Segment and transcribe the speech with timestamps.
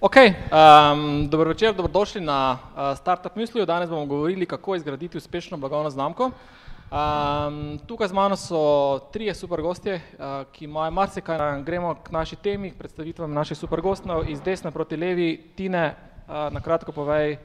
[0.00, 3.66] Ok, um, dobro večer, dobrodošli na uh, Startup Mysliju.
[3.66, 6.24] Danes bomo govorili, kako izgraditi uspešno blagovno znamko.
[6.24, 11.62] Um, tukaj z mano so trije super gostje, uh, ki imajo marsikaj.
[11.62, 15.50] Gremo k naši temi, k predstavitvam naših super gostov iz desne proti levi.
[15.56, 15.94] Tine,
[16.28, 17.38] uh, na kratko povej,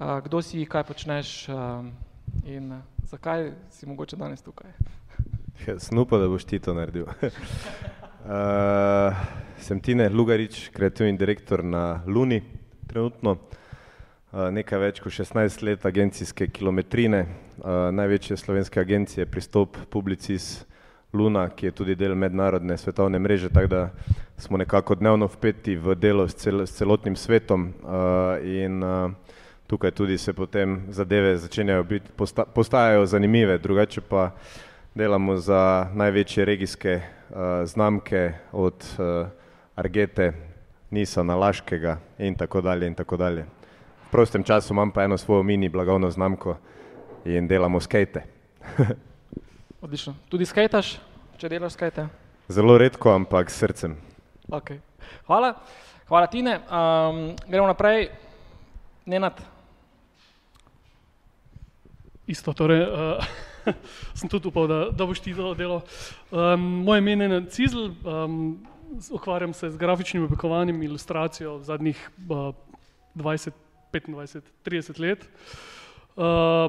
[0.00, 1.92] uh, kdo si, kaj počneš um,
[2.44, 4.70] in uh, zakaj si mogoče danes tukaj.
[5.78, 7.06] Snupa, da boš ti to naredil.
[8.26, 9.14] Uh,
[9.58, 12.40] sem Tine Lugarič, kreativni direktor na Luni
[12.90, 13.36] trenutno.
[14.32, 20.64] Uh, nekaj več kot 16 let agencijske kilometrine, uh, največje slovenske agencije Pristop Publicis
[21.14, 23.82] Luna, ki je tudi del mednarodne svetovne mreže, tako da
[24.42, 29.12] smo nekako dnevno vpeti v delo s, cel, s celotnim svetom uh, in uh,
[29.70, 34.32] tukaj tudi se potem zadeve začenjajo biti, posta, postajajo zanimive, drugače pa
[34.98, 37.02] delamo za največje regijske
[37.64, 39.28] znamke od uh,
[39.76, 40.32] Argete,
[40.90, 43.46] Nisana, Laškega in tako dalje in tako dalje.
[44.06, 46.56] V prostem času imam pa eno svojo mini blagovno znamko
[47.24, 48.22] in delamo skate.
[49.80, 50.14] Odlično.
[50.28, 50.98] Tudi skajtaš,
[51.38, 52.06] če delaš skate?
[52.48, 53.96] Zelo redko, ampak s srcem.
[54.48, 54.78] Okay.
[55.26, 55.54] Hvala.
[56.08, 56.60] Hvala, Tine.
[56.70, 58.08] Um, gremo naprej.
[59.06, 59.42] Nenad.
[62.26, 62.86] Isto, torej.
[62.86, 63.55] Uh...
[64.18, 65.82] sem tudi upal, da, da boš ti to delal.
[66.30, 68.66] Um, moje ime je Cizl, um,
[69.10, 72.54] ukvarjam se z grafičnim oblikovanjem, ilustracijo zadnjih uh,
[73.14, 73.50] 20,
[73.92, 75.24] 25, 30 let,
[76.16, 76.24] uh,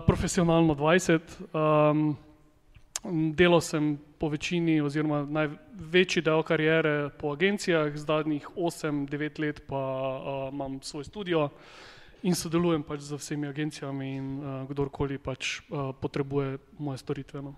[0.07, 1.19] profesionalno 20.
[1.53, 2.17] Um,
[3.35, 10.53] delal sem po večini, oziroma največji del karijere po agencijah, zadnjih 8-9 let pa uh,
[10.53, 11.49] imam svoj studio
[12.23, 17.41] in sodelujem pač z vsemi agencijami in uh, kdorkoli pač uh, potrebuje moje storitve.
[17.41, 17.55] No.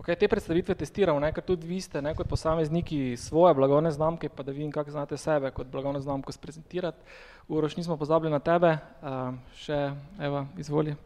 [0.00, 4.30] Okay, te predstavitve testiramo, ne, ker tudi vi ste ne, kot posamezniki svoje blagovne znamke,
[4.32, 7.04] pa da vidim, kako znate sebe kot blagovno znamko sprezentirati.
[7.48, 10.96] Uroš, nismo pozabili na tebe, uh, še Eva, izvoli.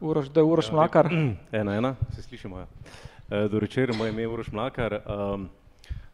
[0.00, 1.10] Uroš, da je Uroš ja, Mlakar.
[1.60, 2.58] Ena, ena, se slišimo.
[2.58, 2.66] Ja.
[3.28, 5.00] Dobro večer, moje ime je Uroš Mlakar.
[5.04, 5.48] Um,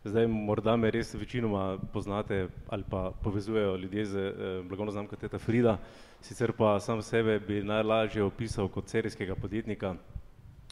[0.05, 4.33] Zdaj, morda me res večinoma poznate ali pa povezujejo ljudje z eh,
[4.69, 5.79] blagovno znamko Teta Frida,
[6.21, 9.95] sicer pa sam sebe bi najlažje opisal kot serijskega podjetnika.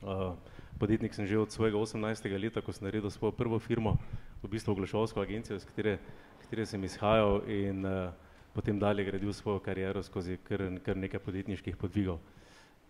[0.03, 0.35] Uh,
[0.79, 2.43] podjetnik sem že od svojega 18.
[2.43, 3.97] leta, ko sem naredil svojo prvo firmo,
[4.43, 5.99] v bistvu oglaševalsko agencijo, iz katere,
[6.43, 8.13] katere sem izhajal in uh,
[8.53, 12.19] potem dalje gradil svojo kariero skozi kar, kar nekaj podjetniških podvigov.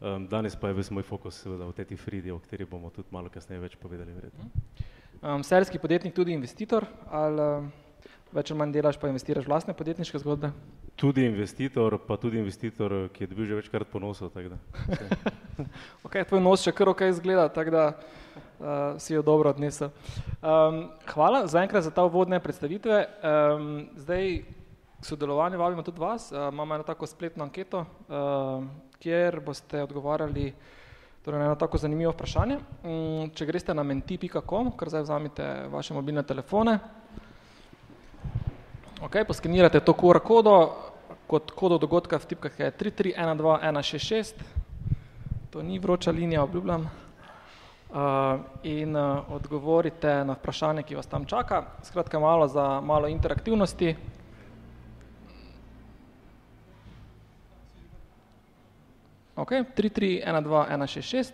[0.00, 3.14] Um, danes pa je ves moj fokus seveda v Teti Fridi, o kateri bomo tudi
[3.14, 4.10] malo kasneje več povedali.
[4.10, 4.50] Verjetno.
[5.22, 7.66] Um, serijski podjetnik tudi investitor ali um,
[8.34, 10.48] več ali manj delaš pa investiraš vlastne podjetniške zgodbe?
[10.98, 14.34] Tudi investitor, pa tudi investitor, ki je dobil že večkrat ponosov.
[16.06, 19.94] ok, tvoj nos še kar ok izgleda, tako da uh, si jo dobro odnesel.
[20.42, 22.98] Um, hvala zaenkrat za ta uvodne predstavitve.
[23.22, 23.72] Um,
[24.02, 26.32] zdaj k sodelovanju vabimo tudi vas.
[26.34, 28.66] Uh, imamo eno tako spletno anketo, uh,
[28.98, 30.50] kjer boste odgovarjali
[31.22, 32.56] Torej, eno tako zanimivo vprašanje.
[32.82, 36.78] Mm, če greste na menti.com, kar zdaj vzamite vaše mobilne telefone,
[39.02, 40.56] ok, poskenirate to QR kodo,
[41.30, 44.42] kot kodo dogodka v tipkah je 3312166,
[45.54, 51.62] to ni vroča linija, obljubljam, uh, in uh, odgovorite na vprašanje, ki vas tam čaka.
[51.82, 53.94] Skratka, malo za malo interaktivnosti.
[59.36, 61.32] Ok, 3, 3, 1, 2, 1, 6, 6.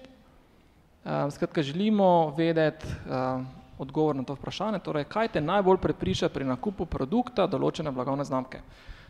[1.04, 3.42] Uh, skratka, želimo vedeti uh,
[3.78, 8.60] odgovor na to vprašanje, torej, kaj te najbolj prepriča pri nakupu produkta določene blagovne znamke.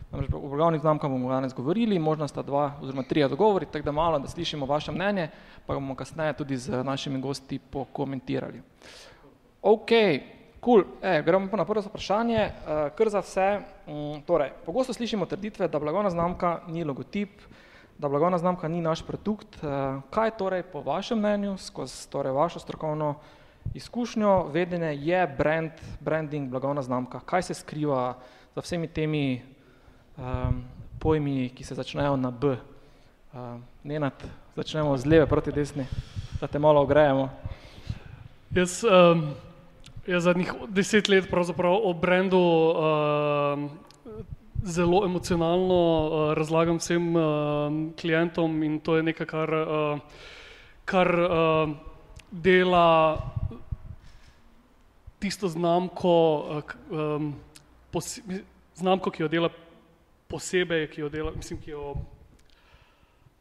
[0.09, 3.91] Namreč o blagovnih znamkah bomo danes govorili, možno sta dva oziroma tri odgovori, tako da
[3.91, 5.29] malo, da slišimo vaše mnenje,
[5.67, 8.61] pa bomo kasneje tudi z našimi gosti pokomentirali.
[9.61, 9.93] Ok,
[10.65, 10.83] cool.
[11.01, 13.49] e, gremo pa na prvo vprašanje, uh, kar za vse.
[13.85, 17.37] Um, torej, pogosto slišimo trditve, da blagovna znamka ni logotip,
[17.99, 19.63] da blagovna znamka ni naš produkt.
[19.63, 23.15] Eh, kaj torej po vašem mnenju, skozi torej vašo strokovno
[23.73, 27.19] izkušnjo, vedenje je brand, branding, blagovna znamka?
[27.19, 28.15] Kaj se skriva
[28.55, 29.41] za vsemi temi
[30.17, 30.63] um,
[30.99, 32.55] pojmi, ki se začnejo na B?
[33.33, 34.23] Uh, Nenad,
[34.55, 35.85] začnemo z leve proti desni,
[36.41, 37.29] da te malo ogrejemo.
[38.55, 39.27] Jaz, um,
[40.07, 43.69] jaz zadnjih deset let pravzaprav o brendu um,
[44.63, 47.23] zelo emocionalno uh, razlagam vsem uh,
[48.01, 49.99] klientom in to je nekaj, kar, uh,
[50.85, 51.69] kar uh,
[52.31, 53.17] dela
[55.19, 56.15] tisto znamko,
[56.91, 57.33] uh, um,
[58.75, 59.49] znamko, ki jo dela
[60.27, 61.95] posebej, ki jo dela, mislim, ki jo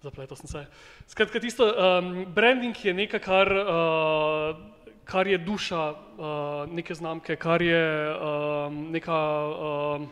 [0.03, 0.65] zapletel sem se.
[1.07, 4.57] Skratka, tisto um, branding je nekaj, kar, uh,
[5.05, 7.85] kar je duša uh, neke znamke, kar je
[8.15, 10.09] uh, neka uh,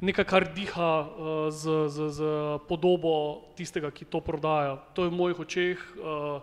[0.00, 2.20] nekaj, kar diha uh, z, z, z
[2.68, 4.76] podobo tistega, ki to prodaja.
[4.94, 6.42] To je v mojih očeh uh,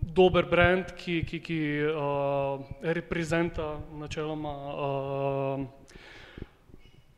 [0.00, 5.66] dober brand, ki, ki, ki uh, reprezenta načeloma uh,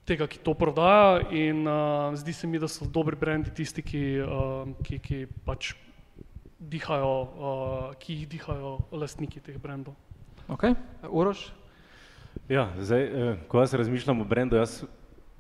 [0.05, 4.05] tega, ki to prodaja in uh, zdi se mi, da so dobri brendi tisti, ki,
[4.21, 5.73] uh, ki, ki pač
[6.59, 9.97] dihajo, uh, ki jih dihajo lastniki teh brendov.
[10.51, 10.75] Ok,
[11.09, 11.62] Uroš?
[12.49, 14.85] Ja, zdaj, eh, ko jaz razmišljam o brendu, jaz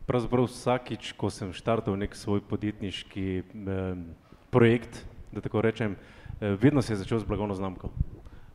[0.06, 3.94] pravzaprav vsakič, ko sem štartal nek svoj podjetniški eh,
[4.50, 5.96] projekt, da tako rečem,
[6.40, 7.90] eh, vedno se je začel z blagovno znamko.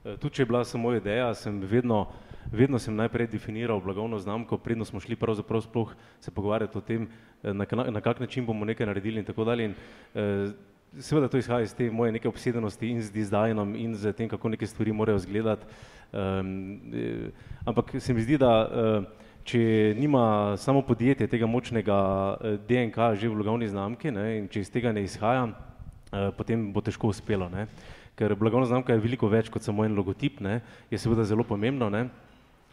[0.08, 2.06] Eh, tudi če je bila samo ideja, sem vedno,
[2.52, 5.92] vedno sem najprej definiral blagovno znamko, predno smo šli pravzaprav sploh
[6.24, 7.10] se pogovarjati o tem,
[7.44, 9.66] eh, na, na kak način bomo nekaj naredili in tako dalje.
[9.66, 9.76] In,
[10.16, 10.52] eh,
[11.00, 14.50] Seveda to izhaja iz te moje neke obsedenosti in z dizajnom in z tem, kako
[14.50, 15.66] neke stvari morajo izgledati.
[16.12, 16.80] Um,
[17.66, 19.04] ampak se mi zdi, da uh,
[19.48, 21.98] če nima samo podjetje tega močnega
[22.36, 25.50] uh, DNK že v blagovni znamki ne, in če iz tega ne izhaja,
[26.38, 27.50] potem bo težko uspelo.
[27.52, 27.68] Ne.
[28.16, 31.90] Ker blagovna znamka je veliko več kot samo en logotip, ne, je seveda zelo pomembno.
[31.92, 32.08] Ne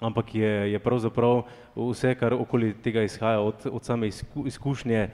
[0.00, 1.44] ampak je, je pravzaprav
[1.76, 5.10] vse, kar okoli tega izhaja, od, od same izku, izkušnje eh,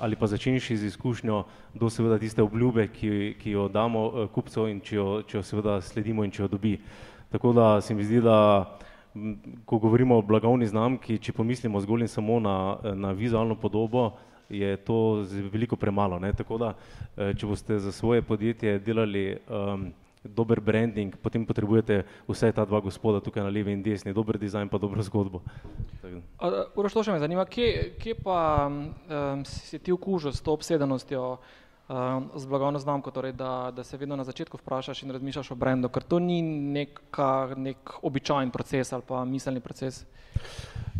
[0.00, 1.44] ali pa začenši z izkušnjo
[1.74, 5.42] do seveda tiste obljube, ki, ki jo damo eh, kupcu in če jo, če jo
[5.42, 6.78] seveda sledimo in če jo dobi.
[7.32, 8.66] Tako da se mi zdi, da
[9.64, 14.12] ko govorimo o blagovni znamki, če pomislimo zgolj in samo na, na vizualno podobo,
[14.48, 16.18] je to veliko premalo.
[16.18, 16.32] Ne?
[16.32, 16.74] Tako da,
[17.16, 19.92] eh, če boste za svoje podjetje delali um,
[20.24, 24.68] dober branding, potem potrebujete vse ta dva gospoda tukaj na levi in desni, dober dizajn
[24.68, 25.42] pa dobro zgodbo.
[26.76, 31.38] Uroš, to še me zanima, kje, kje pa um, si ti okužil s to obsedenostjo
[32.36, 35.88] z blagovno znamko, torej da, da se vedno na začetku vprašaš in razmišljaš o brendu,
[35.88, 40.04] ker to ni neka, nek običajen proces ali pa miselni proces.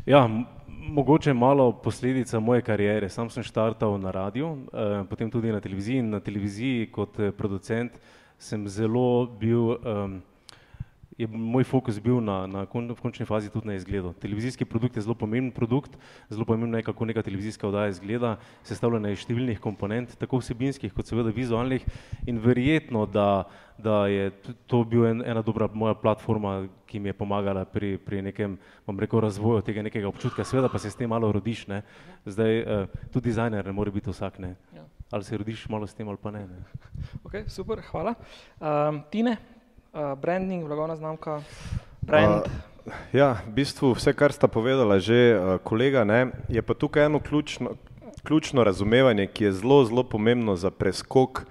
[0.06, 0.28] Ja,
[0.68, 3.08] mogoče malo posledica moje karijere.
[3.08, 7.30] Sam sem štartal na radiju, eh, potem tudi na televiziji in na televiziji kot eh,
[7.30, 8.00] producent eh,
[8.42, 10.18] sem zelo bil, um,
[11.18, 14.12] je moj fokus bil na, na kon, v končni fazi tudi na izgledu.
[14.20, 15.96] Televizijski produkt je zelo pomemben produkt,
[16.28, 21.10] zelo pomembno je, kako neka televizijska oddaja izgleda, sestavljena iz številnih komponent, tako vsebinskih kot
[21.10, 21.84] seveda vizualnih
[22.26, 23.44] in verjetno, da,
[23.78, 24.30] da je
[24.70, 28.56] to bil en, ena dobra moja platforma, ki mi je pomagala pri, pri nekem,
[28.86, 31.84] bom rekel, razvoju tega nekega občutka, seveda pa se s tem malo rodiš, ne.
[32.24, 34.56] Zdaj, uh, tudi dizajner ne more biti vsak, ne.
[34.76, 36.46] Ja ali se rodiš malo s tem ali pa ne.
[36.46, 36.64] ne.
[37.24, 38.14] Okay, super, hvala.
[38.60, 39.36] Um, Tine,
[39.92, 41.42] uh, branding, blagovna znamka,
[42.00, 42.34] brand.
[42.34, 47.06] Uh, ja, v bistvu vse, kar sta povedala že uh, kolega, ne, je pa tukaj
[47.06, 47.76] eno ključno,
[48.24, 51.44] ključno razumevanje, ki je zelo, zelo pomembno za preskok.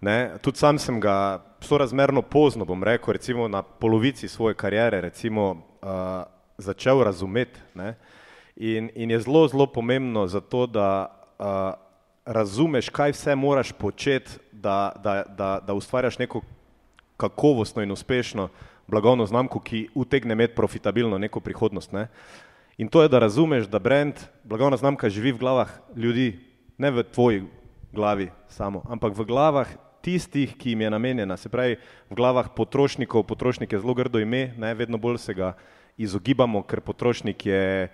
[0.00, 0.36] Ne.
[0.42, 6.28] Tudi sam sem ga sorazmerno pozno, bom rekel, recimo na polovici svoje kariere, recimo, uh,
[6.58, 7.60] začel razumeti.
[8.56, 11.08] In, in je zelo, zelo pomembno za to, da
[11.38, 11.46] uh,
[12.26, 16.40] razumeš, kaj vse moraš početi, da, da, da, da ustvarjaš neko
[17.16, 18.48] kakovostno in uspešno
[18.86, 21.92] blagovno znamko, ki utegne imeti profitabilno neko prihodnost.
[21.92, 22.08] Ne?
[22.78, 24.14] In to je, da razumeš, da brand,
[24.44, 26.38] blagovna znamka živi v glavah ljudi,
[26.78, 27.42] ne v tvoji
[27.92, 29.68] glavi samo, ampak v glavah
[30.04, 31.78] tistih, ki jim je namenjena, se pravi
[32.10, 35.56] v glavah potrošnikov, potrošnik je zelo grdo ime, ne, vedno bolj se ga
[35.96, 37.88] izogibamo, ker potrošnik je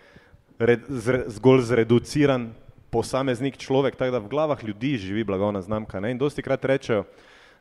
[0.58, 2.50] red, zre, zgolj zreduciran,
[2.92, 6.00] posameznik človek, tako da v glavah ljudi živi blagovna znamka.
[6.00, 6.10] Ne?
[6.12, 7.06] In dosti krat rečejo,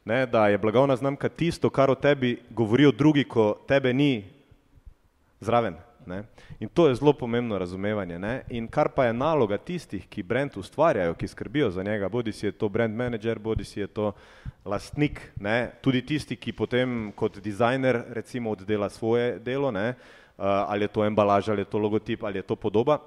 [0.05, 4.23] ne, da je blagovna znamka tisto, kar o tebi govorijo drugi, ko tebe ni
[5.39, 5.75] zraven.
[6.05, 6.23] Ne?
[6.59, 8.19] In to je zelo pomembno razumevanje.
[8.19, 8.43] Ne?
[8.49, 12.45] In kar pa je naloga tistih, ki brand ustvarjajo, ki skrbijo za njega, bodi si
[12.45, 14.11] je to brand manager, bodi si je to
[14.65, 15.71] lastnik, ne?
[15.81, 19.93] tudi tisti, ki potem kot dizajner recimo oddela svoje delo, ne?
[20.37, 22.97] Uh, ali je to embalaža, ali je to logotip, ali je to podoba,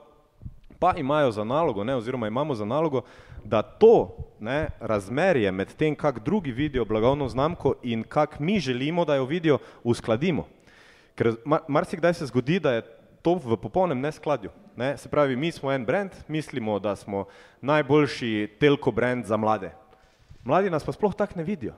[0.85, 3.03] pa imajo za nalogo, ne, oziroma imamo za nalogo,
[3.45, 9.05] da to ne, razmerje med tem, kak drugi vidijo blagovno znamko in kak mi želimo,
[9.05, 10.45] da jo vidijo, uskladimo.
[11.14, 11.37] Ker
[11.69, 12.83] marsikdaj se zgodi, da je
[13.23, 14.50] to v popolnem neskladju.
[14.76, 14.97] Ne.
[14.97, 17.25] Se pravi, mi smo en brand, mislimo, da smo
[17.61, 19.73] najboljši telko brand za mlade.
[20.45, 21.73] Mladi nas pa sploh tako ne vidijo,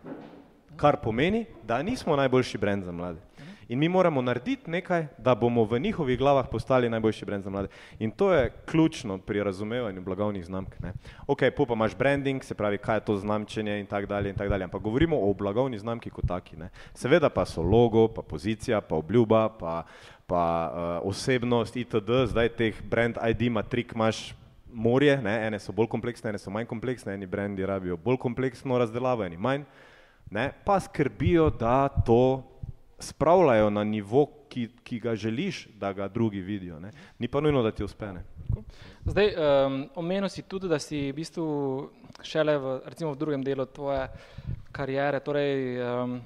[0.77, 3.23] kar pomeni, da nismo najboljši brand za mlade.
[3.69, 7.69] In mi moramo narediti nekaj, da bomo v njihovih glavah postali najboljši brand za mlade.
[7.99, 10.81] In to je ključno pri razumevanju blagovnih znamk.
[10.81, 10.93] Ne.
[11.27, 14.51] Ok, pa imaš branding, se pravi, kaj je to znamčenje in tako dalje in tako
[14.51, 14.65] dalje.
[14.65, 16.57] Ampak govorimo o blagovni znamki kot taki.
[16.57, 16.71] Ne.
[16.95, 19.83] Seveda pa so logo, pa pozicija, pa obljuba, pa,
[20.27, 22.27] pa uh, osebnost itd.
[22.27, 24.35] Zdaj teh brand ID matrik imaš
[24.73, 25.47] morje, ne.
[25.47, 29.37] ene so bolj kompleksne, ene so manj kompleksne, eni brandi rabijo bolj kompleksno razdelavo, eni
[29.37, 29.65] manj.
[30.31, 32.43] Ne, pa skrbijo, da to
[32.99, 36.81] spravljajo na nivo, ki, ki ga želiš, da ga drugi vidijo.
[36.81, 36.91] Ne?
[37.19, 38.25] Ni pa nujno, da ti uspene.
[39.05, 41.47] Zdaj, um, omenil si tudi, da si v bistvu
[42.23, 44.09] šele v, recimo v drugem delu tvoje
[44.73, 46.21] karijere, torej um,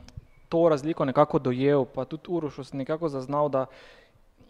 [0.49, 3.67] to razliko nekako dojel, pa tudi Uroš si nekako zaznal, da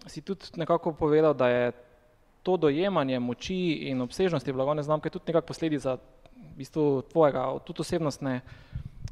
[0.07, 1.73] si tudi nekako povedal, da je
[2.43, 5.97] to dojemanje moči in obsežnosti blagovne znamke tudi nekako posledica
[6.37, 8.41] v bistvu tvojega, tudi osebnostne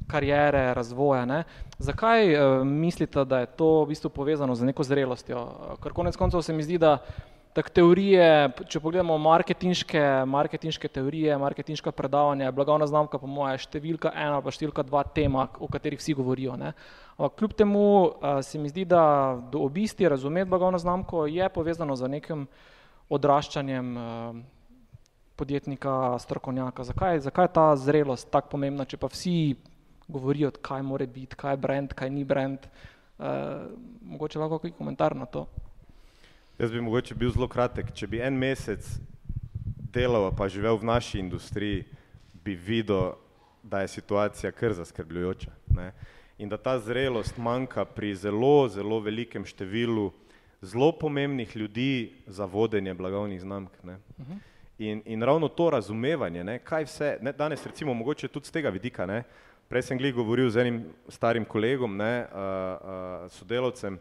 [0.09, 1.25] karijere, razvoja.
[1.25, 1.45] Ne?
[1.79, 5.45] Zakaj uh, mislite, da je to v bistvu povezano z neko zrelostjo?
[5.83, 6.99] Ker konec koncev se mi zdi, da
[7.53, 14.13] tak teorije, če pogledamo marketinške, marketinške teorije, marketinška predavanja, je blagovna znamka po moje številka
[14.15, 16.55] ena ali pa številka dva tema, o katerih vsi govorijo.
[16.61, 16.75] Ne?
[17.17, 19.03] Ampak kljub temu uh, se mi zdi, da
[19.53, 22.47] do obisti razumeti blagovno znamko je povezano z nekim
[23.09, 24.39] odraščanjem uh,
[25.39, 26.85] podjetnika, strokovnjaka.
[26.85, 29.57] Zakaj, zakaj je ta zrelost tako pomembna, če pa vsi
[30.09, 32.59] govorijo, kaj mora biti, kaj je brand, kaj ni brand.
[33.19, 33.27] Uh,
[34.03, 35.47] mogoče lahko kakšen komentar na to.
[36.59, 37.93] Jaz bi mogoče bil zelo kratek.
[37.95, 38.87] Če bi en mesec
[39.93, 41.85] delal, pa živel v naši industriji,
[42.45, 43.13] bi videl,
[43.63, 45.51] da je situacija kar zaskrbljujoča.
[45.77, 45.93] Ne?
[46.39, 50.13] In da ta zrelost manjka pri zelo, zelo velikem številu
[50.61, 53.71] zelo pomembnih ljudi za vodenje blagovnih znamk.
[53.83, 53.99] Ne?
[54.79, 58.71] In, in ravno to razumevanje, ne, kaj vse, ne, danes recimo mogoče tudi z tega
[58.71, 59.23] vidika, ne,
[59.69, 60.77] Prej sem glih govoril z enim
[61.13, 63.99] starim kolegom, ne, uh, uh, sodelovcem,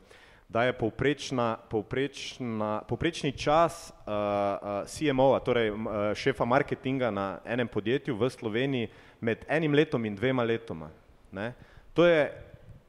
[0.47, 5.79] da je povprečna, povprečna, povprečni čas uh, uh, CMO-a, torej uh,
[6.15, 8.87] šefa marketinga na enem podjetju v Sloveniji
[9.19, 10.87] med enim letom in dvema letoma.
[11.35, 11.51] Ne.
[11.93, 12.31] To je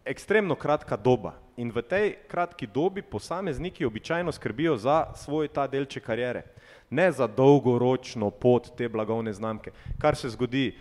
[0.06, 6.06] ekstremno kratka doba in v tej kratki dobi posamezniki običajno skrbijo za svoj ta delček
[6.06, 6.44] karijere,
[6.90, 9.74] ne za dolgoročno pot te blagovne znamke.
[9.98, 10.78] Kar se zgodi,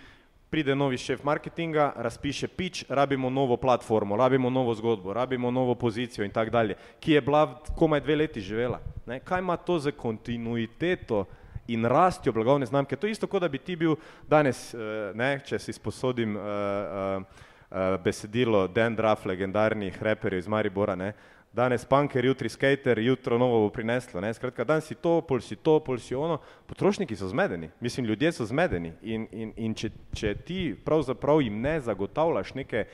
[0.50, 6.26] pride novi šef marketinga, razpiše pitch, rabimo novo platformo, rabimo novo zgodbo, rabimo novo pozicijo
[6.26, 8.80] in tako dalje, ki je bila komaj dve leti živela.
[9.06, 9.20] Ne?
[9.20, 11.26] Kaj ima to za kontinuiteto
[11.68, 12.96] in rastjo blagovne znamke?
[12.96, 13.96] To je isto, kot da bi ti bil
[14.28, 20.96] danes, eh, ne, če si sposodim uh, uh, besedilo Dan Draf, legendarnih reperjev iz Maribora,
[20.96, 21.14] ne,
[21.54, 24.22] danes punker, jutri skater, jutro novo bo prineslo.
[24.22, 24.34] Ne?
[24.34, 26.40] Skratka, dan si to, pol si to, pol si ono.
[26.68, 31.62] Potrošniki so zmedeni, mislim, ljudje so zmedeni in, in, in če, če ti pravzaprav jim
[31.62, 32.86] ne zagotavljaš neke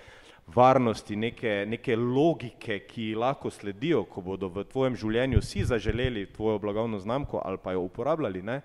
[0.55, 6.60] varnosti, neke, neke logike, ki lahko sledijo, ko bodo v tvojem življenju vsi zaželeli tvojo
[6.60, 8.62] blagovno znamko ali pa jo uporabljali, ne?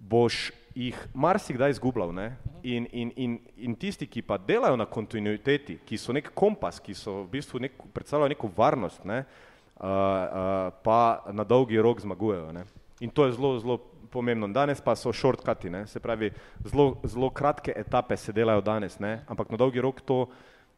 [0.00, 2.12] Boš jih marsikdaj izgubljal.
[2.62, 6.94] In, in, in, in tisti, ki pa delajo na kontinuiteti, ki so nek kompas, ki
[6.94, 9.24] so v bistvu nek, predstavljajo neko varnost, ne?
[9.80, 12.52] uh, uh, pa na dolgi rok zmagujejo.
[12.52, 12.64] Ne?
[13.00, 13.78] In to je zelo, zelo
[14.10, 14.48] pomembno.
[14.48, 15.86] Danes pa so shortcuti, ne?
[15.86, 16.32] se pravi,
[16.64, 19.20] zelo, zelo kratke etape se delajo danes, ne?
[19.28, 20.26] ampak na dolgi rok to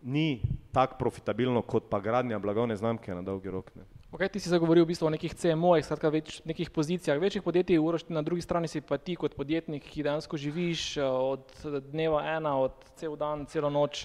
[0.02, 0.42] ni
[0.74, 3.70] tako profitabilno kot pa gradnja blagovne znamke na dolgi rok.
[3.74, 3.86] Ne?
[4.12, 7.78] Okay, ti si zagovoril v bistvu o nekih CMO-jih, skratka več nekih pozicijah, večjih podjetij,
[7.80, 11.48] uroš, na drugi strani si pa ti kot podjetnik, ki dejansko živiš eh, od
[11.88, 14.04] dneva ena, od cel dan, celo noč,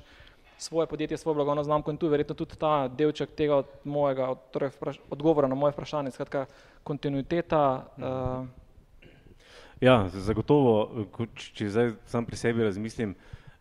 [0.56, 4.30] svoje podjetje, svojo blagovno znamko in tu je verjetno tudi ta delček tega od mojega,
[4.32, 6.46] od, torej vpraš, odgovora na moje vprašanje, skratka
[6.88, 7.62] kontinuiteta.
[8.00, 8.48] Uh...
[9.84, 11.04] Ja, zagotovo,
[11.36, 13.12] če zdaj sam pri sebi razmislim,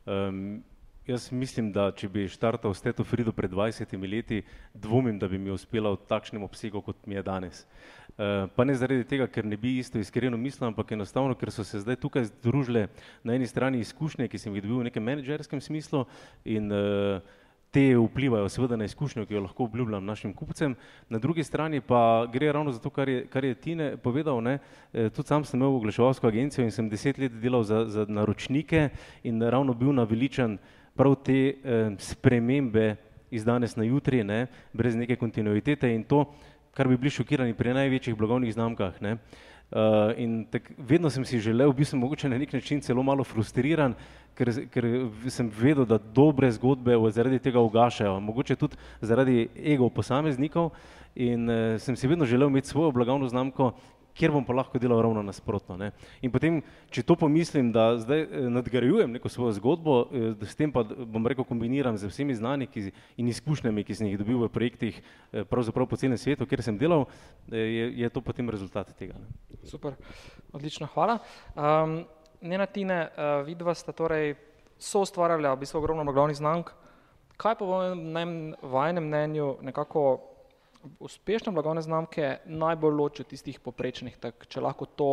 [0.07, 0.63] um,
[1.07, 4.41] Jaz mislim, da če bi štartal s Teto Frido pred 20 leti,
[4.75, 7.61] dvomim, da bi mi uspela v takšnem obsegu, kot mi je danes.
[8.17, 11.63] Uh, pa ne zaradi tega, ker ne bi isto iskreno mislil, ampak enostavno, ker so
[11.63, 12.89] se zdaj tukaj združile
[13.23, 16.03] na eni strani izkušnje, ki sem jih dobil v nekem menedžerskem smislu
[16.43, 17.21] in uh,
[17.71, 20.75] te vplivajo seveda na izkušnjo, ki jo lahko obljubljam našim kupcem.
[21.09, 24.59] Na drugi strani pa gre ravno za to, kar je, kar je Tine povedal, ne,
[24.93, 28.89] eh, tudi sam sem imel oglaševalsko agencijo in sem deset let delal za, za naročnike
[29.23, 30.59] in ravno bil naveličan
[30.97, 32.95] prav te eh, spremembe
[33.31, 36.25] iz danes na jutri, ne, brez neke kontinuitete in to,
[36.77, 39.01] kar bi bili šokirani pri največjih blagovnih znamkah.
[39.03, 39.17] Ne.
[39.67, 43.25] Uh, in tak, vedno sem si želel, bil sem mogoče na nek način celo malo
[43.27, 43.97] frustriran,
[44.39, 44.87] ker, ker
[45.27, 50.71] sem vedel, da dobre zgodbe zaradi tega ugašajo, mogoče tudi zaradi ego posameznikov
[51.17, 53.73] in uh, sem si vedno želel imeti svojo blagovno znamko,
[54.17, 55.77] kjer bom pa lahko delal ravno nasprotno.
[55.77, 55.91] Ne.
[56.25, 60.73] In potem, če to pomislim, da zdaj eh, nadgrajujem neko svojo zgodbo, eh, s tem
[60.73, 62.89] pa bom rekel kombiniram z vsemi znani ki,
[63.21, 66.79] in izkušnjami, ki sem jih dobil v projektih eh, pravzaprav po celem svetu, kjer sem
[66.81, 67.07] delal,
[67.53, 69.19] je, je to potem rezultat tega.
[69.21, 69.61] Ne.
[69.67, 69.97] Super,
[70.55, 71.19] odlično, hvala.
[71.55, 72.05] Um,
[72.47, 74.35] Nena Tine, uh, vidva sta torej
[74.79, 76.71] so ustvarjala v bistvu ogromno glavnih znank.
[77.41, 80.36] Kaj pa v vašem mnenju nekako
[81.01, 85.11] uspešne blagovne znamke najbolj loči od tistih poprečnih, tak, če lahko to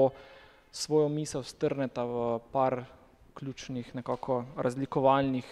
[0.71, 2.83] svojo misel strneta v par
[3.33, 5.47] ključnih nekako razlikovalnih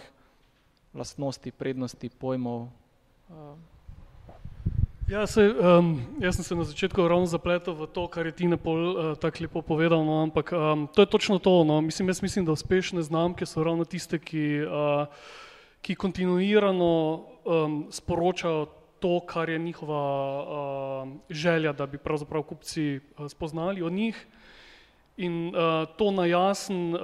[0.94, 2.68] lastnosti, prednosti, pojmov,
[3.32, 3.56] Uh,
[5.08, 8.56] Ja, se, um, jaz sem se na začetku ravno zapletel v to, kar je Tina
[8.56, 11.64] pol uh, tako lepo povedal, no, ampak um, to je točno to.
[11.64, 11.80] No.
[11.80, 15.04] Mislim, jaz mislim, da uspešne znamke so ravno tiste, ki, uh,
[15.82, 16.94] ki kontinuirano
[17.44, 18.66] um, sporočajo
[19.02, 20.02] to, kar je njihova
[20.42, 24.26] uh, želja, da bi pravzaprav kupci uh, spoznali od njih.
[25.16, 27.00] In uh, to na jasen uh,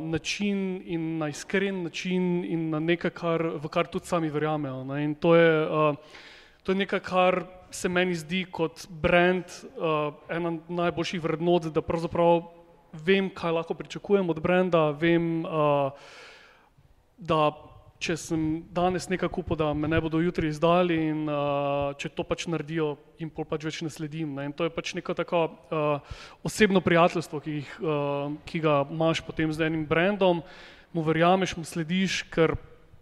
[0.00, 4.84] način, in na iskren način, in na nekaj, kar, v kar tudi sami verjamejo.
[4.84, 5.04] Ne.
[5.04, 5.94] In to je, uh,
[6.62, 12.42] to je nekaj, kar se meni zdi kot brand uh, ena najboljših vrednot, da pravzaprav
[12.92, 15.92] vem, kaj lahko pričakujem od brenda, vem, uh,
[17.18, 17.69] da
[18.00, 22.24] če sem danes nekaj kupil, da me ne bodo jutri izdali in uh, če to
[22.24, 24.32] pač naredijo, jim pol pač več ne sledim.
[24.38, 24.48] Ne?
[24.48, 26.16] In to je pač neko tako uh,
[26.46, 30.40] osebno prijateljstvo, ki, jih, uh, ki ga imaš potem z enim brandom,
[30.96, 32.56] mu verjameš, mu slediš, ker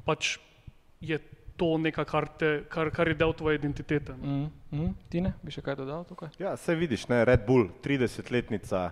[0.09, 0.37] pač
[0.99, 1.21] je
[1.59, 4.14] to nekaj, kar, te, kar, kar je del tvoje identitete.
[4.14, 6.35] mm, mm, Tine, bi še kaj dodal tukaj?
[6.43, 8.88] Ja, se vidiš, ne, Red Bull, 30-letnica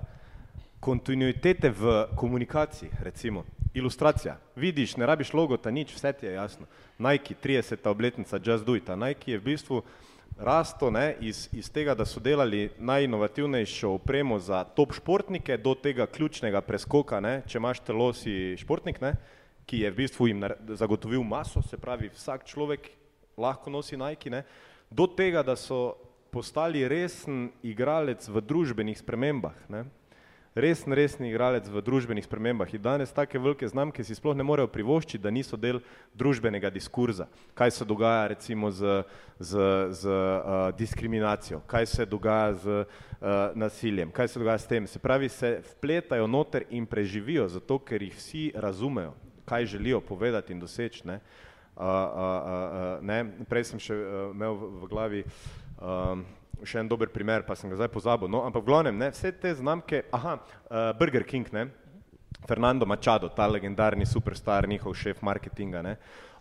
[0.87, 3.43] kontinuitete v komunikaciji, recimo,
[3.75, 4.37] ilustracija.
[4.57, 6.67] Vidiš, ne rabiš logota, nič, vse ti je jasno.
[6.99, 7.89] Nike, 30.
[7.91, 8.87] obletnica, Just Do It.
[8.95, 9.83] Nike je v bistvu
[10.39, 16.07] rasto ne, iz, iz tega, da so delali najinovativnejšo opremo za top športnike do tega
[16.07, 19.17] ključnega preskoka, ne, če imaš telo, si športnik, ne,
[19.67, 20.47] ki je v bistvu jim
[20.79, 22.93] zagotovil maso, se pravi, vsak človek
[23.37, 24.45] lahko nosi Nike, ne,
[24.91, 25.97] do tega, da so
[26.31, 29.57] postali resen igralec v družbenih spremembah.
[29.73, 29.89] Ne.
[30.57, 34.71] Resen, resen igralec v družbenih spremembah in danes take velike znamke si sploh ne morejo
[34.73, 35.83] privoščiti, da niso del
[36.17, 37.27] družbenega diskurza.
[37.53, 39.05] Kaj se dogaja recimo z,
[39.37, 39.53] z,
[39.93, 44.87] z uh, diskriminacijo, kaj se dogaja z uh, nasiljem, kaj se dogaja s tem.
[44.89, 49.13] Se pravi, se vpletajo noter in preživijo, zato ker jih vsi razumejo,
[49.45, 51.05] kaj želijo povedati in doseči.
[51.05, 51.21] Ne.
[51.77, 53.21] Uh, uh, uh, ne.
[53.45, 55.25] Prej sem še uh, imel v, v glavi
[55.77, 56.25] um,
[56.65, 58.31] še en dober primer, pa sem ga zdaj pozabil.
[58.31, 61.67] No, ampak v glavnem, ne, vse te znamke, aha, uh, Burger King, ne,
[62.47, 65.97] Fernando Machado, ta legendarni superstar, njihov šef marketinga, ne,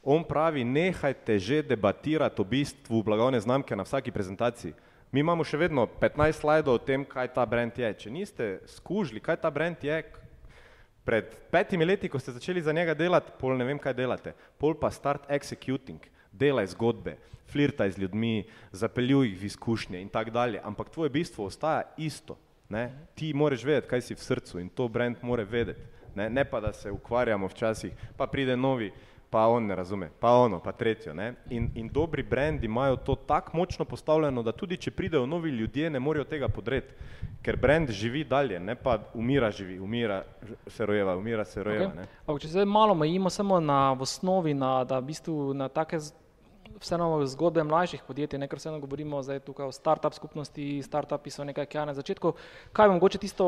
[0.06, 4.76] on pravi, nehajte že debatirati o bistvu blagovne znamke na vsaki prezentaciji.
[5.12, 7.90] Mi imamo še vedno 15 slajdov o tem, kaj ta brand je.
[8.06, 10.04] Če niste skužili, kaj ta brand je,
[11.06, 14.74] pred petimi leti, ko ste začeli za njega delati, pol ne vem, kaj delate, pol
[14.76, 16.02] pa start executing,
[16.40, 17.18] delaj zgodbe,
[17.52, 22.38] flirtaj z ljudmi, zapeljuj jih v izkušnje in tako dalje, ampak tvoje bistvo ostaja isto.
[22.70, 22.92] Ne?
[23.16, 25.82] Ti moraš vedeti, kaj si v srcu in to brand more vedeti.
[26.16, 28.92] Ne, ne pa, da se ukvarjamo včasih, pa pride novi,
[29.30, 31.14] pa on ne razume, pa ono, pa tretjo.
[31.14, 31.34] Ne?
[31.50, 35.90] In, in dobri brendi imajo to tako močno postavljeno, da tudi če pridejo novi ljudje,
[35.90, 36.94] ne morejo tega podreti,
[37.44, 40.24] ker brand živi dalje, ne pa umira živi, umira
[40.68, 41.92] se rojeva, umira se rojeva.
[41.92, 41.96] Okay.
[41.96, 42.08] ne.
[42.26, 46.00] Ampak če se malo omejimo samo na osnovi, na, da v bistvu na take
[46.82, 51.44] vseeno zgodbe mlajših podjetij, ne, ker vseeno govorimo zdaj tukaj o startup skupnosti, startupi so
[51.44, 52.34] nekaj, kar je na začetku.
[52.74, 53.48] Kaj je mogoče tisto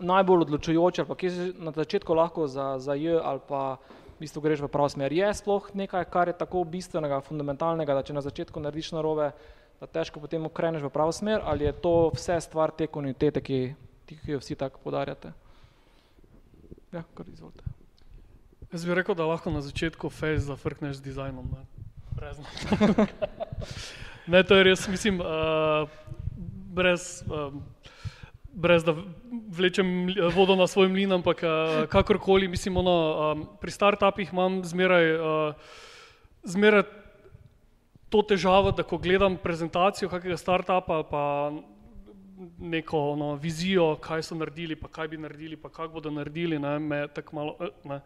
[0.00, 3.78] najbolj odločujoče, ali pa kje si na začetku lahko za, za J ali pa
[4.16, 5.12] v bistvu greš v pravo smer.
[5.12, 9.32] Je sploh nekaj, kar je tako bistvenega, fundamentalnega, da če na začetku narediš narobe,
[9.80, 13.60] da težko potem ukreneš v pravo smer, ali je to vse stvar te kontinuitete, ki,
[14.08, 15.34] ki jo vsi tako podarjate?
[16.94, 17.76] Ja, kar izvolite.
[18.72, 21.44] Jaz bi rekel, da lahko na začetku face zafrkneš z dizajnom.
[21.52, 21.75] Ne,
[22.16, 22.38] brez,
[24.26, 25.88] ne to je res, mislim, uh,
[26.72, 27.60] brez, um,
[28.48, 28.94] brez da
[29.50, 31.50] vlečem ml- vodo na svoj mlin, ampak uh,
[31.86, 32.96] kakorkoli, mislim, ono,
[33.32, 35.54] um, pri startupih imam zmeraj, uh,
[36.44, 36.82] zmeraj
[38.08, 41.24] to težavo, da ko gledam prezentacijo kakega startupa pa
[42.58, 46.78] neko ono, vizijo, kaj so naredili, pa kaj bi naredili, pa kako bodo naredili, ne,
[46.78, 47.56] me tako malo.
[47.60, 48.00] eh, Ne.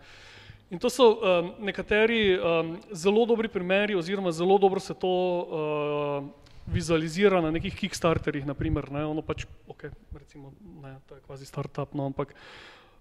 [0.71, 6.29] In to so um, nekateri um, zelo dobri primeri, oziroma zelo dobro se to uh,
[6.67, 10.53] vizualizira na nekih Kickstarterjih, naprimer, ne, ono pač, ok, recimo,
[10.83, 12.35] ne, to je kvazi startup, no, ampak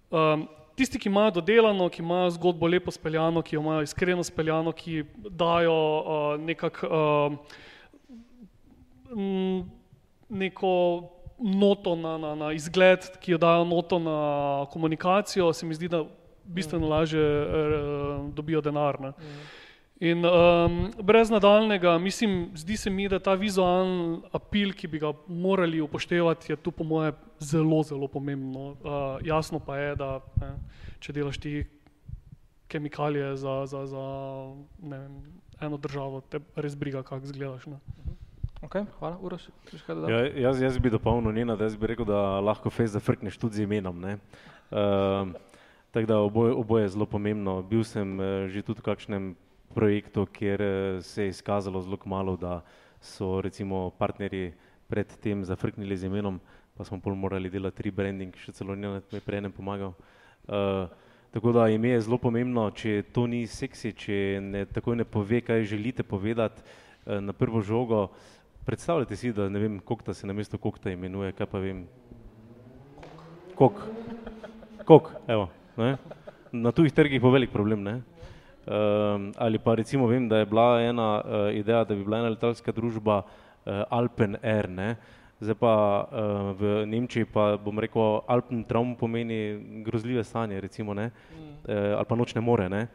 [0.09, 4.73] um, tisti, ki imajo dodelano, ki imajo zgodbo lepo speljano, ki jo imajo iskreno speljano,
[4.73, 7.37] ki dajo uh, nekako uh,
[9.13, 9.61] m,
[10.29, 10.73] neko
[11.37, 14.17] noto na, na, na izgled, ki jo dajo noto na
[14.73, 16.07] komunikacijo, se mi zdi, da
[16.49, 18.99] bistveno lažje eh, dobijo denar.
[19.01, 19.13] Ne.
[19.99, 25.11] In um, brez nadaljnega, mislim, zdi se mi, da ta vizualen apil, ki bi ga
[25.27, 28.69] morali upoštevati, je tu po moje zelo, zelo pomembno.
[28.69, 30.53] Uh, jasno pa je, da ne,
[31.03, 31.65] če delaš ti
[32.71, 34.05] kemikalije za, za, za
[34.79, 35.19] ne vem,
[35.67, 37.67] eno državo, te res briga, kako izgledaš.
[37.67, 37.81] Ne.
[38.61, 39.49] Okay, hvala, Uroš.
[40.07, 43.59] Ja, jaz, jaz bi dopolnil njena, da jaz bi rekel, da lahko face zafrkneš tudi
[43.59, 43.99] z imenom.
[43.99, 44.17] ne.
[44.71, 45.35] Um,
[45.91, 47.61] tako da oboje, oboje je zelo pomembno.
[47.61, 49.35] Bil sem eh, že tudi v kakšnem
[49.73, 50.61] projektu, kjer
[51.01, 52.61] se je izkazalo zelo malo, da
[53.01, 54.53] so recimo partnerji
[54.89, 56.39] predtem zafrknili z imenom,
[56.77, 59.93] pa smo pol morali delati rebranding, še celo ne mi prej ne pomagal.
[60.49, 60.89] Uh,
[61.29, 65.43] tako da ime je zelo pomembno, če to ni seksi, če ne takoj ne pove,
[65.45, 68.07] kaj želite povedati uh, na prvo žogo,
[68.65, 71.85] predstavljajte si, da ne vem, kokta se na mesto kokta imenuje, kaj pa vem.
[73.59, 73.85] Kok.
[74.89, 75.49] Kok, evo.
[75.79, 75.95] Ne?
[76.51, 78.01] Na tujih trgih bo velik problem, ne?
[78.69, 82.29] Uh, ali pa recimo vem, da je bila ena uh, ideja, da bi bila ena
[82.29, 84.89] letalska družba uh, Alpen Air, ne?
[85.39, 91.07] Zdaj pa uh, v Nemčiji pa bom rekel, Alpen traum pomeni grozljive stanje, recimo, ne,
[91.07, 91.47] mm.
[91.63, 92.87] uh, ali pa nočne more, ne.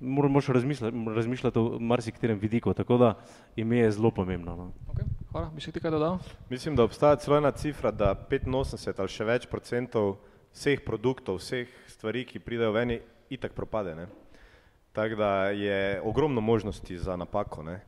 [0.00, 3.14] Moraš razmišljati, razmišljati o marsikaterem vidiku, tako da
[3.56, 4.56] ime je zelo pomembno.
[4.56, 4.70] No.
[4.92, 5.08] Okay.
[5.32, 6.18] Hvala, bi še ti kaj dodal?
[6.52, 10.18] Mislim, da obstaja celo ena cifra, da 85 ali še več procentov
[10.56, 12.98] vseh produktov, vseh stvari, ki pridejo ven,
[13.32, 13.96] itak propade.
[14.92, 17.62] Tako da je ogromno možnosti za napako.
[17.62, 17.80] Ne.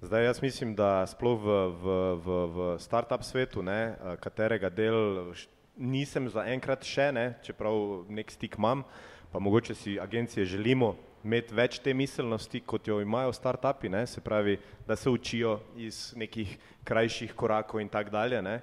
[0.00, 5.34] Zdaj jaz mislim, da sploh v, v, v, v start-up svetu, ne, eh, katerega del
[5.74, 8.84] nisem zaenkrat še, ne, čeprav nek stik imam,
[9.32, 10.94] pa mogoče si agencije želimo
[11.26, 14.54] imeti več te miselnosti, kot jo imajo start-upi, ne, se pravi,
[14.86, 16.54] da se učijo iz nekih
[16.86, 18.60] krajših korakov in tak dalje, ne,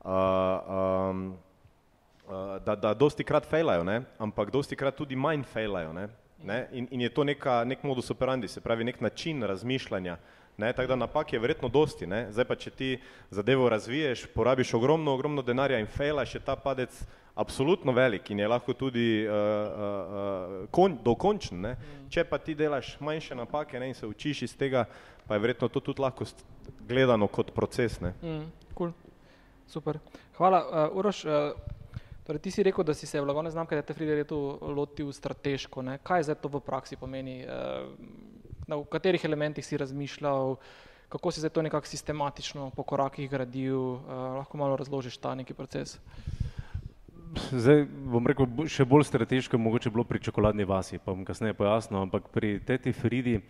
[0.00, 1.24] uh, um,
[2.64, 6.08] da, da dosti krat fejlajo, ne, ampak dosti krat tudi manj fejlajo, ne,
[6.44, 10.18] ne, in, in je to neka, nek modus operandi, se pravi, nek način razmišljanja,
[10.60, 12.26] Ne, tako da napak je verjetno dosti, ne.
[12.30, 12.88] zdaj pa če ti
[13.30, 16.98] zadevo razviješ, porabiš ogromno, ogromno denarja in fejlaš, je ta padec
[17.34, 21.62] absolutno velik in je lahko tudi uh, uh, kon, dokončen.
[21.64, 21.76] Ne.
[22.12, 24.84] Če pa ti delaš manjše napake ne, in se učiš iz tega,
[25.26, 26.28] pa je verjetno to tudi lahko
[26.88, 27.96] gledano kot proces.
[28.00, 28.12] Ne.
[28.20, 28.92] Mm, cool.
[29.66, 29.96] Super.
[30.36, 30.60] Hvala.
[30.60, 31.32] Uh, Uroš, uh,
[32.30, 35.82] torej ti si rekel, da si se v Lagone znamke DT Free letu lotil strateško.
[35.82, 35.98] Ne.
[35.98, 37.42] Kaj zdaj to v praksi pomeni?
[37.42, 37.90] Uh,
[38.70, 40.54] na katerih elementih si razmišljal,
[41.10, 45.58] kako si zdaj to nekako sistematično po korakih gradil, uh, lahko malo razložiš ta neki
[45.58, 45.98] proces.
[47.50, 51.58] Zdaj bom rekel, še bolj strateško je mogoče bilo pri čokoladni vasi, pa bom kasneje
[51.58, 53.40] pojasnil, ampak pri teti Fridi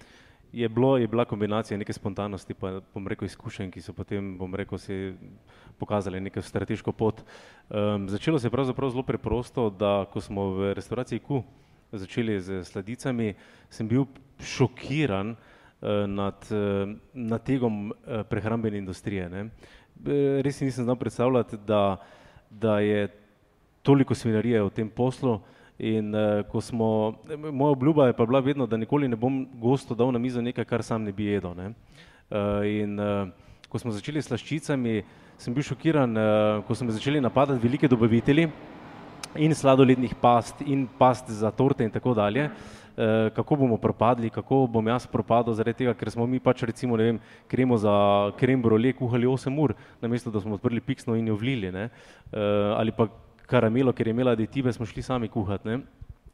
[0.52, 4.54] je, bilo, je bila kombinacija neke spontanosti, pa bom rekel izkušenj, ki so potem, bom
[4.54, 5.14] rekel, si
[5.78, 7.22] pokazali neko strateško pot.
[7.68, 11.42] Um, začelo se je pravzaprav zelo preprosto, da ko smo v restauraciji Ku
[11.92, 13.34] začeli z sladicami,
[13.70, 14.06] sem bil
[14.38, 19.28] šokiran uh, nad, uh, nad tegom uh, prehrambene industrije.
[19.28, 19.48] Ne.
[20.42, 22.00] Res si nisem znal predstavljati, da,
[22.50, 23.08] da je
[23.82, 25.40] toliko svinarije v tem poslu
[25.80, 27.14] in uh, ko smo,
[27.52, 30.64] moja obljuba je pa bila vedno, da nikoli ne bom gosto dal na mizo nekaj,
[30.64, 31.54] kar sam ne bi jedel.
[31.56, 31.72] Ne.
[32.30, 33.28] Uh, in uh,
[33.68, 35.00] ko smo začeli s slaščicami,
[35.40, 38.50] sem bil šokiran, uh, ko so me začeli napadati velike dobavitelji
[39.40, 42.50] in sladolednih past in past za torte in tako dalje.
[42.50, 46.98] Uh, kako bomo propadli, kako bom jaz propadel zaradi tega, ker smo mi pač recimo,
[47.00, 47.94] ne vem, kremo za
[48.36, 52.74] krem brole kuhali 8 ur, namesto da smo odprli piksno in jo vlili, ne, eh,
[52.76, 53.06] ali pa
[53.50, 55.80] karamelo, ker je imela aditive, smo šli sami kuhati, ne.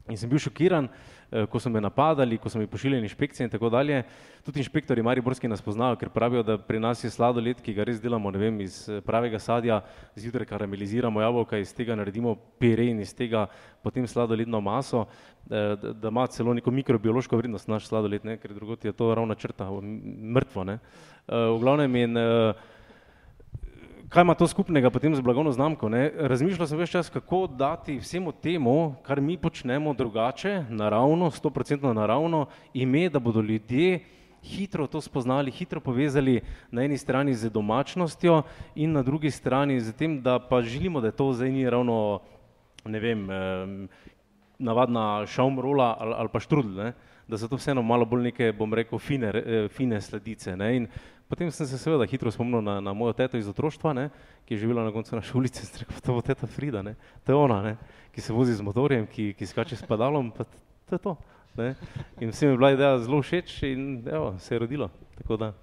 [0.07, 0.87] In sem bil šokiran,
[1.31, 4.03] Eh, ko so me napadali, ko so mi pošiljali inšpekcije in tako dalje.
[4.45, 7.99] Tudi inšpektori Mariborski nas poznajo, ker pravijo, da pri nas je sladoled, ki ga res
[8.01, 9.81] delamo, vem, iz eh, pravega sadja,
[10.15, 13.47] zjutraj karameliziramo jabolka, iz tega naredimo pire in iz tega
[13.83, 15.05] potem sladoledno maso,
[15.51, 19.35] eh, da ima celo neko mikrobiološko vrednost naš sladoled, ne, ker drugot je to ravna
[19.35, 19.67] črta,
[20.33, 20.63] mrtvo.
[20.63, 20.79] Ne.
[21.27, 22.15] V glavnem in
[24.09, 25.89] kaj ima to skupnega potem z blagovno znamko?
[25.89, 26.11] Ne?
[26.15, 32.45] Razmišljal sem več čas, kako dati vsemu temu, kar mi počnemo drugače, naravno, stoprocentno naravno,
[32.73, 33.99] ime, da bodo ljudje
[34.43, 36.41] hitro to spoznali, hitro povezali
[36.71, 38.41] na eni strani z domačnostjo
[38.75, 42.21] in na drugi strani z tem, da pa želimo, da to zdaj ni ravno,
[42.85, 43.27] ne vem,
[44.59, 46.93] navadna šaumrola ali, ali pa štrudl, ne?
[47.27, 50.55] da so to vseeno malo bolj neke, bom rekel, fine, eh, fine sledice.
[50.55, 50.75] Ne?
[50.77, 50.87] In
[51.27, 54.09] Potem sem se seveda hitro spomnil na, na mojo teto iz otroštva, ne,
[54.47, 57.35] ki je živela na koncu naše ulice, in rekel, to bo teta Frida, ne, to
[57.35, 57.73] je ona, ne,
[58.15, 60.47] ki se vozi z motorjem, ki, ki skače s padalom, pa
[60.87, 61.17] to je to.
[61.57, 61.75] Ne.
[62.21, 64.89] In vsem je bila ideja zelo všeč in evo, se je rodilo.
[65.17, 65.53] Tako da.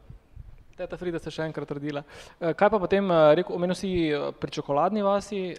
[0.75, 2.01] Teta Frida se še enkrat rodila.
[2.41, 5.55] Eh, kaj pa potem, eh, rekel, omenil si eh, pri čokoladni vasi?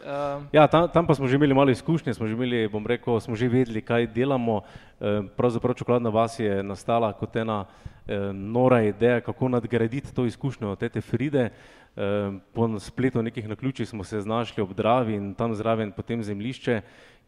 [0.52, 3.48] Ja, tam, tam pa smo že imeli malo izkušnje, smo že imeli, rekel, smo že
[3.48, 4.64] vedeli, kaj delamo.
[5.36, 7.66] Pravzaprav čokoladna vas je nastala kot ena
[8.32, 11.50] nora ideja, kako nadgraditi to izkušnjo Tete Fride.
[12.56, 16.82] Po spletu nekih naključij smo se znašli ob Dravi in tam zraven potem zemlišče,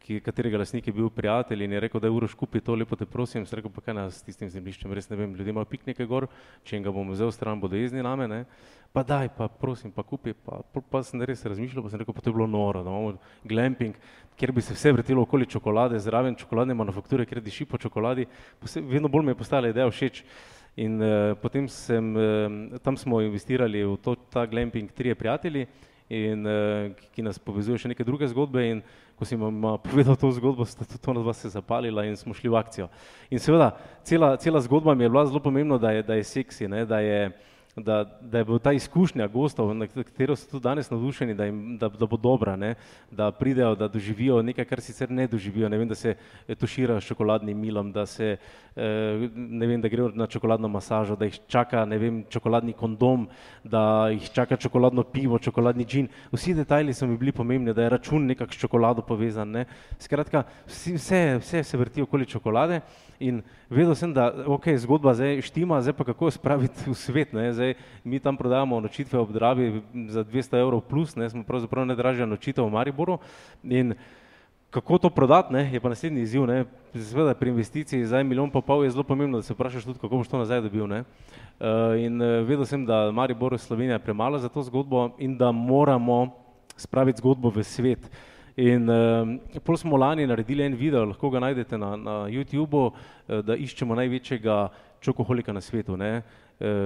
[0.07, 2.95] ki, katerega lasnik je bil prijatelj in je rekel, da je uroš kupi to, lepo
[2.95, 5.67] te prosim, sem rekel, pa kaj nas s tistim zemljiščem, res ne vem, ljudje imajo
[5.67, 6.29] piknike gor,
[6.63, 8.39] če jim ga bom vzel stran, bodo jezni name, ne,
[8.95, 12.15] pa daj, pa prosim, pa kupi, pa, pa, pa sem res razmišljal, pa sem rekel,
[12.15, 13.97] pa to je bilo noro, da imamo glamping,
[14.39, 18.29] kjer bi se vse vrtelo okoli čokolade, zraven čokoladne manufakture, kjer diši po čokoladi,
[18.63, 20.23] se, vedno bolj mi je postala ideja všeč.
[20.77, 25.65] In uh, potem sem, uh, tam smo investirali v to, ta glamping, trije prijatelji,
[26.09, 28.61] in, uh, ki nas povezuje še neke druge zgodbe.
[28.61, 28.83] In
[29.17, 32.33] ko si vam povedal to zgodbo, sta tudi to na vas se zapalila in smo
[32.37, 32.87] šli v akcijo.
[33.33, 36.67] In seveda, cela, cela zgodba mi je bila zelo pomembna, da je, da je seksi,
[36.67, 37.31] ne, da je
[37.77, 41.77] da, da je bila ta izkušnja gostov, na katero so tudi danes navdušeni, da, jim,
[41.77, 42.75] da, da bo dobra, ne?
[43.11, 46.15] da pridejo, da doživijo nekaj, kar sicer ne doživijo, ne vem, da se
[46.59, 48.37] tušira s čokoladnim milom, da se
[48.75, 53.27] eh, ne vem, da grejo na čokoladno masažo, da jih čaka, vem, čokoladni kondom,
[53.63, 56.07] da jih čaka čokoladno pivo, čokoladni džin.
[56.31, 59.51] Vsi detajli so mi bili pomembni, da je račun nekak s čokolado povezan.
[59.51, 59.65] Ne?
[59.99, 62.81] Skratka, vse, vse se vrti okoli čokolade
[63.19, 67.33] in vedel sem, da ok, zgodba zdaj štima, zdaj pa kako jo spraviti v svet.
[67.33, 67.53] Ne?
[67.53, 67.66] Zdaj
[68.03, 71.29] mi tam prodajamo nočitve ob Dravi za 200 evrov plus, ne?
[71.29, 73.17] smo pravzaprav najdražja nočitev v Mariboru.
[73.63, 73.93] In
[74.69, 75.73] kako to prodati, ne?
[75.73, 76.45] je pa naslednji izziv.
[76.45, 76.65] Ne?
[76.93, 80.17] Seveda pri investiciji za milijon pa pol je zelo pomembno, da se vprašaš tudi, kako
[80.17, 80.87] boš to nazaj dobil.
[80.87, 81.03] Ne?
[81.59, 85.51] Uh, in uh, vedel sem, da Maribor je Slovenija premalo za to zgodbo in da
[85.51, 86.27] moramo
[86.75, 88.11] spraviti zgodbo v svet.
[88.57, 93.39] In uh, pol smo lani naredili en video, lahko ga najdete na, na YouTubu, uh,
[93.45, 94.67] da iščemo največjega
[94.99, 95.97] čokoholika na svetu.
[95.97, 96.21] Ne?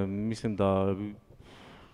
[0.07, 0.95] Mislim, da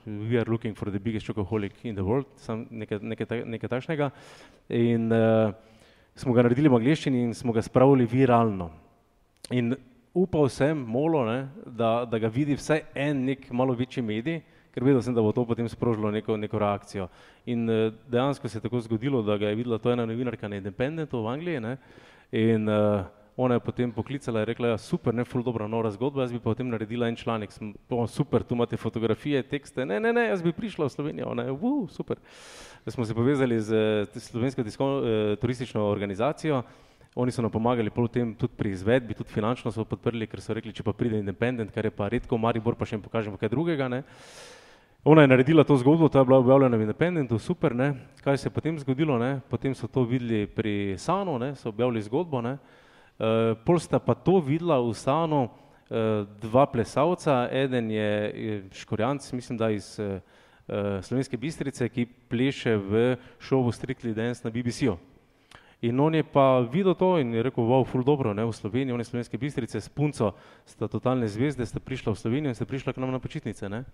[0.08, 4.12] we are looking for the biggest chocoholic in the world, sam nekaj, nekaj, nekaj takšnega.
[4.70, 5.52] In uh,
[6.16, 8.70] smo ga naredili v angliščini in smo ga spravili viralno.
[9.52, 9.76] In
[10.16, 14.40] upal sem, molo, ne, da, da ga vidi vsaj en nek malo večji medij,
[14.72, 17.10] ker vedel sem, da bo to potem sprožilo neko, neko reakcijo.
[17.52, 20.62] In uh, dejansko se je tako zgodilo, da ga je videla to ena novinarka na
[20.62, 21.78] Independentu v Angliji ne?
[22.32, 23.04] in uh,
[23.38, 26.40] ona je potem poklicala in rekla, ja, super, ne, ful dobra nora zgodba, jaz bi
[26.42, 30.26] pa potem naredila en članek, sem, oh, super, tu imate fotografije, tekste, ne, ne, ne,
[30.32, 32.18] jaz bi prišla v Slovenijo, ona je, uh, super.
[32.86, 33.72] Da smo se povezali z
[34.18, 36.64] slovensko tiskovno uh, turistično organizacijo,
[37.18, 40.70] Oni so nam pomagali tem, tudi pri izvedbi, tudi finančno so podprli, ker so rekli,
[40.70, 43.88] če pa pride independent, kar je pa redko, Maribor pa še jim pokažemo kaj drugega.
[43.90, 44.04] Ne.
[45.04, 47.96] Ona je naredila to zgodbo, ta je bila objavljena v Independentu, super, ne.
[48.22, 49.42] kaj se je potem zgodilo, ne.
[49.50, 51.56] potem so to videli pri Sanu, ne.
[51.56, 52.58] so objavili zgodbo, ne.
[53.18, 59.32] Uh, pol sta pa to videla v Sanu uh, dva plesalca, eden je, je Škorjanc,
[59.34, 60.22] mislim, da iz uh,
[61.02, 64.98] Slovenske Bistrice, ki pleše v šovu Strictly Dance na BBC-u.
[65.82, 68.94] In on je pa videl to in je rekel, wow, ful dobro, ne, v Sloveniji,
[68.94, 70.34] one slovenske bistrice s punco
[70.66, 73.86] sta totalne zvezde, sta prišla v Slovenijo in sta prišla k nam na počitnice, ne.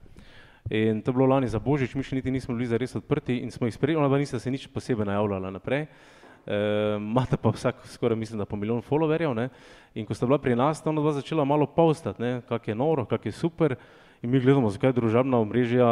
[0.72, 3.52] In to je bilo lani za Božič, mi še niti nismo bili zares odprti in
[3.52, 5.92] smo jih sprejeli, ona pa nista se nič posebej najavljala naprej.
[6.46, 9.50] Imate e, pa vsak skoraj mislim, da po milijon followerjev, ne.
[9.96, 13.06] In ko sta bila pri nas, ona dva začela malo postati, ne, kak je noro,
[13.06, 13.76] kak je super.
[14.24, 15.88] In mi gledamo, zakaj družabna omrežja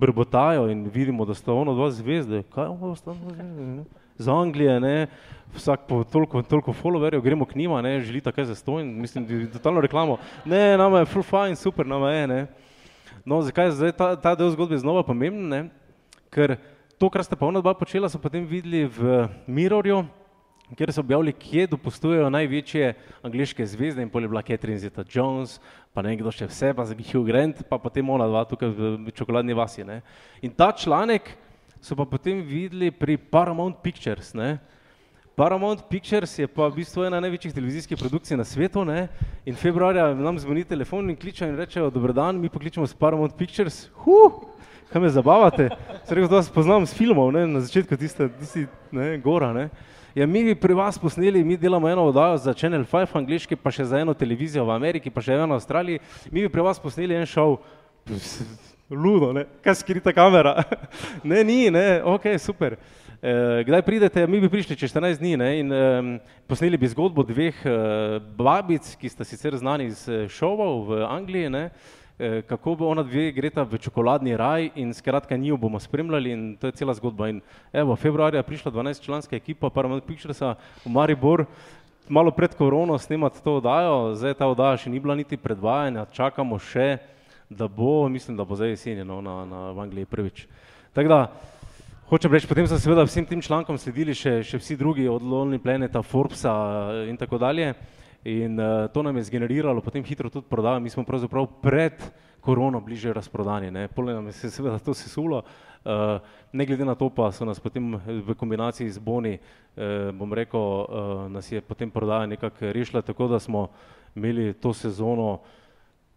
[0.00, 2.42] brbotajo in vidimo, da sta ono dva zvezde.
[2.52, 3.84] Kaj ono sta dva zvezde, ne?
[4.18, 5.06] z Anglije, ne,
[5.54, 9.80] vsak po toliko, toliko followerjev, gremo k njima, ne, želita kaj za stojn, mislim, totalno
[9.80, 12.46] reklamo, ne, nama je full fine, super, nama je, ne.
[13.24, 15.60] No, zakaj je zdaj ta, ta del zgodbe znova pomemben, ne,
[16.34, 16.56] ker
[16.98, 20.02] to, kar sta pa ona dva počela, so potem videli v Mirrorju,
[20.74, 22.90] kjer so objavili, kje dopustujejo največje
[23.24, 25.60] angliške zvezde in pol je bila Catherine Zeta-Jones,
[25.94, 29.54] pa ne kdo še vse, pa Hugh Grant, pa potem ona dva tukaj v čokoladni
[29.54, 30.02] vasi, ne.
[30.42, 31.30] In ta članek,
[31.80, 34.34] so pa potem videli pri Paramount Pictures.
[34.34, 34.58] Ne?
[35.38, 39.06] Paramount Pictures je pa v bistvu ena največjih televizijskih produkcij na svetu ne?
[39.46, 43.38] in februarja nam zvoni telefon in kličejo in rečejo, dober dan, mi pokličemo s Paramount
[43.38, 44.42] Pictures, huh,
[44.92, 45.68] kaj me zabavate,
[46.04, 47.46] se rekel, da vas poznam s filmov, ne?
[47.46, 49.68] na začetku tiste, tisti, ne, gora, ne.
[50.14, 53.70] Ja, mi bi pri vas posneli, mi delamo eno oddajo za Channel 5 angliški, pa
[53.70, 56.00] še za eno televizijo v Ameriki, pa še eno v Avstraliji,
[56.32, 57.58] mi bi pri vas posneli en šov,
[59.04, 59.44] ludo, ne?
[59.62, 60.56] kaj skrita kamera.
[61.30, 62.78] ne, ni, ne, ok, super.
[63.22, 65.50] E, kdaj pridete, mi bi prišli čez 14 dni ne?
[65.60, 67.72] in e, posneli bi zgodbo dveh e,
[68.38, 71.64] babic, ki sta sicer znani iz eh, šovov v Angliji, ne?
[72.18, 76.56] E, kako bo ona dve greta v čokoladni raj in skratka njo bomo spremljali in
[76.56, 77.28] to je cela zgodba.
[77.28, 77.40] In
[77.72, 81.44] evo, februarja prišla 12 članska ekipa Paramount Picturesa v Maribor,
[82.08, 86.58] malo pred korono snemati to oddajo, zdaj ta oddaja še ni bila niti predvajanja, čakamo
[86.58, 86.98] še
[87.50, 90.46] da bo, mislim, da bo zdaj jesen no, na, na v Angliji prvič.
[90.92, 91.20] Tako da,
[92.10, 95.62] hočem reči, potem so seveda vsem tem člankom sledili še, še vsi drugi od Lonely
[95.62, 96.52] Planeta, Forbesa
[97.08, 97.72] in tako dalje.
[98.28, 100.80] In uh, to nam je zgeneriralo potem hitro tudi prodajo.
[100.80, 101.96] Mi smo pravzaprav pred
[102.40, 103.88] korono bliže razprodani, ne.
[103.88, 105.42] Pole nam je se seveda to sesulo,
[105.84, 106.20] uh,
[106.52, 110.60] ne glede na to pa so nas potem v kombinaciji z boni, uh, bom rekel,
[110.60, 113.68] uh, nas je potem prodaja nekako rešila, tako da smo
[114.16, 115.40] imeli to sezono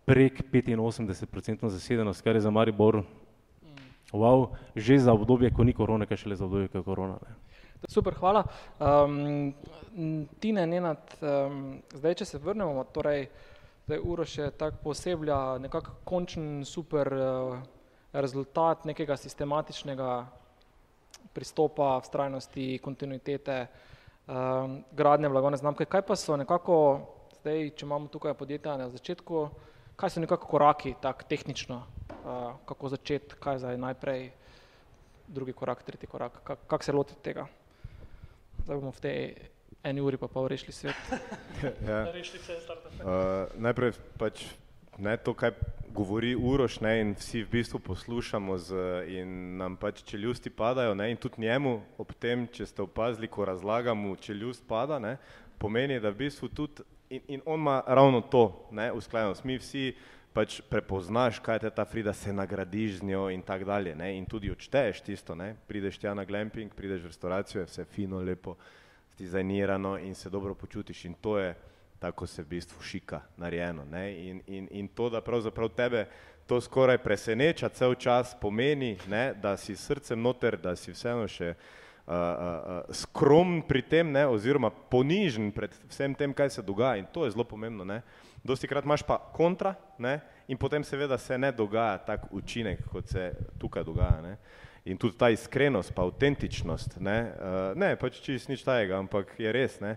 [0.05, 3.03] prek 85% zasedenost, kar je za Maribor
[4.11, 7.15] wow, že za obdobje, ko ni korone, kaj šele za obdobje, ko je korona.
[7.21, 7.50] Ne.
[7.89, 8.43] Super, hvala.
[8.79, 9.53] Um,
[10.39, 13.25] Tine, Nenad, um, zdaj, če se vrnemo, torej,
[13.87, 17.55] zdaj uro še tako poseblja nekako končen super uh,
[18.13, 20.11] rezultat nekega sistematičnega
[21.33, 25.87] pristopa, vztrajnosti, kontinuitete, um, gradnje blagovne znamke.
[25.89, 26.75] Kaj pa so nekako,
[27.39, 29.47] zdaj, če imamo tukaj podjetja na začetku,
[29.97, 34.29] kaj so nekako koraki, tako tehnično, uh, kako začeti, kaj zdaj najprej,
[35.31, 37.47] drugi korak, tretji korak, kako kak se lotiti tega?
[38.63, 39.19] Zdaj bomo v tej
[39.83, 40.95] eni uri pa pol rešili svet.
[41.89, 42.05] ja.
[42.05, 44.45] uh, najprej pač
[45.01, 45.51] ne to, kaj
[45.93, 48.75] govori Uroš ne, in vsi v bistvu poslušamo z,
[49.07, 53.45] in nam pač čeljusti padajo ne, in tudi njemu ob tem, če ste opazili, ko
[53.45, 55.17] razlagamo, čeljust pada, ne,
[55.57, 59.43] pomeni, da v bistvu tudi in, in on ima ravno to, ne, usklajenost.
[59.43, 59.95] Mi vsi
[60.33, 63.95] pač prepoznaš, kaj je ta Frida, se nagradiš z njo in tako dalje.
[63.95, 64.17] Ne?
[64.17, 65.55] In tudi odšteješ tisto, ne?
[65.67, 68.55] prideš tja na glamping, prideš v restauracijo, je vse fino, lepo,
[69.17, 71.05] dizajnirano in se dobro počutiš.
[71.05, 71.55] In to je
[72.01, 73.85] tako se v bistvu šika, narejeno.
[73.85, 74.29] Ne?
[74.29, 76.07] In, in, in to, da pravzaprav tebe
[76.47, 79.33] to skoraj preseneča cel čas, pomeni, ne?
[79.33, 81.59] da si srcem noter, da si vseeno še uh,
[82.07, 84.25] uh, uh, skromen pri tem, ne?
[84.27, 86.97] oziroma ponižen pred vsem tem, kaj se dogaja.
[87.03, 87.85] In to je zelo pomembno.
[87.85, 88.01] Ne?
[88.43, 90.19] Dosti krat imaš pa kontra ne?
[90.47, 94.21] in potem seveda se ne dogaja tak učinek, kot se tukaj dogaja.
[94.21, 94.37] Ne?
[94.85, 99.51] In tudi ta iskrenost, pa avtentičnost, ne, uh, ne pač čist nič tajega, ampak je
[99.53, 99.91] res, ne,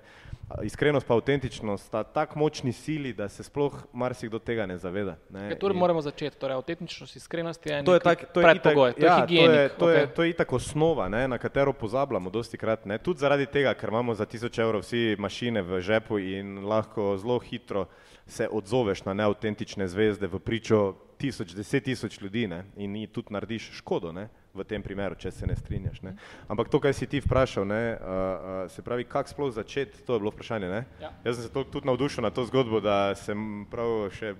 [0.61, 5.17] iskrenost pa avtentičnost sta tako močni sili, da se sploh marsikdo tega ne zaveda.
[5.33, 5.47] Ne.
[5.55, 9.01] Ja, torej moramo začeti, torej avtentičnost, iskrenost je to je tak, to je predpogoj, itak,
[9.01, 9.49] to je ja, higienik.
[9.49, 10.01] To je, to, okay.
[10.01, 13.73] je, to je itak osnova, ne, na katero pozabljamo dosti krat, ne, tudi zaradi tega,
[13.75, 17.89] ker imamo za tisoč evrov vsi mašine v žepu in lahko zelo hitro
[18.27, 23.71] se odzoveš na neautentične zvezde v pričo tisoč, deset tisoč ljudi ne, in tudi narediš
[23.79, 26.01] škodo ne, v tem primeru, če se ne strinjaš.
[26.03, 26.15] Ne.
[26.49, 30.15] Ampak to, kar si ti vprašal, ne, uh, uh, se pravi, kako sploh začeti, to
[30.15, 30.69] je bilo vprašanje.
[30.71, 30.85] Ne.
[31.03, 31.11] Ja.
[31.25, 34.35] Jaz sem se tudi navdušil na to zgodbo, da sem prav še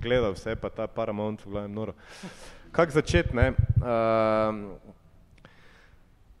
[0.00, 1.96] gledal vse, pa ta Paramount, v glavnem noro.
[2.70, 3.36] Kako začeti?
[3.36, 3.52] Ne?
[3.80, 4.98] Uh,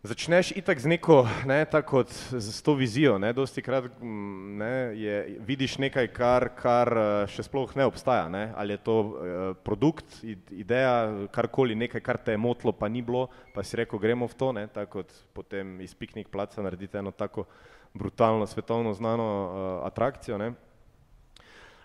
[0.00, 5.16] Začneš itak z neko, ne, tako kot z to vizijo, ne, dosti krat ne, je,
[5.44, 9.12] vidiš nekaj, kar, kar eh, še sploh ne obstaja, ne, ali je to uh,
[9.60, 10.22] produkt,
[10.56, 14.40] ideja, karkoli, nekaj, kar te je motlo, pa ni bilo, pa si rekel, gremo v
[14.40, 17.44] to, ne, tako kot potem iz piknik placa naredite eno tako
[17.92, 20.54] brutalno, svetovno znano uh, atrakcijo, ne.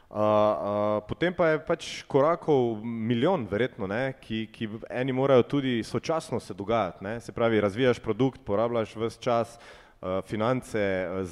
[0.09, 5.79] Uh, uh, potem pa je pač korakov milijon, verjetno, ne, ki, ki eni morajo tudi
[5.83, 7.03] sočasno se dogajati.
[7.03, 10.79] Ne, se pravi, razvijaš produkt, porabljaš vse čas, uh, finance,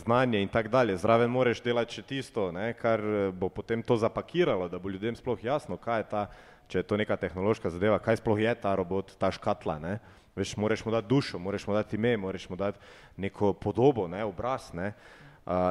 [0.02, 0.98] znanje in tako dalje.
[0.98, 3.02] Zraven moraš delati še tisto, ne, kar
[3.38, 6.28] bo potem to zapakiralo, da bo ljudem sploh jasno, kaj je ta,
[6.68, 9.78] če je to neka tehnološka zadeva, kaj sploh je ta robot, ta škatla.
[9.86, 10.00] Ne.
[10.34, 12.82] Veš, moraš mu dati dušo, moraš mu dati ime, moraš mu dati
[13.22, 14.74] neko podobo, ne, obraz.
[14.74, 14.96] Ne.
[14.98, 15.23] Uh,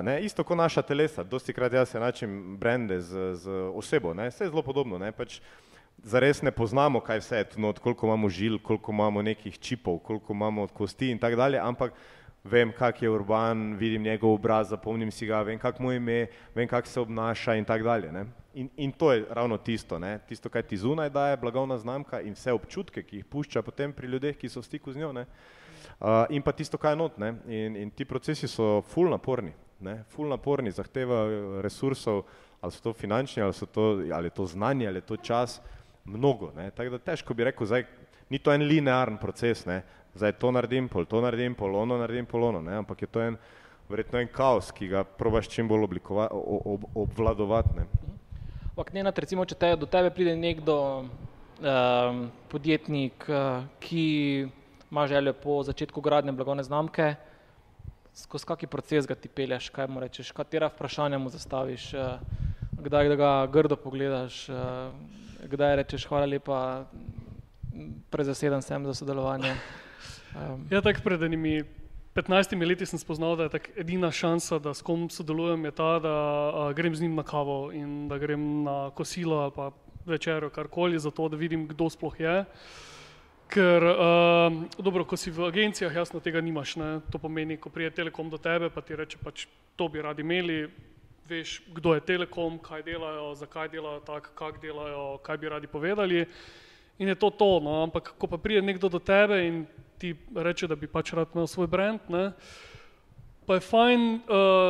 [0.02, 4.44] ne, isto kot naša telesa, dosti krat jaz enačim brende z, z osebo, ne, vse
[4.44, 5.40] je zelo podobno, ne, pač
[6.04, 9.98] zares ne poznamo, kaj vse je tu not, koliko imamo žil, koliko imamo nekih čipov,
[9.98, 11.92] koliko imamo kosti in tako dalje, ampak
[12.44, 16.68] vem, kak je urban, vidim njegov obraz, zapomnim si ga, vem, kak mu ime, vem,
[16.68, 18.26] kak se obnaša in tako dalje, ne.
[18.54, 22.34] In, in to je ravno tisto, ne, tisto, kaj ti zunaj daje blagovna znamka in
[22.34, 25.26] vse občutke, ki jih pušča potem pri ljudeh, ki so v stiku z njo, ne,
[26.02, 27.18] Uh, in pa tisto, kaj je not.
[27.22, 27.28] Ne?
[27.46, 29.52] In, in ti procesi so ful naporni,
[29.86, 30.00] ne?
[30.10, 32.24] ful naporni, zahtevajo resursov,
[32.58, 35.60] ali so to finančni, ali, so to, ali je to znanje, ali je to čas,
[36.04, 36.50] mnogo.
[36.74, 37.84] Tako da težko bi rekel, zdaj,
[38.30, 39.82] ni to en linearen proces, ne?
[40.14, 42.80] zdaj to naredim, pol to naredim, pol ono naredim, pol ono, ne?
[42.82, 43.36] ampak je to en,
[43.88, 47.76] verjetno en kaos, ki ga probaš čim bolj oblikova, ob, obvladovati.
[47.78, 47.86] Ne?
[48.72, 50.78] Ampak ne, recimo, če te, do tebe pride nekdo,
[51.62, 54.06] um, podjetnik, uh, ki
[54.92, 57.14] ima željo po začetku gradnje blagovne znamke,
[58.14, 62.18] skozi kakšen proces ga ti peleš, kaj mu rečeš, katera vprašanja mu zastaviš, eh,
[62.72, 64.54] kdaj da ga grdo pogledaš, eh,
[65.48, 66.84] kdaj rečeš hvala lepa,
[68.10, 69.54] prezaseden sem za sodelovanje.
[70.70, 71.64] Ja, tako pred enimi
[72.14, 76.12] 15 leti sem spoznal, da je edina šansa, da s kom sodelujem, je ta, da
[76.12, 79.70] a, grem z njim na kavo in da grem na kosilo ali pa
[80.04, 82.40] večerjo, karkoli, zato da vidim, kdo sploh je.
[82.40, 82.91] Uh,
[83.52, 86.72] Ker, uh, dobro, ko si v agencijah, jasno tega nimaš.
[86.80, 87.04] Ne?
[87.12, 89.44] To pomeni, ko prije Telekom do tebe, pa ti reče, pač
[89.76, 90.70] to bi radi imeli,
[91.28, 96.24] veš, kdo je Telekom, kaj delajo, zakaj delajo tako, kak delajo, kaj bi radi povedali.
[96.96, 99.66] In je to to, no, ampak ko pa pride nekdo do tebe in
[100.00, 102.32] ti reče, da bi pač rad imel svoj brand, ne,
[103.46, 104.20] pa je fajn uh,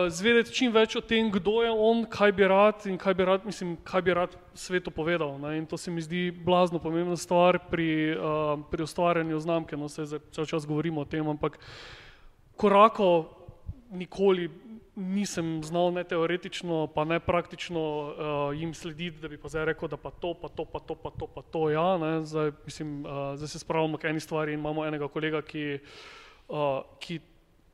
[0.09, 3.45] zvedeti čim več o tem, kdo je on, kaj bi rad in kaj bi rad,
[3.45, 5.37] mislim, kaj bi rad svetu povedal.
[5.43, 9.89] Ne, in to se mi zdi blazno pomembna stvar pri, uh, pri ustvarjanju znamke, no
[9.93, 11.59] se zdaj cel čas govorimo o tem, ampak
[12.57, 13.29] korakov
[13.93, 14.49] nikoli
[14.97, 18.15] nisem znal ne teoretično, pa ne praktično uh,
[18.57, 21.11] jim slediti, da bi pa zdaj rekel, da pa to, pa to, pa to, pa
[21.11, 24.61] to, pa to, ja, ne, zdaj, mislim, uh, zdaj se spravljamo k eni stvari in
[24.61, 25.79] imamo enega kolega, ki,
[26.49, 27.21] uh, ki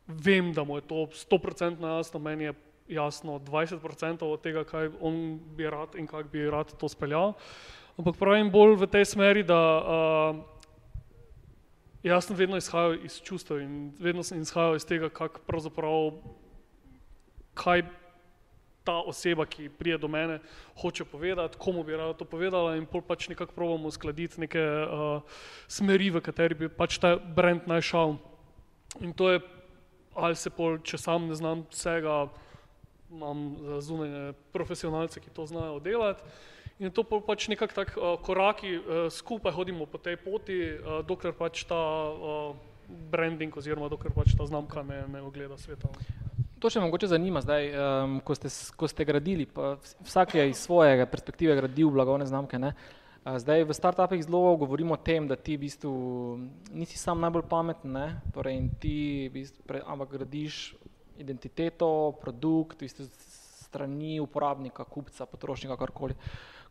[0.09, 2.55] vem, da mu je to stoprocentno jasno, meni je
[2.89, 7.33] jasno 20% od tega, kaj on bi rad in kako bi rad to speljal.
[7.99, 10.41] Ampak pravim bolj v tej smeri, da uh,
[12.03, 16.13] jaz sem vedno izhajal iz čustev in vedno sem izhajal iz tega, kako pravzaprav
[17.59, 17.83] kaj
[18.89, 20.39] ta oseba, ki prije do mene,
[20.81, 25.21] hoče povedati, komu bi rada to povedala in pol pač nekako probamo uskladiti neke uh,
[25.69, 28.17] smeri, v kateri bi pač ta brand naj šel.
[29.05, 29.43] In to je,
[30.19, 32.27] ali se pol, če sam ne znam vsega,
[33.11, 36.23] imam zunanje profesionalce, ki to znajo delati.
[36.79, 41.35] In to pač nekako tak uh, koraki, uh, skupaj hodimo po tej poti, uh, dokler
[41.35, 41.79] pač ta
[42.14, 42.55] uh,
[43.11, 45.91] branding oziroma dokler pač ta znamka ne, ne ogleda sveta.
[46.59, 50.62] To še mogoče zanima zdaj, um, ko, ste, ko ste gradili, pa vsak je iz
[50.62, 52.59] svoje perspektive gradil blagovne znamke.
[52.59, 52.75] Ne?
[53.37, 55.93] Zdaj v startupih zelo govorimo o tem, da ti v bistvu
[56.72, 58.07] nisi sam najbolj pameten, ne?
[58.33, 60.72] torej ti v bistvu pre, ampak gradiš
[61.20, 63.05] identiteto, produkt, v bistvu
[63.68, 66.16] strani uporabnika, kupca, potrošnika, karkoli.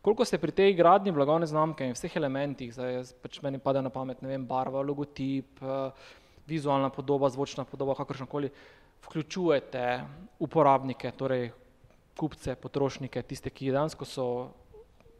[0.02, 3.90] Koliko ste pri tej gradnji blagovne znamke in vseh elementih, zdaj pač meni pade na
[3.94, 5.62] pamet, ne vem, barva, logotip,
[6.48, 8.50] vizualna podoba, zvočna podoba, kakršnakoli,
[9.06, 9.84] vključujete
[10.42, 11.52] uporabnike, torej
[12.18, 14.26] kupce, potrošnike, tiste, ki dejansko so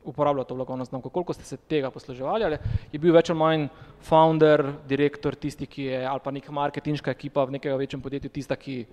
[0.04, 2.58] uporabljali to blagovno znamko, koliko ste se tega posluževali, ali
[2.92, 3.68] je bil več ali manj
[4.08, 8.56] founder, direktor, tisti, ki je, ali pa neka marketinška ekipa v nekem večjem podjetju, tista,
[8.56, 8.84] ki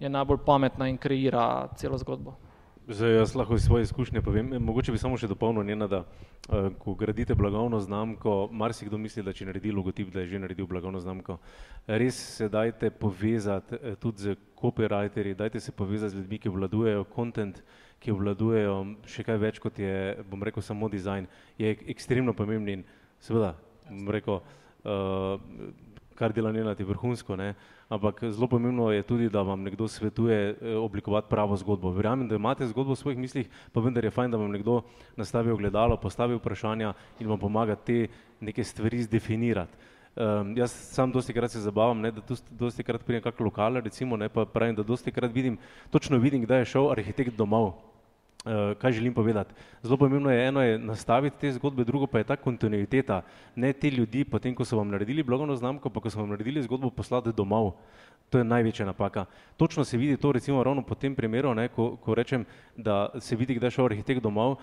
[0.00, 2.36] je najbolj pametna in kreira celo zgodbo?
[2.88, 6.66] Zdaj, jaz lahko iz svoje izkušnje povem, mogoče bi samo še dopolnil njena, da uh,
[6.78, 11.00] ko gradite blagovno znamko, marsikdo misli, da če naredi logotip, da je že naredil blagovno
[11.00, 11.38] znamko.
[11.86, 17.06] Res se dajte povezati uh, tudi z copywriterji, dajte se povezati z ljudmi, ki obvladujejo
[17.14, 17.62] content,
[18.02, 18.76] ki obvladujejo
[19.06, 19.94] še kaj več kot je,
[20.30, 21.28] bom rekel, samo dizajn.
[21.58, 22.84] Je ekstremno pomemben in
[23.22, 23.54] seveda,
[23.88, 24.42] bom rekel,
[24.82, 25.38] uh,
[26.18, 27.54] kar dela njena ti vrhunsko, ne?
[27.92, 31.90] ampak zelo pomembno je tudi, da vam nekdo svetuje eh, oblikovati pravo zgodbo.
[31.92, 34.80] Verjamem, da imate zgodbo v svojih mislih, pa vendar je fajn, da vam nekdo
[35.16, 38.06] nastavi ogledalo, postavi vprašanja in vam pomaga te
[38.40, 39.90] neke stvari zdefinirati.
[40.12, 44.16] Um, jaz sam dosti krat se zabavam, ne, da dosti krat prijem kak lokal, recimo,
[44.16, 45.58] ne, pa pravim, da dosti krat vidim,
[45.90, 47.72] točno vidim, kdaj je šel arhitekt domov,
[48.78, 49.54] kaj želim povedati?
[49.82, 53.22] Zelo pomembno je eno je nastaviti te zgodbe, drugo pa je ta kontinuiteta.
[53.56, 56.62] Ne te ljudi, potem ko so vam naredili blogovno znamko, pa ko so vam naredili
[56.62, 57.72] zgodbo, poslati domov.
[58.30, 59.24] To je največja napaka.
[59.56, 62.44] Točno se vidi to, recimo ravno po tem primeru, ne, ko, ko rečem,
[62.76, 64.56] da se vidi, kdaj je šel arhitekt domov,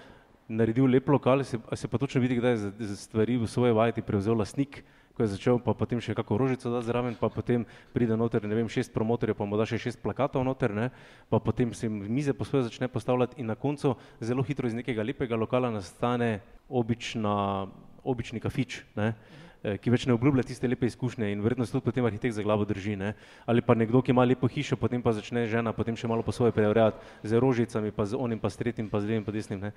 [0.47, 4.37] naredil lep lokal, se, se pa točno vidi, kdaj je stvari v svoje vajeti prevzel
[4.37, 4.83] lastnik,
[5.19, 8.55] ko je začel, pa potem še kako rožico da zraven, pa potem pride noter, ne
[8.55, 10.95] vem, šest promotorjev, pa mu da še šest plakatov noter, ne,
[11.27, 15.03] pa potem se mize po svoje začne postavljati in na koncu zelo hitro iz nekega
[15.03, 16.39] lepega lokala nastane
[16.71, 17.67] obična,
[18.07, 19.11] obični kafič, ne.
[19.11, 22.43] Eh, ki več ne obljublja tiste lepe izkušnje in verjetno se tudi potem arhitekt za
[22.43, 22.95] glavo drži.
[22.95, 23.13] Ne?
[23.45, 26.31] Ali pa nekdo, ki ima lepo hišo, potem pa začne žena, potem še malo po
[26.31, 29.59] svoje preurejati z rožicami, pa z onim, pa s tretjim, pa z levim, pa desnim.
[29.59, 29.73] Ne?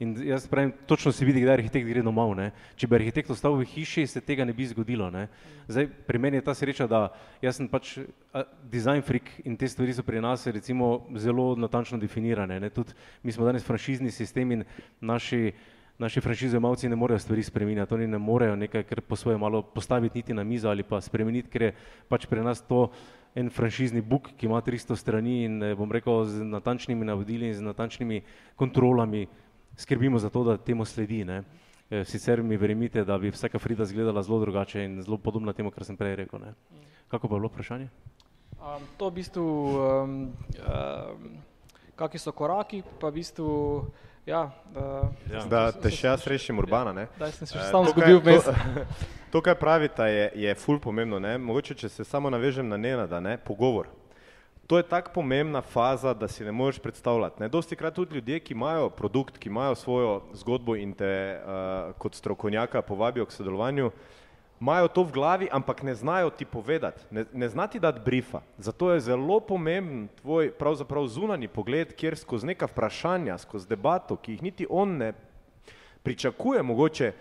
[0.00, 2.32] In jaz pravim, točno se vidi, kdaj arhitekt gre domov.
[2.38, 2.50] Ne?
[2.80, 5.10] Če bi arhitekt ostal v hiši, se tega ne bi zgodilo.
[5.12, 5.28] Ne?
[5.68, 7.10] Zdaj, pri meni je ta sreča, da
[7.44, 7.98] jaz sem pač
[8.72, 12.56] design freak in te stvari so pri nas recimo zelo natančno definirane.
[12.60, 12.72] Ne?
[12.72, 14.64] Tudi mi smo danes franšizni sistem in
[15.00, 15.52] naši
[15.98, 20.18] naši franšizojemalci ne morejo stvari spremenjati, oni ne morejo nekaj, kar po svoje malo postaviti
[20.18, 21.74] niti na mizo ali pa spremeniti, ker je
[22.08, 22.90] pač pri nas to
[23.34, 27.54] en franšizni book, ki ima 300 strani in eh, bom rekel z natančnimi navodili in
[27.54, 28.22] z natančnimi
[28.56, 29.26] kontrolami
[29.76, 31.24] skrbimo za to, da temu sledi.
[31.24, 31.42] Ne.
[31.90, 35.70] Eh, sicer mi verjemite, da bi vsaka Frida izgledala zelo drugače in zelo podobna temu,
[35.70, 36.40] kar sem prej rekel.
[36.40, 36.54] Ne.
[37.08, 37.88] Kako pa je bilo vprašanje?
[38.56, 40.32] Um, to v bistvu, um,
[40.64, 41.28] um,
[41.96, 43.50] kakšni so koraki, pa v bistvu
[44.26, 45.44] Ja, uh, ja.
[45.46, 46.90] Da te še jaz rešim urbana.
[46.92, 47.04] Ne?
[47.14, 48.54] Da, sem se še uh, sam zgodil v mestu.
[49.30, 51.20] To, kar pravite, je, je ful pomembno.
[51.22, 51.36] Ne?
[51.38, 53.36] Mogoče, če se samo navežem na Nenada, ne?
[53.38, 53.86] pogovor.
[54.66, 57.38] To je tako pomembna faza, da si ne moreš predstavljati.
[57.44, 57.48] Ne?
[57.54, 62.18] Dosti krat tudi ljudje, ki imajo produkt, ki imajo svojo zgodbo in te uh, kot
[62.18, 63.92] strokovnjaka povabijo k sodelovanju,
[64.60, 68.40] imajo to v glavi, ampak ne znajo ti povedati, ne, ne znati dati briefa.
[68.58, 74.32] Zato je zelo pomemben tvoj pravzaprav zunani pogled, kjer skozi neka vprašanja, skozi debato, ki
[74.32, 75.12] jih niti on ne
[76.02, 77.12] pričakuje, mogoče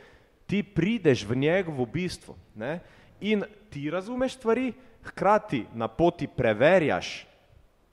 [0.48, 2.80] ti prideš v njegovo bistvo ne?
[3.22, 4.74] in ti razumeš stvari,
[5.04, 7.26] hkrati na poti preverjaš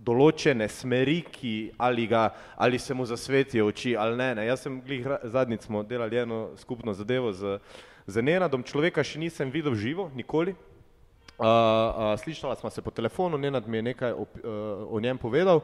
[0.03, 4.34] določene smeri, ki ali, ga, ali se mu zasvetijo oči ali ne.
[4.34, 4.47] ne.
[4.47, 7.59] Jaz sem glih zadnjič smo delali eno skupno zadevo z,
[8.07, 10.57] z Nenadom, človeka še nisem videl živo, nikoli.
[11.39, 15.19] Uh, uh, slišala smo se po telefonu, Nenad mi je nekaj o, uh, o njem
[15.19, 15.63] povedal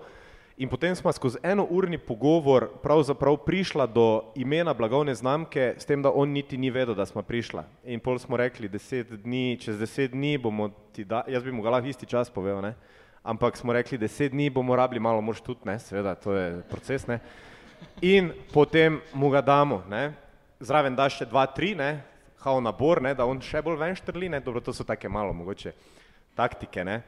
[0.59, 6.03] in potem smo skozi eno urni pogovor pravzaprav prišla do imena blagovne znamke, s tem,
[6.03, 7.63] da on niti ni vedel, da smo prišla.
[7.85, 11.63] In pol smo rekli, deset dni, čez deset dni bomo ti da, jaz bi mu
[11.63, 12.75] ga lahko isti čas povedal, ne?
[13.23, 17.07] Ampak smo rekli, deset dni bomo rabili, malo mož tudi, ne, seveda, to je proces,
[17.07, 17.21] ne.
[18.03, 20.11] In potem mu ga damo, ne,
[20.59, 22.01] zraven daš še dva, tri, ne,
[22.43, 25.33] kao nabor, ne, da on še bolj ven štrli, ne, dobro, to so take malo
[25.33, 25.73] mogoče
[26.39, 27.03] taktike, ne.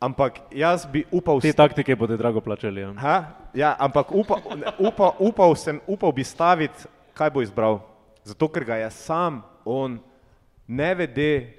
[0.00, 1.40] Ampak jaz bi upal...
[1.40, 2.82] Te taktike bodo drago plačali.
[2.84, 3.16] Ja, ha?
[3.56, 4.42] ja ampak upa,
[4.78, 6.84] upa, upal, sem, upal bi staviti,
[7.16, 7.80] kaj bo izbral.
[8.26, 9.96] Zato, ker ga je sam on
[10.68, 11.56] nevede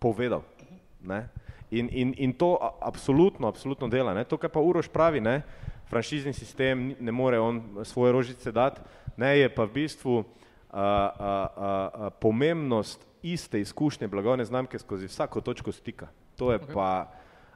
[0.00, 0.46] povedal.
[1.04, 1.28] Ne?
[1.70, 4.14] In, in, in to absolutno, absolutno dela.
[4.16, 4.24] Ne.
[4.24, 5.42] To, kar pa Uroš pravi, ne,
[5.92, 8.80] franšizni sistem ne more on svoje rožice dati,
[9.16, 10.24] ne, je pa v bistvu
[10.72, 16.08] a, a, a, a, pomembnost iste izkušnje blagovne znamke skozi vsako točko stika.
[16.36, 16.74] To je okay.
[16.74, 17.12] pa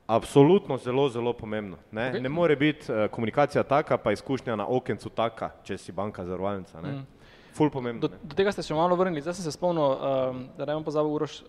[0.06, 1.76] absolutno zelo, zelo pomembno.
[1.90, 2.20] Ne, okay.
[2.20, 6.80] ne more biti uh, komunikacija taka, pa izkušnja na okencu taka, če si banka zarovalnica.
[6.82, 7.06] Mm.
[7.56, 8.08] Ful pomembno.
[8.08, 9.22] Do, do tega ste se malo vrnili.
[9.22, 11.40] Zdaj sem se spomnil, um, da ne bom pozabil Uroš,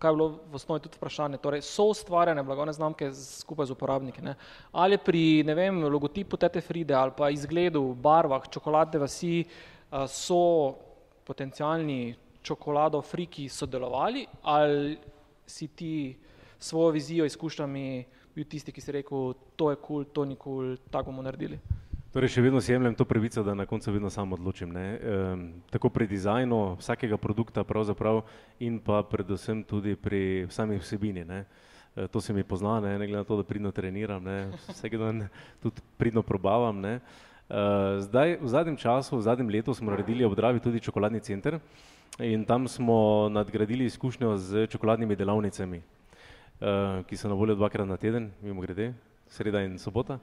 [0.00, 4.24] kaj je bilo v osnovi tudi vprašanje, torej so ustvarjene blagovne znamke skupaj z uporabniki.
[4.24, 4.34] Ne?
[4.72, 9.44] Ali pri ne vem, logotipu Tete Fride ali pa izgledu, barvah, čokoladne vasi
[10.08, 10.40] so
[11.24, 14.98] potencijalni čokolado friki sodelovali ali
[15.46, 16.16] si ti
[16.58, 18.04] svojo vizijo, izkušnjami
[18.34, 21.22] bil tisti, ki si rekel, to je kul, cool, to ni kul, cool, tako bomo
[21.22, 21.58] naredili.
[22.12, 24.72] Torej, še vedno si jemljem to pravico, da na koncu vedno sam odločim.
[24.76, 24.86] E,
[25.72, 27.64] tako pri dizajnu vsakega produkta
[28.60, 31.24] in pa predvsem tudi pri sami vsebini.
[31.24, 31.44] Ne.
[31.96, 34.92] E, to se mi pozna, ne, ne glede na to, da pridno treniram, ne, vsak
[34.96, 35.28] dan
[35.62, 36.80] tudi pridno probavam.
[36.80, 36.94] Ne.
[36.94, 37.31] E,
[38.00, 41.58] zdaj, v zadnjem času, v zadnjem letu smo naredili ob Dravi tudi čokoladni center
[42.18, 45.84] in tam smo nadgradili izkušnjo z čokoladnimi delavnicami, e,
[47.08, 48.94] ki so na voljo dvakrat na teden, mimo grede,
[49.28, 50.18] sreda in sobota.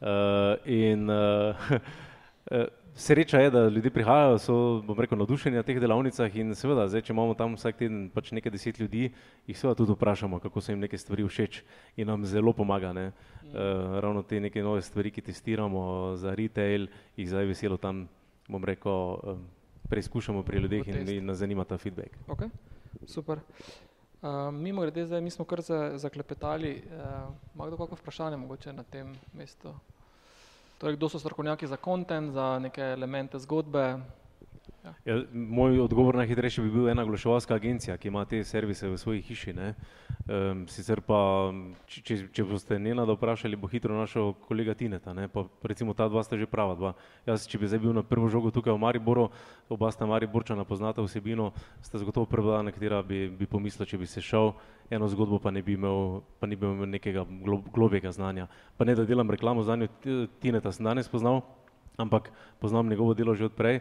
[0.00, 1.06] Uh, in
[2.94, 4.54] sreča je, da ljudje prihajajo, so,
[4.86, 8.30] bom rekel, navdušeni na teh delavnicah in seveda, zdaj, če imamo tam vsak teden pač
[8.36, 9.08] nekaj deset ljudi,
[9.46, 11.62] jih seveda tudi vprašamo, kako so jim neke stvari všeč
[11.96, 12.92] in nam zelo pomaga.
[12.92, 13.06] Ne?
[13.44, 16.86] Uh, ravno te neke nove stvari, ki testiramo za retail,
[17.16, 18.06] jih zdaj veselo tam,
[18.48, 19.42] bom rekel, uh,
[19.90, 22.16] preizkušamo pri ljudeh in, in nas zanima ta feedback.
[22.28, 22.48] Okay.
[23.06, 23.42] Super.
[24.22, 25.60] Uh, mimo grede, zdaj mi smo kar
[25.96, 26.82] zaklepetali.
[26.86, 29.74] Uh, ima kdo kakšno vprašanje mogoče na tem mestu?
[30.84, 34.00] Torej, kdo so strokovnjaki za kontent, za neke elemente zgodbe?
[34.84, 34.92] Ja.
[35.04, 39.22] Ja, moj odgovor najhitrejši bi bil ena oglaševalska agencija, ki ima te servise v svoji
[39.24, 39.54] hiši.
[39.54, 41.18] Um, sicer pa,
[41.88, 45.28] če, če boste njena da vprašali, bo hitro našel kolega Tineta, ne?
[45.28, 46.92] pa recimo ta dva sta že prava dva.
[47.24, 49.30] Jaz, če bi zdaj bil na prvo žogo tukaj v Mariboru,
[49.72, 54.08] oba sta Mariborčana poznata vsebino, sta zagotovo prva, na katera bi, bi pomislil, če bi
[54.08, 54.52] se šel,
[54.92, 57.24] eno zgodbo pa ne bi imel, pa ne bi imel nekega
[57.72, 58.48] globjega znanja.
[58.76, 59.88] Pa ne da delam reklamo za njo,
[60.40, 61.40] Tineta sem danes poznal,
[61.96, 63.80] ampak poznam njegovo delo že odprej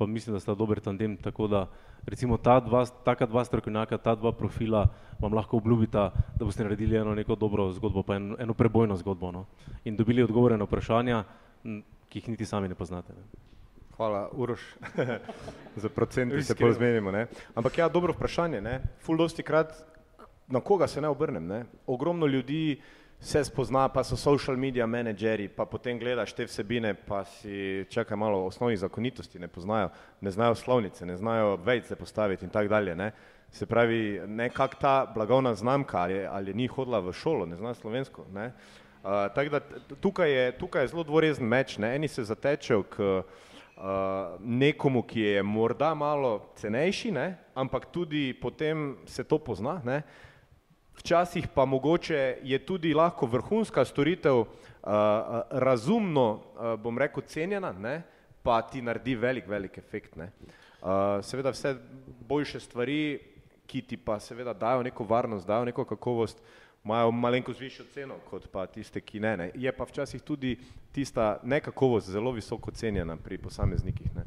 [0.00, 1.66] pa mislim, da sta dober tandem, tako da
[2.06, 4.86] recimo ta dva, taka dva strokovnjaka, ta dva profila
[5.20, 6.06] vam lahko obljubita,
[6.38, 9.44] da boste naredili eno neko dobro zgodbo, pa eno, eno prebojno zgodbo no?
[9.84, 11.24] in dobili odgovore na vprašanja,
[12.08, 13.12] ki jih niti sami ne poznate.
[13.12, 13.26] Ne?
[13.96, 14.64] Hvala, Uroš,
[15.84, 17.12] za procenti se pol zmenimo.
[17.12, 17.26] Ne?
[17.54, 18.80] Ampak ja, dobro vprašanje, ne?
[19.04, 19.76] ful dosti krat,
[20.48, 21.64] na koga se ne obrnem, ne?
[21.86, 22.80] ogromno ljudi,
[23.20, 28.16] se spozna, pa so social media menedžeri, pa potem gledaš te vsebine, pa si čakaj
[28.16, 29.90] malo osnovnih zakonitosti, ne poznajo,
[30.20, 32.94] ne znajo slovnice, ne znajo vejce postaviti in tako dalje.
[32.96, 33.10] Ne.
[33.52, 38.24] Se pravi, nekak ta blagovna znamka ali, ali ni hodila v šolo, ne zna slovensko.
[38.32, 38.52] Ne.
[39.02, 39.60] Uh, tako da
[40.00, 41.94] tukaj je, tukaj je zelo dvorezen meč, ne.
[41.96, 43.24] eni se zatečejo k uh,
[44.40, 49.80] nekomu, ki je morda malo cenejši, ne, ampak tudi potem se to pozna.
[49.84, 49.96] Ne.
[49.96, 50.29] Uh,
[51.00, 54.46] včasih pa mogoče je tudi lahko vrhunska storitev uh,
[55.50, 58.02] razumno, uh, bom rekel, cenjena, ne,
[58.42, 60.16] pa ti naredi velik, velik efekt.
[60.16, 60.30] Ne.
[61.22, 61.74] Seveda vse
[62.28, 63.18] boljše stvari,
[63.66, 66.40] ki ti pa seveda dajo neko varnost, dajo neko kakovost,
[66.84, 69.50] imajo malenko zvišjo ceno kot pa tiste, ki ne, ne.
[69.54, 70.56] Je pa včasih tudi
[70.92, 74.14] tista nekakovost zelo visoko cenjena pri posameznikih.
[74.16, 74.24] Ne.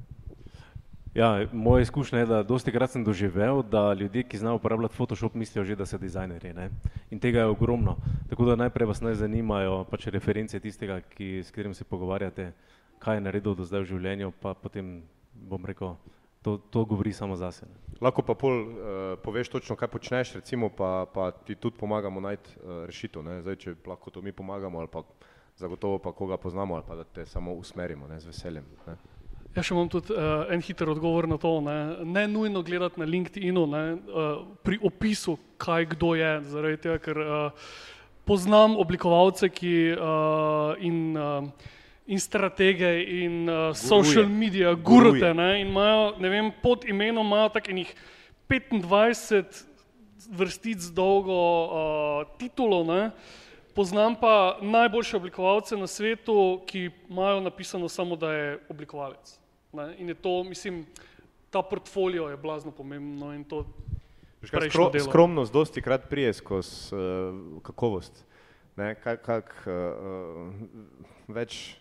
[1.14, 5.34] Ja, moja izkušnja je, da dosti krat sem doživel, da ljudje, ki znajo uporabljati Photoshop,
[5.34, 6.54] mislijo že, da so dizajnerji.
[6.54, 6.70] Ne?
[7.10, 7.98] In tega je ogromno.
[8.30, 12.52] Tako da najprej vas naj zanimajo pač reference tistega, ki, s katerim se pogovarjate,
[13.00, 15.04] kaj je naredil do zdaj v življenju, pa potem
[15.34, 15.94] bom rekel,
[16.42, 17.78] to, to govori samo za sebe.
[18.02, 18.74] Lahko pa pol uh,
[19.22, 23.22] poveš točno, kaj počneš, recimo, pa, pa ti tudi pomagamo najti uh, rešitev.
[23.24, 23.42] Ne?
[23.46, 25.06] Zdaj, če lahko to mi pomagamo, ali pa
[25.62, 28.20] zagotovo pa koga poznamo, ali pa da te samo usmerimo ne?
[28.20, 28.66] z veseljem.
[28.88, 28.98] Ne?
[29.54, 31.60] Ja, še imam tudi uh, en hiter odgovor na to.
[31.62, 31.76] Ne,
[32.10, 33.92] ne nujno gledati na LinkedIn-u uh,
[34.66, 37.68] pri opisu, kaj kdo je, zaradi tega, ker uh,
[38.26, 41.70] poznam oblikovalce ki, uh, in, uh,
[42.10, 47.54] in stratege in uh, social media, gurute ne, in imajo, ne vem, pod imenom imajo
[47.60, 47.94] takih
[48.50, 49.62] 25
[50.34, 52.82] vrstic dolgo uh, titulo.
[52.90, 53.06] Ne,
[53.74, 59.43] Poznam pa najboljše oblikovalce na svetu, ki imajo napisano samo, da je oblikovalec.
[59.74, 59.96] Ne?
[59.98, 60.86] In je to, mislim,
[61.50, 63.66] ta portfolio je blazno pomembno in to.
[64.44, 68.26] Skro, skromnost dosti krat prije skozi uh, kakovost.
[68.76, 70.52] Ne, kak, kak, uh,
[71.28, 71.78] več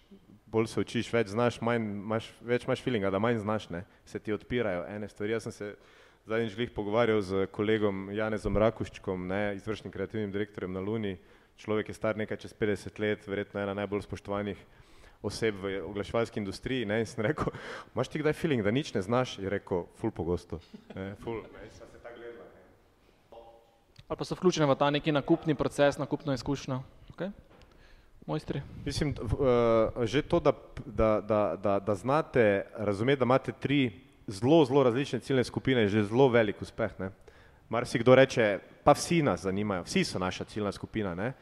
[0.53, 4.21] bolj se učiš, več znaš, manj, maš, več imaš feelinga, da manj znaš, ne, se
[4.21, 5.33] ti odpirajo ene stvari.
[5.33, 5.71] Jaz sem se
[6.29, 11.17] zadnjič želih pogovarjal z kolegom Janezom Rakuščkom, ne, izvršnim kreativnim direktorjem na Luni.
[11.57, 14.61] Človek je star nekaj čez 50 let, verjetno ena najbolj spoštovanih
[15.23, 17.55] oseb v oglaševalski industriji ne, in sem rekel,
[17.95, 19.39] imaš ti kdaj feeling, da nič ne znaš?
[19.39, 20.59] Je rekel, ful pogosto.
[20.95, 22.49] Ne, ful, ne, se tako gleda.
[24.09, 26.83] Ali pa so vključene v ta neki nakupni proces, nakupno izkušnjo.
[27.15, 27.31] Okay?
[28.27, 28.63] Mojstri.
[28.85, 30.53] Mislim, uh, že to, da,
[30.87, 33.93] da, da, da, da znate razumeti, da imate tri
[34.27, 36.93] zelo, zelo različne ciljne skupine, je že zelo velik uspeh.
[37.69, 41.15] Mar si kdo reče, pa vsi nas zanimajo, vsi so naša ciljna skupina.
[41.15, 41.33] Ne?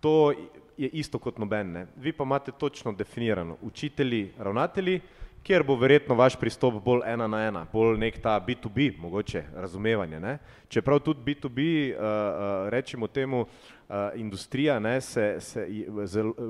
[0.00, 0.32] To
[0.76, 1.72] je isto kot noben.
[1.72, 1.86] Ne.
[1.96, 5.00] Vi pa imate točno definirano, učitelji, ravnatelji,
[5.42, 10.20] kjer bo verjetno vaš pristop bolj ena na ena, bolj nek ta B2B, mogoče razumevanje.
[10.20, 10.38] Ne.
[10.68, 15.66] Čeprav tudi B2B, uh, uh, rečemo temu, uh, industrija ne, se, se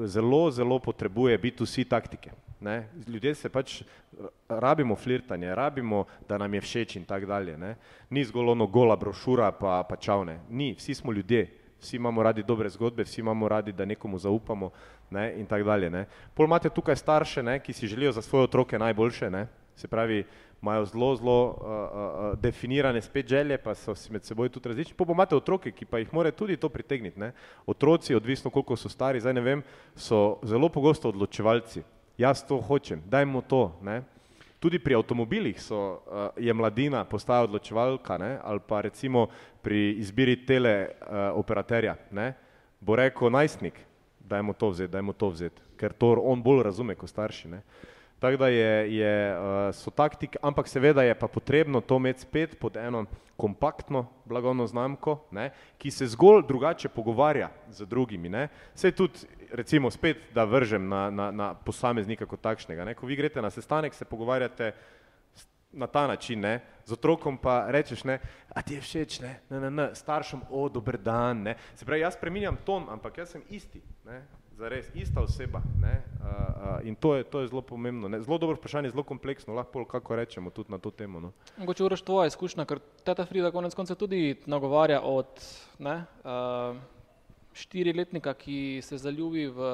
[0.04, 2.30] zelo, zelo potrebuje B2C taktike.
[2.60, 2.88] Ne.
[3.06, 3.82] Ljudje se pač
[4.48, 7.56] rabimo flirtanje, rabimo, da nam je všeč in tako dalje.
[7.58, 7.76] Ne.
[8.10, 10.40] Ni zgolj ono gola brošura pa, pa čavne.
[10.50, 11.46] Ni, vsi smo ljudje,
[11.80, 14.70] vsi imamo radi dobre zgodbe, vsi imamo radi, da nekomu zaupamo
[15.10, 15.90] ne, in tako dalje.
[15.90, 16.06] Ne.
[16.34, 20.24] Pol imate tukaj starše, ne, ki si želijo za svoje otroke najboljše, ne, se pravi,
[20.62, 21.54] imajo zelo, zelo uh,
[22.34, 24.94] uh, definirane spet želje, pa so si med seboj tudi različni.
[24.94, 27.20] Pa imate otroke, ki pa jih more tudi to pritegniti.
[27.20, 27.32] Ne.
[27.66, 29.62] Otroci, odvisno koliko so stari, zdaj ne vem,
[29.94, 31.82] so zelo pogosto odločevalci.
[32.18, 33.78] Jaz to hočem, dajmo to.
[33.82, 34.02] Ne.
[34.58, 38.38] Tudi pri avtomobilih so, uh, je mladina postaja odločevalka ne?
[38.42, 39.28] ali pa recimo
[39.62, 41.96] pri izbiri teleoperaterja.
[42.10, 42.32] Uh,
[42.80, 43.78] bo rekel najstnik,
[44.20, 47.48] dajmo to vzeti, dajmo to vzeti, ker to on bolj razume kot starši.
[47.48, 47.62] Ne?
[48.18, 52.58] Tako da je, je, uh, so taktike, ampak seveda je pa potrebno to imeti spet
[52.58, 53.04] pod eno
[53.36, 58.28] kompaktno blagovno znamko, ne, ki se zgolj drugače pogovarja z drugimi.
[58.28, 58.48] Ne.
[58.74, 59.22] Sej tudi,
[59.52, 62.84] recimo spet, da vržem na, na, na posameznika kot takšnega.
[62.84, 62.94] Ne.
[62.94, 64.72] Ko vi greste na sestanek, se pogovarjate
[65.72, 66.60] na ta način, ne.
[66.84, 68.18] z otrokom pa rečeš, ne,
[68.48, 69.88] a ti je všeč, ne, ne, ne, ne.
[69.94, 71.42] staršem, o, dober dan.
[71.42, 71.56] Ne.
[71.76, 73.82] Se pravi, jaz spreminjam ton, ampak jaz sem isti.
[74.08, 74.22] Ne
[74.58, 75.62] zares ista oseba.
[75.80, 76.02] Ne?
[76.20, 78.08] Uh, uh, in to je, to je zelo pomembno.
[78.08, 78.20] Ne?
[78.20, 81.20] Zelo dobro vprašanje, zelo kompleksno, lahko kako rečemo tudi na to temo.
[81.20, 81.32] No?
[81.56, 85.30] Mogoče uraš tvoja izkušnja, ker teta Frida konec konca tudi nagovarja od
[85.78, 86.76] ne, uh,
[87.58, 89.68] štiriletnika, ki se zaljubi v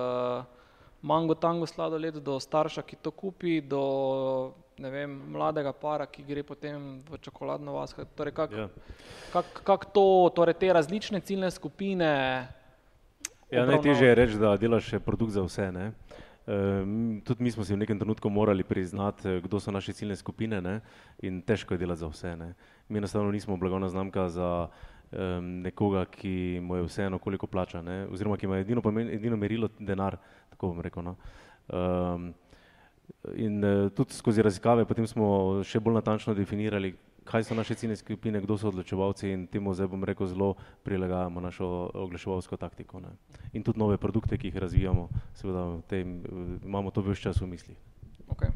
[1.05, 6.43] mango tango sladoled, do starša, ki to kupi, do ne vem, mladega para, ki gre
[6.43, 7.95] potem v čokoladno vas.
[8.17, 8.69] Torej, kako ja.
[9.33, 12.13] kak, kak to, torej te različne ciljne skupine
[13.55, 15.69] Ja, najtežje je reči, da delaš produkt za vse.
[15.73, 15.93] Ne?
[16.47, 20.61] Um, tudi mi smo si v nekem trenutku morali priznati, kdo so naše ciljne skupine
[20.61, 20.81] ne?
[21.23, 22.37] in težko je delati za vse.
[22.37, 22.55] Ne?
[22.89, 24.69] Mi enostavno nismo blagovna znamka za
[25.15, 28.07] um, nekoga, ki mu je vseeno koliko plača, ne?
[28.13, 30.19] oziroma ki ima edino, pomen, edino merilo denar,
[30.51, 31.03] tako bom rekel.
[31.03, 31.17] No?
[31.69, 32.33] Um,
[33.37, 36.95] in uh, tudi skozi raziskave potem smo še bolj natančno definirali,
[37.25, 40.55] kaj so naše ciljne skupine, kdo so odločevalci in temu zdaj bom rekel zelo
[40.85, 43.01] prilagajamo našo oglaševalsko taktiko.
[43.01, 43.15] Ne.
[43.53, 46.21] In tudi nove produkte, ki jih razvijamo, seveda tem,
[46.65, 47.79] imamo to več čas v mislih.
[48.37, 48.53] Okay.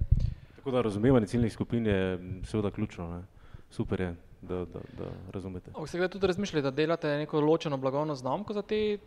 [0.56, 3.08] Tako da razumevanje ciljnih skupin je seveda ključno.
[3.16, 3.22] Ne.
[3.70, 5.70] Super je, da, da, da razumete.
[5.86, 8.98] Ste kdaj tudi razmišljali, da delate neko ločeno blagovno znamko za te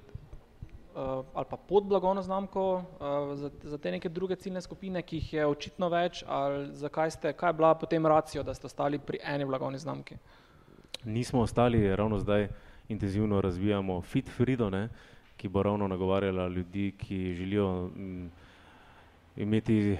[0.96, 5.16] uh, ali pa pod blagovno znamko uh, za, za te neke druge ciljne skupine, ki
[5.16, 9.00] jih je očitno več, ali zakaj ste, kaj je bila potem racijo, da ste ostali
[9.00, 10.16] pri eni blagovni znamki?
[11.04, 12.48] Nismo ostali, ravno zdaj
[12.90, 14.90] intenzivno razvijamo Fit Frido, ne,
[15.38, 18.32] ki bo ravno nagovarjala ljudi, ki želijo m, mm,
[19.36, 19.98] imeti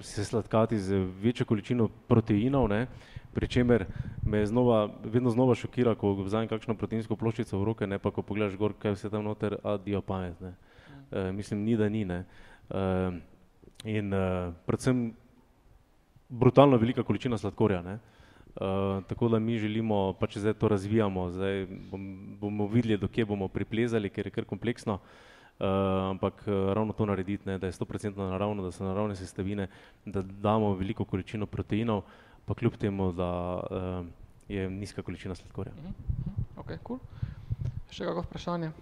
[0.00, 2.86] se sladkati z večjo količino proteinov, ne,
[3.34, 3.86] pri čemer
[4.26, 8.22] me znova, vedno znova šokira, ko vzamem kakšno proteinsko ploščico v roke, ne pa ko
[8.22, 10.54] pogledaš gor, kaj vse tam noter, adijo pamet, ne.
[11.10, 12.24] E, mislim, ni da ni, ne.
[12.70, 12.84] E,
[13.84, 14.24] in e,
[14.66, 15.10] predvsem
[16.28, 17.98] brutalno velika količina sladkorja, ne.
[18.52, 22.02] Uh, tako da mi želimo, pa če zdaj to razvijamo, zdaj bom,
[22.40, 25.66] bomo videli, do kje bomo priplezali, ker je kar kompleksno, uh,
[26.10, 29.70] ampak uh, ravno to narediti, ne, da je 100% naravno, da so naravne sestavine,
[30.04, 32.02] da damo veliko količino proteinov,
[32.46, 33.30] pa kljub temu, da
[33.60, 34.06] uh,
[34.48, 35.72] je nizka količina sladkorja.
[35.76, 35.88] Mhm.
[35.88, 36.46] Mhm.
[36.56, 36.98] Ok, cool.
[37.92, 38.72] Še kako vprašanje?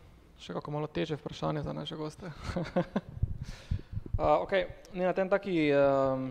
[0.41, 2.31] Še kako malo teže vprašanje za naše goste?
[4.19, 4.53] uh, ok,
[4.95, 6.31] ne na tem taki uh,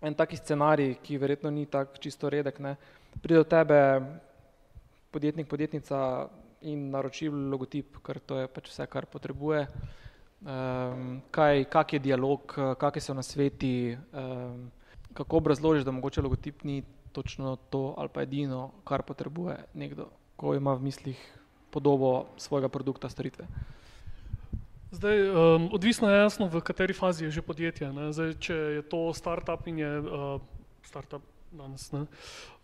[0.00, 2.76] en taki scenarij, ki verjetno ni tako čisto redek, ne,
[3.22, 3.80] pride do tebe
[5.10, 6.28] podjetnik, podjetnica
[6.68, 9.66] in naroči logotip, ker to je pač vse, kar potrebuje.
[10.38, 14.68] Um, kaj, kak je dialog, kakšni so nasveti, um,
[15.18, 20.06] kako obrazložiš, da mogoče logotip ni točno to ali pa edino, kar potrebuje nekdo,
[20.36, 21.18] ko ima v mislih
[21.70, 23.46] podobo svojega produkta, storitve.
[24.90, 27.90] Zdaj, um, odvisno je jasno, v kateri fazi je že podjetje.
[28.12, 30.38] Zdaj, če je to startup in je uh,
[30.86, 32.06] startup danes, ne?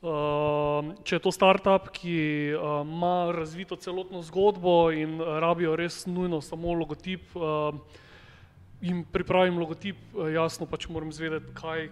[0.01, 6.41] Uh, če je to startup, ki uh, ima razvito celotno zgodbo in rabijo res nujno
[6.41, 7.77] samo logotip, uh,
[8.81, 9.97] jim pripravim logotip,
[10.33, 11.89] jasno pač moram zvedeti, kaj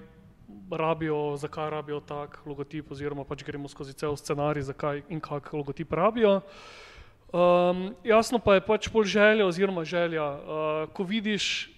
[0.72, 5.92] rabijo, zakaj rabijo tak logotip oziroma pač gremo skozi cel scenarij, zakaj in kak logotip
[5.92, 6.40] rabijo.
[6.40, 6.92] Uh,
[7.32, 11.72] Um, jasno pa je pač pol želja oziroma želja, uh, ko vidiš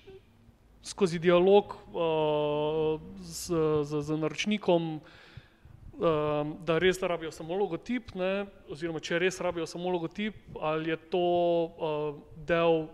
[0.83, 3.55] skozi dialog uh, z,
[3.87, 9.95] z, z naročnikom, um, da res rabijo samo logotip, ne, oziroma če res rabijo samo
[9.95, 12.89] logotip, ali je to uh, del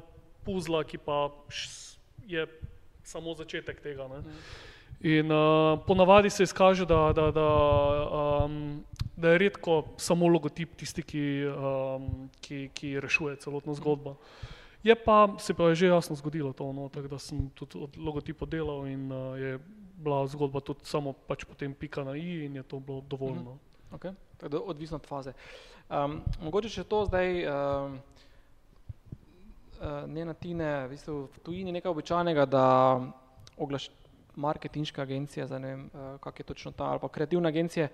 [0.44, 1.32] puzla, ki pa
[2.28, 2.44] je
[3.08, 4.04] samo začetek tega.
[4.04, 4.20] Ne.
[5.00, 7.46] In uh, ponavadi se izkaže, da, da, da
[8.44, 8.84] um,
[9.20, 14.16] da je redko samo logotip tisti, ki, um, ki, ki rešuje celotno zgodbo.
[14.82, 17.98] Je pa se pa je že jasno zgodilo to, no, tako da sem tudi od
[17.98, 19.58] logotipa delal in uh, je
[19.96, 23.54] bila zgodba tudi samo pač potem pika na i in je to bilo dovoljno.
[23.54, 23.94] Mhm.
[23.94, 24.14] Okay.
[24.36, 25.32] Tako da odvisno od faze.
[25.90, 28.00] Um, mogoče še to zdaj, um,
[29.80, 32.64] uh, ne na tine, v bistvu v tujini nekaj običajnega, da
[33.58, 33.90] oglaš
[34.40, 37.88] marketinška agencija, za ne vem, uh, kak je točno ta, ali pa kreativne agencije,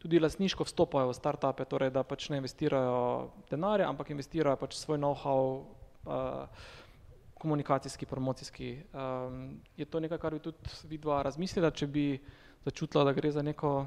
[0.00, 4.98] tudi lasniško vstopajo v startupe, torej da pač ne investirajo denarja, ampak investirajo pač svoj
[4.98, 5.42] know-how,
[6.08, 6.78] uh,
[7.40, 8.82] komunikacijski, promocijski.
[9.76, 12.04] Je to nekaj, kar bi tudi vidva razmislila, če bi
[12.68, 13.86] začutila, da gre za neko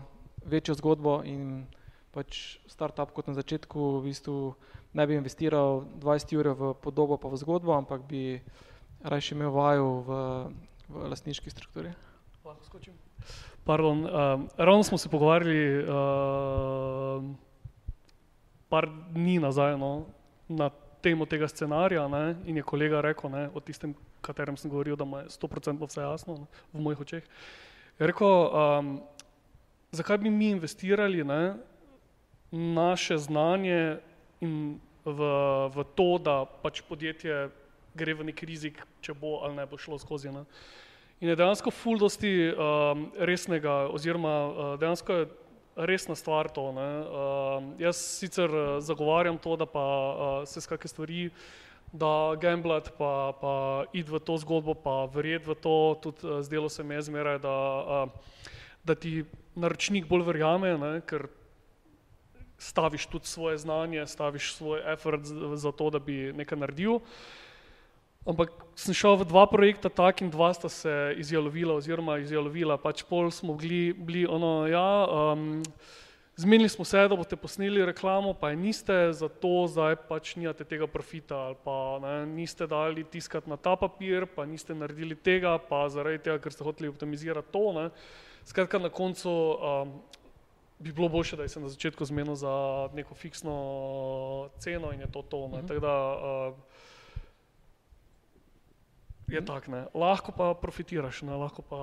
[0.49, 1.67] večjo zgodbo in
[2.13, 4.37] pač startup kot na začetku v bistvu
[4.93, 8.41] ne bi investiral 20 ur v podobo pa v zgodbo, ampak bi
[9.05, 10.09] rajši imel vaju v,
[10.93, 11.93] v lasniški strukturi.
[12.43, 12.93] Lahko skočim.
[13.63, 14.11] Pardon, uh,
[14.57, 15.87] ravno smo se pogovarjali uh,
[18.69, 20.05] par dni nazaj no,
[20.47, 20.69] na
[21.03, 25.05] temo tega scenarija ne, in je kolega rekel ne, o tistem, katerem sem govoril, da
[25.05, 27.23] mu je 100% vse jasno ne, v mojih očeh.
[27.99, 28.95] Je rekel, um,
[29.91, 31.55] zakaj bi mi investirali ne,
[32.51, 33.97] naše znanje
[34.41, 35.19] in v,
[35.75, 37.49] v to, da pač podjetje
[37.95, 40.31] gre v nek rizik, če bo ali ne bo šlo skozi.
[40.33, 40.45] Ne.
[41.23, 45.27] In je dejansko ful dosti um, resnega, oziroma uh, dejansko je
[45.87, 46.65] resna stvar to.
[46.73, 51.29] Uh, jaz sicer uh, zagovarjam to, da pa uh, se skakaj stvari,
[51.93, 53.53] da gamblat, pa, pa
[53.93, 57.39] id v to zgodbo, pa verjet v to, tudi uh, zdelo se mi je zmeraj,
[57.45, 58.43] da, uh,
[58.83, 59.23] da ti
[59.55, 61.29] naročnik bolj verjame, ne, ker
[62.57, 65.23] staviš tudi svoje znanje, staviš svoj effort
[65.55, 66.99] za to, da bi nekaj naredil.
[66.99, 67.42] Uh,
[68.23, 73.03] Ampak sem šel v dva projekta, tak in dva sta se izjalovila, oziroma izjalovila, pač
[73.03, 75.59] pol smo bili, bili ono, ja, um,
[76.39, 80.87] zmenili smo se, da boste posneli reklamo, pa je niste, zato zdaj pač nijate tega
[80.87, 85.83] profita, ali pa ne, niste dali tiskati na ta papir, pa niste naredili tega, pa
[85.91, 87.89] zaradi tega, ker ste hoteli optimizirati to, ne.
[88.47, 89.91] Skratka, na koncu um,
[90.79, 95.11] bi bilo boljše, da je se na začetku zmenil za neko fiksno ceno in je
[95.11, 95.67] to to, ne, mhm.
[95.67, 96.72] tako da uh,
[99.27, 99.45] Je mm.
[99.45, 101.35] tako, lahko pa profitiraš, ne?
[101.35, 101.79] lahko pa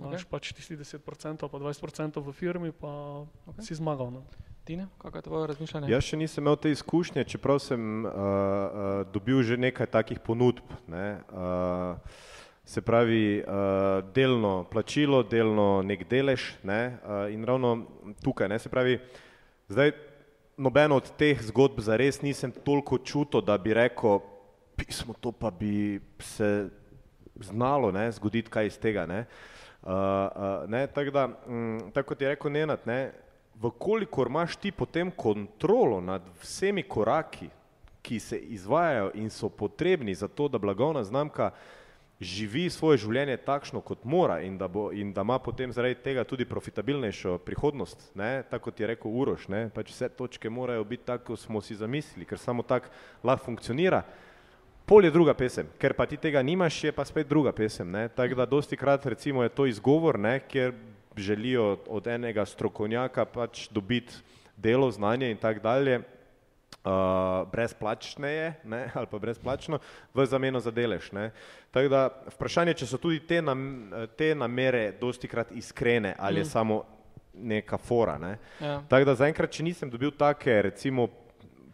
[0.00, 0.30] imaš okay.
[0.30, 3.66] pač tisti 10% pa 20% v firmi, pa okay.
[3.66, 4.12] si zmagal.
[4.14, 4.22] Ne?
[4.64, 5.90] Tine, kako je tvoje razmišljanje?
[5.90, 10.64] Jaz še nisem imel te izkušnje, čeprav sem uh, uh, dobil že nekaj takih ponudb.
[10.86, 11.22] Ne?
[11.32, 11.96] Uh,
[12.68, 16.98] se pravi, uh, delno plačilo, delno nek delež ne?
[17.00, 17.88] uh, in ravno
[18.20, 18.58] tukaj, ne?
[18.60, 19.00] se pravi,
[19.72, 19.96] zdaj
[20.58, 24.20] nobeno od teh zgodb zares nisem toliko čutil, da bi rekel,
[24.78, 26.68] pismo, to pa bi se
[27.40, 29.06] znalo ne, zgoditi kaj iz tega.
[29.06, 29.24] Ne.
[29.82, 33.12] Uh, uh, ne, tako da, mm, tako kot je rekel Nenad, ne,
[33.62, 37.48] vkolikor imaš ti potem kontrolo nad vsemi koraki,
[38.02, 41.50] ki se izvajajo in so potrebni za to, da blagovna znamka
[42.20, 46.24] živi svoje življenje takšno, kot mora in da, bo, in da ima potem zaradi tega
[46.26, 51.06] tudi profitabilnejšo prihodnost, ne, tako kot je rekel Uroš, ne, pač vse točke morajo biti
[51.06, 52.90] tako, kot smo si zamislili, ker samo tako
[53.22, 54.02] lahko funkcionira.
[54.88, 57.92] Pol je druga pesem, ker pa ti tega nimaš, je pa spet druga pesem.
[58.16, 60.72] Tako da dosti krat recimo je to izgovor, ne, ker
[61.16, 64.14] želijo od enega strokovnjaka pač dobiti
[64.56, 69.78] delo, znanje in tako dalje, uh, brezplačneje ne, ali pa brezplačno
[70.14, 71.12] v zameno za delež.
[71.12, 71.34] Ne.
[71.70, 72.08] Tako da
[72.38, 76.52] vprašanje, če so tudi te, nam, te namere dosti krat iskrene ali je mm.
[76.56, 76.82] samo
[77.34, 78.16] neka fora.
[78.18, 78.38] Ne.
[78.60, 78.80] Ja.
[78.88, 81.10] Tako da zaenkrat, če nisem dobil take recimo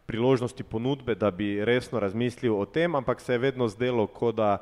[0.07, 4.59] priložnosti ponudbe, da bi resno razmislil o tem, ampak se je vedno zdelo, kot da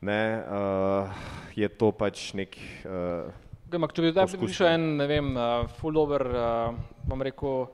[0.00, 1.10] ne, uh,
[1.56, 2.58] je to pač nek.
[2.84, 3.34] Uh,
[3.68, 7.66] Ampak, če bi zdaj prišel en, ne vem, uh, full over, uh, bom rekel,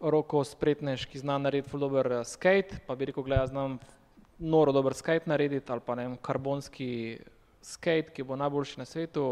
[0.00, 3.76] roko spretnež, ki zna narediti full over uh, skate, pa bi rekel, gledaj, znam
[4.40, 7.18] noro dober skate narediti ali pa ne vem, karbonski
[7.60, 9.26] skate, ki bo najboljši na svetu,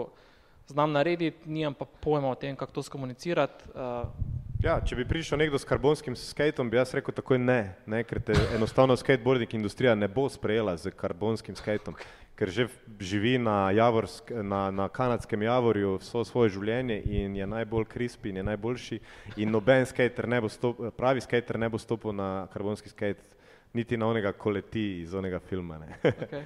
[0.68, 3.72] znam narediti, nimam pa pojma o tem, kako to skomunicirati.
[3.72, 8.00] Uh, Ja, če bi prišel nekdo s karbonskim skateom, bi jaz rekel takoj ne, ne
[8.02, 11.94] ker te enostavno skateboarding industrija ne bo sprejela z karbonskim skateom,
[12.34, 12.66] ker že
[12.98, 18.40] živi na, javorsk, na, na kanadskem javorju vso svoje življenje in je najbolj crispy in
[18.40, 18.98] je najboljši
[19.38, 23.22] in noben skater ne bo stopil, pravi skater ne bo stopil na karbonski skate,
[23.78, 25.78] niti na onega koleti iz onega filma.
[25.84, 26.00] Ne.
[26.02, 26.42] Okay.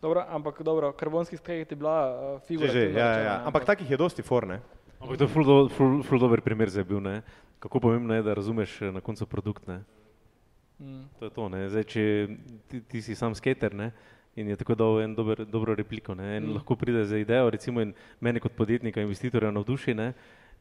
[0.00, 2.72] Dobro, ampak dobro, karbonski skate je bila uh, figura.
[2.72, 3.36] Že, že, ja, ja, ja.
[3.44, 4.62] Ampak takih je dosti forne.
[5.00, 7.22] Ampak to je ful, do, ful, ful dober primer za bil, ne?
[7.64, 9.68] kako pomembno je, da razumeš eh, na koncu produkt.
[10.78, 11.04] Mm.
[11.18, 12.28] To je to, Zdaj, če
[12.68, 13.92] ti, ti si sam skater ne?
[14.36, 16.36] in je tako dal en dober, dobro repliko, ne?
[16.36, 16.54] en mm.
[16.58, 19.94] lahko pride za idejo, recimo in mene kot podjetnika, investitorja navduši.
[19.94, 20.12] Ne?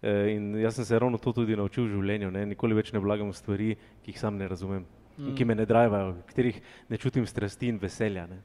[0.03, 2.45] Eh, in jaz sem se ravno to tudi naučil v življenju, ne?
[2.45, 3.69] nikoli več ne vlagam v stvari,
[4.03, 4.85] ki jih sam ne razumem,
[5.17, 5.35] mm.
[5.35, 6.59] ki me ne drivajo, katerih
[6.89, 8.27] ne čutim strasti in veselja.
[8.27, 8.41] Ne?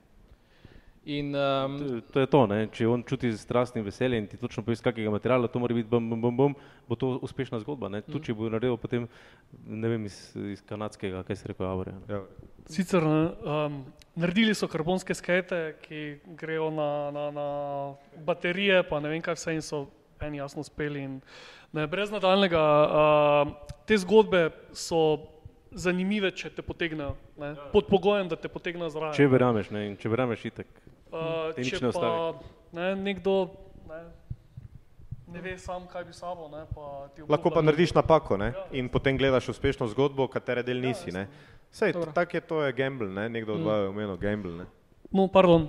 [1.08, 2.56] In, um, to, to je to, ne?
[2.68, 5.88] če on čuti strast in veselje in ti točno poveš, kakega materiala, to mora biti,
[5.88, 7.88] bom, bom, bom, bom, bo to uspešna zgodba.
[7.88, 8.02] Mm.
[8.12, 9.06] Tu, če bo naredil potem,
[9.64, 11.94] ne vem, iz, iz kanadskega, kaj se reko, Aure.
[12.12, 12.20] Ja.
[12.68, 13.78] Sicer um,
[14.20, 16.02] naredili so karbonske skate, ki
[16.36, 17.48] grejo na, na, na
[18.28, 19.86] baterije, pa ne vem, kaj vse in so
[20.20, 21.06] eni jasno uspeli.
[21.08, 21.16] In,
[21.72, 25.22] ne, brez nadaljnega, uh, te zgodbe so
[25.72, 27.54] zanimive, če te potegnejo, ne?
[27.72, 29.16] pod pogojem, da te potegnejo zraven.
[29.16, 30.84] Če verjameš, ne, če verjameš, itek.
[31.08, 32.10] Uh, če ne pa
[32.72, 33.34] ne, nekdo
[33.88, 34.00] ne,
[35.32, 36.48] ne ve sam, kaj bi sabo.
[36.52, 38.66] Ne, pa Lahko pa narediš napako ne, ja.
[38.72, 41.14] in potem gledaš uspešno zgodbo, katere del ja, nisi.
[41.14, 41.26] Ja,
[41.70, 43.28] Sej, tak je to je gamble, ne?
[43.28, 43.64] nekdo od mm.
[43.64, 44.52] vas je omenil gamble.
[44.52, 44.66] Ne.
[45.12, 45.68] No, pardon.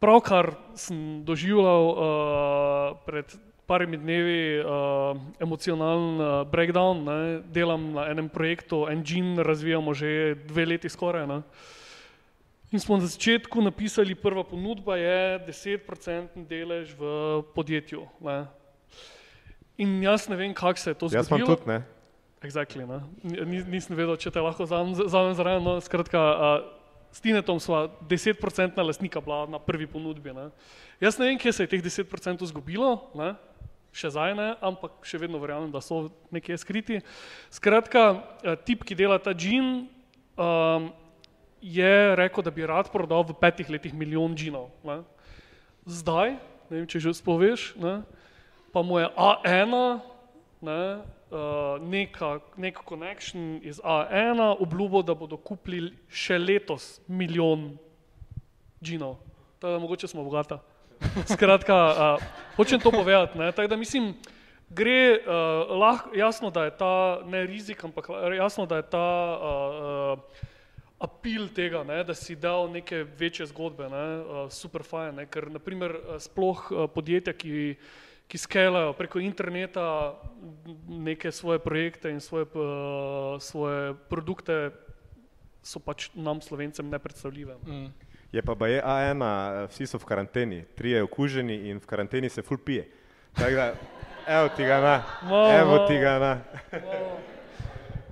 [0.00, 3.28] Pravkar sem doživljal uh, pred
[3.64, 7.20] parimi dnevi uh, emocionalen uh, breakdown, ne?
[7.48, 11.26] delam na enem projektu, engine razvijamo že dve leti skoraj.
[11.26, 11.40] Ne?
[12.74, 17.02] In smo na začetku napisali, prva ponudba je 10% delež v
[17.54, 18.02] podjetju.
[18.18, 18.50] Ne?
[19.78, 21.22] In jaz ne vem, kako se je to zgodilo.
[21.22, 21.78] Jaz sem tudi, ne?
[22.42, 22.98] Exactly, ne?
[23.70, 24.90] Nisem vedel, če te lahko zavem
[25.38, 25.62] zraven.
[25.62, 26.66] No, skratka, uh,
[27.14, 28.42] s Tinetom sva 10%
[28.82, 30.34] lastnika bila na prvi ponudbi.
[30.34, 30.50] Ne?
[30.98, 33.36] Jaz ne vem, kje se je teh 10% zgubilo, ne?
[33.94, 36.98] še zdaj ne, ampak še vedno verjamem, da so nekje skriti.
[37.54, 38.18] Skratka,
[38.66, 39.86] tip, ki dela ta džin,
[40.34, 40.90] um,
[41.64, 44.68] je rekel, da bi rad prodal v petih letih milijon džinov.
[44.84, 45.00] Ne.
[45.88, 46.36] Zdaj,
[46.68, 48.02] ne vem, če že spoveš, ne,
[48.68, 49.72] pa mu je A1,
[50.60, 50.82] ne,
[51.32, 57.78] uh, neka, nek connection iz A1 obljubo, da bodo kupili še letos milijon
[58.84, 59.16] džinov.
[59.56, 60.60] Tako da mogoče smo bogata.
[61.32, 63.40] Skratka, uh, hočem to povedati.
[63.40, 64.12] Tako da mislim,
[64.68, 69.08] gre uh, lahko, jasno, da je ta ne rizik, ampak jasno, da je ta
[69.40, 70.52] uh, uh,
[70.98, 75.50] apil tega, ne, da si dal neke večje zgodbe, ne, uh, super fajn, ne, ker
[75.52, 77.74] naprimer uh, sploh uh, podjetja, ki,
[78.30, 80.14] ki skelajo preko interneta
[80.88, 84.72] neke svoje projekte in svoje, uh, svoje produkte,
[85.64, 87.56] so pač nam slovencem nepredstavljive.
[87.66, 87.92] Mm.
[88.34, 89.22] Je pa je A1,
[89.70, 92.88] vsi so v karanteni, trije okuženi in v karanteni se ful pije.
[93.34, 93.66] Tako da,
[94.26, 94.96] evo ti ga na,
[95.60, 96.32] evo ti ga na.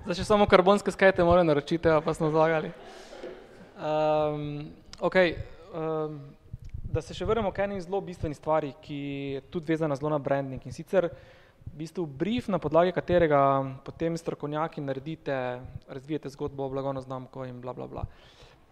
[0.03, 2.73] Zdaj še samo karbonske skajte morajo naročiti, pa smo zlagali.
[3.79, 4.65] Um,
[4.99, 5.37] okay,
[5.71, 6.17] um,
[6.83, 8.97] da se še vrnemo k eni zelo bistveni stvari, ki
[9.37, 13.39] je tudi vezana zelo na branding in sicer v bistvu brief, na podlagi katerega
[13.87, 15.37] potem strokovnjaki naredite,
[15.87, 18.03] razvijete zgodbo o blagovno znamko in bla bla bla.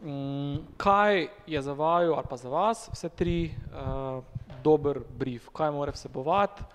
[0.03, 3.37] Mm, kaj je za vaju ali pa za vas, vse tri,
[3.71, 4.19] uh,
[4.67, 6.67] dober brief, kaj mora vsebovati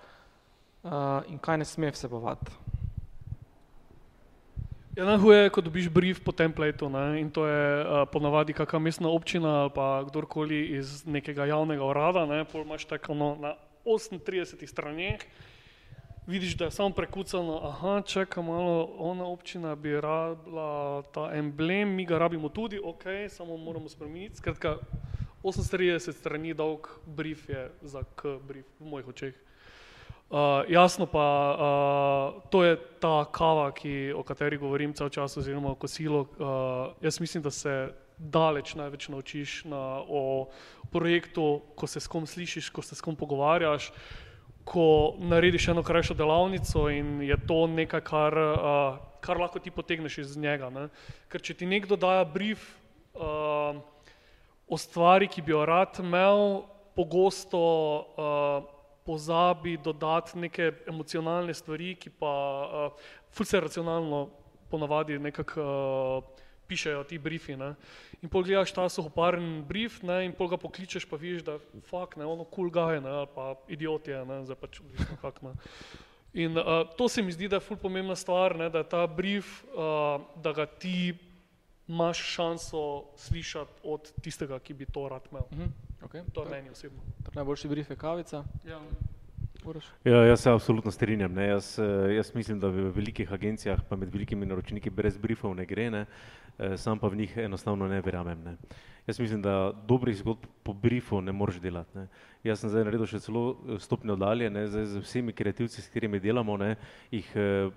[0.81, 2.65] uh, in kaj ne sme vsebovati?
[4.97, 7.21] Ja, najhuje je, ko dobiš brief po templateu ne?
[7.21, 12.25] in to je uh, ponavadi kakšna mestna občina ali pa kdorkoli iz nekega javnega urada,
[12.25, 12.41] ne?
[12.49, 13.53] pol imaš tako no, na
[13.85, 15.21] 38 straneh,
[16.25, 22.05] vidiš, da je samo prekucano, aha, čaka malo, ona občina bi rabila ta emblem, mi
[22.05, 24.41] ga rabimo tudi, ok, samo moramo spremeniti.
[24.41, 24.79] Skratka,
[25.43, 29.46] 38 strani dolg brief je za K brief v mojih očeh.
[30.27, 35.71] Uh, jasno pa, uh, to je ta kava, ki, o kateri govorim cel čas, oziroma
[35.79, 36.25] kosilo.
[36.35, 40.49] Uh, jaz mislim, da se daleč največ naučiš na, o
[40.91, 43.91] projektu, ko se s kom slišiš, ko se s kom pogovarjaš,
[44.67, 50.17] ko narediš eno krajšo delavnico in je to nekaj, kar, uh, kar lahko ti potegneš
[50.25, 50.67] iz njega.
[50.69, 50.89] Ne?
[51.31, 52.67] Ker če ti nekdo daje brief
[53.15, 53.79] uh,
[54.67, 56.65] o stvari, ki bi jo rad imel,
[56.99, 57.63] pogosto
[58.19, 58.75] uh,
[59.07, 62.33] pozabi dodati neke emocionalne stvari, ki pa
[62.91, 64.27] uh, fulce racionalno
[64.69, 67.55] ponavadi nekako uh, pišejo ti briefi.
[67.55, 67.73] Ne?
[68.21, 70.25] In pogledaš ta suhoparen brief ne?
[70.25, 73.55] in pol ga pokličeš, pa vidiš, da fuk, ne, ono cool je, ne, ali pa
[73.67, 75.55] idiot je, ne, zdaj pač odvisno kak ne.
[76.37, 79.07] In uh, to se mi zdi, da je ful pomembna stvar, ne, da je ta
[79.07, 81.15] brief, uh, da ga ti
[81.87, 82.81] imaš šanso
[83.15, 85.47] slišati od tistega, ki bi to rad imel.
[85.51, 85.86] Mhm.
[86.01, 86.21] Okay.
[86.33, 86.99] To je meni osebno.
[87.33, 88.43] Najboljši brief je kavica.
[88.65, 88.81] Ja.
[90.03, 91.37] Ja, jaz se absolutno strinjam.
[91.37, 91.79] Jaz,
[92.15, 96.05] jaz mislim, da v velikih agencijah, pa med velikimi naročniki, brez briefov ne gre, ne.
[96.77, 98.43] sam pa v njih enostavno ne verjamem.
[98.43, 98.55] Ne.
[99.07, 101.97] Jaz mislim, da dobrih zgodb po briefu ne moreš delati.
[101.97, 102.07] Ne.
[102.43, 106.19] Jaz sem zdaj naredil še celo stopnjo dalje, ne, zdaj z vsemi kreativci, s katerimi
[106.19, 106.75] delamo, ne,
[107.11, 107.27] jih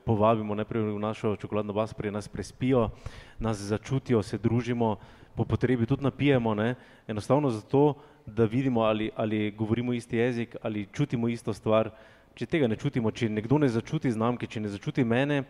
[0.06, 2.90] povabimo najprej v našo čokoladno vas, prej nas prespijo,
[3.38, 4.96] nas začutijo, se družimo,
[5.34, 6.74] po potrebi tudi napijemo, ne,
[7.08, 7.94] enostavno zato,
[8.26, 11.90] da vidimo, ali, ali govorimo isti jezik, ali čutimo isto stvar.
[12.34, 15.42] Če tega ne čutimo, če nekdo ne začuti znamke, če ne začuti mene,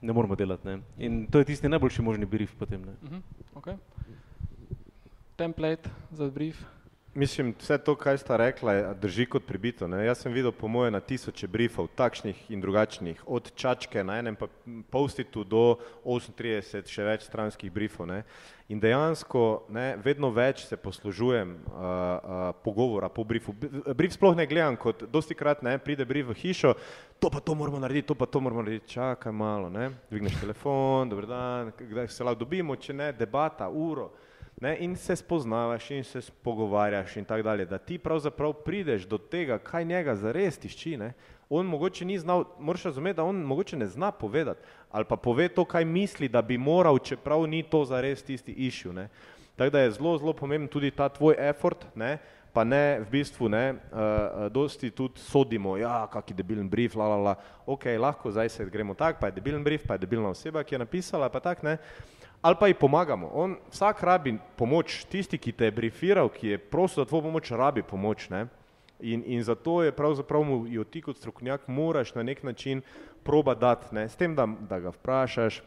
[0.00, 0.66] ne moramo delati.
[0.68, 0.80] Ne?
[0.98, 2.82] In to je tisti najboljši možni brief potem.
[2.82, 2.92] Ne?
[3.02, 3.20] Uh -huh.
[3.54, 3.76] okay.
[5.36, 6.64] Template za brief.
[7.14, 9.84] Mislim, vse to, kar sta rekla, drži kot pribito.
[9.88, 9.98] Ne?
[10.06, 14.36] Jaz sem videl, po moje, na tisoče briefov, takšnih in drugačnih, od čačke na enem
[14.90, 15.76] postitu do
[16.08, 18.08] 38 še več stranskih briefov.
[18.08, 18.22] Ne?
[18.72, 23.52] In dejansko ne, vedno več se poslužujem uh, uh, pogovora po briefu.
[23.92, 26.72] Brief sploh ne gledam, kot dosti krat ne, pride brief v hišo,
[27.20, 31.12] to pa to moramo narediti, to pa to moramo narediti, čakaj malo, ne, dvigneš telefon,
[31.12, 34.14] dober dan, kdaj se lahko dobimo, če ne, debata, uro.
[34.60, 39.18] Ne, in se spoznavaš in se pogovarjaš in tako dalje, da ti pravzaprav prideš do
[39.18, 40.96] tega, kaj njega zares tišči.
[40.96, 41.12] Ne.
[41.50, 45.48] On mogoče ni znal, moraš razumeti, da on mogoče ne zna povedati ali pa pove
[45.48, 48.92] to, kaj misli, da bi moral, čeprav ni to zares tisti išil.
[49.56, 52.18] Tako da je zelo, zelo pomemben tudi ta tvoj effort, ne,
[52.52, 57.16] pa ne v bistvu ne, uh, dosti tudi sodimo, ja, kaki debilen brief, la, la,
[57.16, 57.34] la,
[57.66, 60.74] ok, lahko zdaj se gremo tak, pa je debilen brief, pa je debilna oseba, ki
[60.74, 61.78] je napisala, pa tak, ne,
[62.42, 63.30] ali pa ji pomagamo.
[63.34, 67.50] On, vsak rabi pomoč, tisti, ki te je briefiral, ki je prosil za tvojo pomoč,
[67.50, 68.46] rabi pomoč, ne.
[69.02, 72.82] In, in zato je pravzaprav mu jo ti kot strokovnjak moraš na nek način
[73.22, 75.62] proba dati, ne, s tem, da, da ga vprašaš,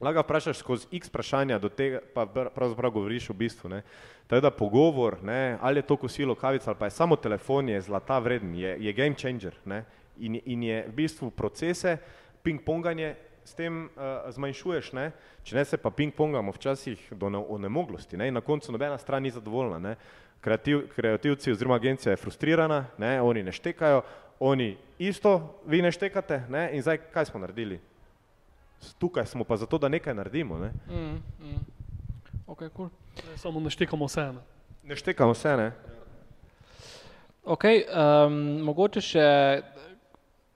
[0.00, 3.82] lahko ga vprašaš skozi x vprašanja, do tega pa pravzaprav govoriš v bistvu, ne.
[4.26, 7.80] Tako da pogovor, ne, ali je to kosilo, kavica ali pa je samo telefon, je
[7.80, 9.84] zlata vreden, je, je game changer, ne,
[10.18, 11.98] in, in je v bistvu procese,
[12.42, 13.14] ping-ponganje
[13.44, 15.10] s tem uh, zmanjšuješ, ne?
[15.44, 18.28] če ne se pa ping-pongamo včasih do onemoglosti ne?
[18.28, 19.78] in na koncu nobena stran ni zadovoljna.
[19.78, 19.96] Ne?
[20.40, 23.20] Kreativ, kreativci oziroma agencija je frustrirana, ne?
[23.22, 24.02] oni ne štekajo,
[24.40, 26.70] oni isto, vi ne štekate ne?
[26.72, 27.80] in zdaj kaj smo naredili?
[28.98, 30.58] Tukaj smo pa zato, da nekaj naredimo.
[30.58, 30.72] Ne?
[30.88, 31.60] Mm, mm.
[32.46, 32.88] Okay, cool.
[33.36, 34.20] Samo ne štekamo vse.
[34.32, 34.40] Ne,
[34.82, 35.72] ne štekamo vse, ne.
[37.44, 39.24] Okay, um, mogoče še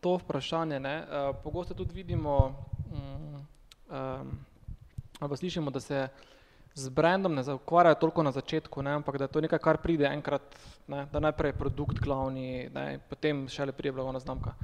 [0.00, 0.80] to vprašanje.
[0.80, 0.94] Ne?
[1.04, 2.54] Uh, pogosto tudi vidimo,
[2.90, 4.38] um,
[5.20, 6.08] ali pa slišimo, da se
[6.74, 8.90] z brandom ne ukvarjajo toliko na začetku, ne?
[8.90, 11.06] ampak da je to nekaj, kar pride enkrat, ne?
[11.12, 13.00] da najprej je produkt glavni, ne?
[13.08, 14.54] potem šele prije blagovna znamka.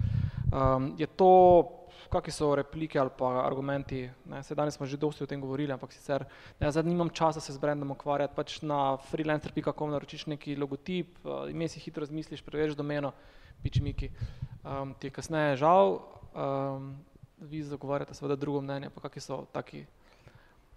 [0.55, 1.31] Um, je to,
[2.13, 4.43] kakšni so replike ali pa argumenti, ne?
[4.43, 6.25] se danes smo že dosti o tem govorili, ampak sicer,
[6.61, 11.51] ne, zdaj nimam časa se z brandom ukvarjati, pač na freelancer.com naročiš neki logotip, uh,
[11.51, 13.13] ime si hitro razmisliš, preveriš domeno,
[13.63, 14.11] pičmiki.
[14.63, 15.99] Um, ti je kasneje žal,
[16.35, 16.95] um,
[17.39, 19.85] vi zagovarjate seveda drugo mnenje, pa kakšni so taki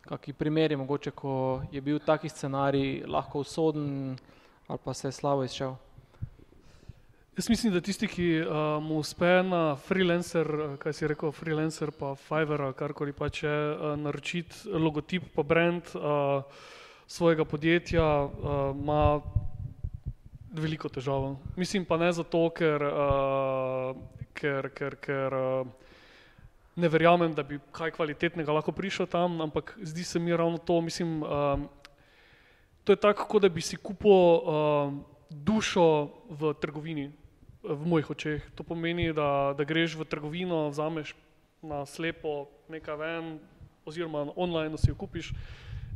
[0.07, 4.17] kakšni primeri, mogoče, ko je bil taki scenarij lahko usoden
[4.67, 5.75] ali pa se je slabo izšel?
[7.37, 10.47] Jaz mislim, da tisti, ki uh, mu uspe na freelancer,
[10.81, 16.41] kaj si rekel, freelancer pa Fiverr, karkoli pa če uh, naročiti logotip pa brand, uh,
[17.07, 18.03] svojega podjetja,
[18.73, 19.21] ima
[20.51, 21.35] veliko težav.
[21.55, 22.83] Mislim pa ne zato, ker,
[24.35, 25.37] ker, ker, ker
[26.77, 30.81] ne verjamem, da bi kaj kvalitetnega lahko prišel tam, ampak zdi se mi ravno to,
[30.81, 31.23] mislim,
[32.83, 34.45] to je tako, kot da bi si kupil
[35.29, 35.87] dušo
[36.29, 37.09] v trgovini,
[37.65, 38.45] v mojih očeh.
[38.55, 41.15] To pomeni, da, da greš v trgovino, vzameš
[41.65, 43.25] na slepo nekaj ven,
[43.85, 45.33] oziroma online si jo kupiš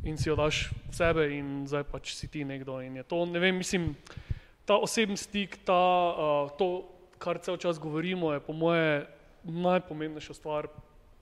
[0.03, 3.25] in si jo daš v sebe in zdaj pač si ti nekdo in je to,
[3.29, 3.93] ne vem, mislim,
[4.65, 6.89] ta osebni stik, ta, uh, to,
[7.21, 9.05] kar cel čas govorimo, je po moje
[9.43, 10.67] najpomembnejša stvar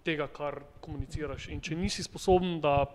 [0.04, 1.50] tega, kar komuniciraš.
[1.54, 2.86] In če nisi sposoben, da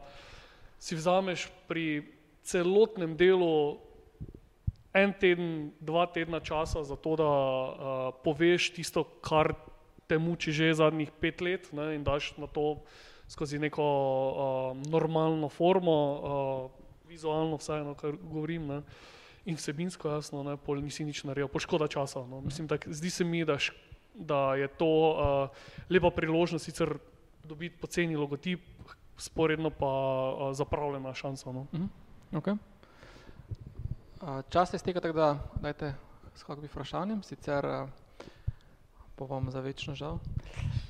[0.80, 2.04] si vzameš pri
[2.44, 3.78] celotnem delu
[4.94, 9.54] en teden, dva tedna časa za to, da uh, poveš tisto, kar
[10.06, 12.84] te muči že zadnjih pet let ne, in daš na to
[13.28, 14.36] skozi neko uh,
[14.92, 18.78] normalno formo, uh, vizualno vseeno, kar govorim, ne,
[19.44, 22.22] in vsebinsko jasno, ne, pol nisi nič naredil, poškoda časa.
[22.28, 22.40] No.
[22.44, 23.58] Mislim, tak, zdi se mi, da,
[24.14, 25.48] da je to uh,
[25.90, 26.98] lepa priložnost sicer
[27.44, 28.60] dobiti poceni logotip,
[29.16, 31.52] sporedno pa uh, zapravljena šansa.
[31.52, 31.60] No.
[31.60, 31.88] Uh -huh.
[32.32, 32.56] okay.
[34.22, 35.94] uh, čas je stekal, tako da dajte
[36.34, 37.88] s kakšnim vprašanjem, sicer uh,
[39.16, 40.18] pa vam za večno žal.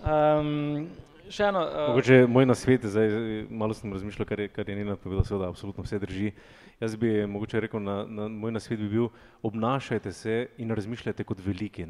[0.04, 0.88] Um,
[1.28, 1.60] še eno.
[1.60, 1.88] Uh...
[1.88, 3.10] Mogoče moj nasvet, zdaj
[3.50, 6.32] malo sem razmišljal, kar je, kar je Nina povedala, seveda, absolutno vse drži.
[6.80, 9.08] Jaz bi mogoče rekel, na, na, moj nasvet bi bil,
[9.42, 11.86] obnašajte se in razmišljajte kot veliki.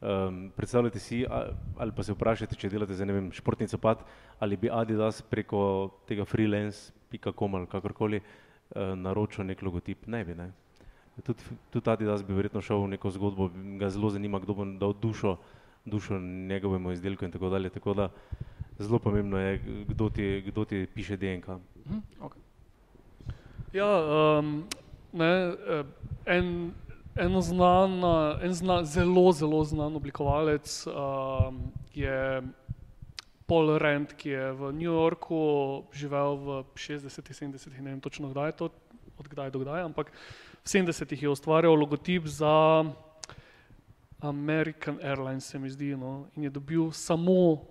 [0.00, 1.24] Um, predstavljajte si,
[1.78, 4.02] ali pa se vprašajte, če delate za ne vem, športni copat,
[4.38, 5.60] ali bi Adidas preko
[6.08, 10.04] tega freelance.com ali kakorkoli uh, naročil nek logotip.
[10.06, 10.50] Ne bi, ne.
[11.24, 13.48] Tudi, tudi Adidas bi verjetno šel v neko zgodbo,
[13.80, 15.38] ga zelo zanima, kdo bo dal dušo,
[15.88, 17.72] dušo njegovemu izdelku in tako dalje.
[17.72, 18.10] Tako da,
[18.78, 21.56] zelo pomembno je, kdo ti, kdo ti piše DNK.
[21.86, 22.44] Mhm, okay.
[23.72, 23.88] Ja,
[24.38, 24.64] um,
[25.12, 25.32] ne,
[25.68, 25.84] eh,
[26.26, 26.72] en,
[27.16, 28.04] en, znan,
[28.42, 32.42] en znan, zelo, zelo znan oblikovalec um, je
[33.46, 35.38] Paul Rand, ki je v New Yorku
[35.94, 38.66] živel v 60-ih, 70-ih, ne vem točno kdaj je to,
[39.16, 40.12] od kdaj do kdaj, ampak
[40.60, 42.84] v 70-ih je ustvarjal logotip za
[44.20, 47.64] American Airlines, se mi zdi, no, in je dobil samo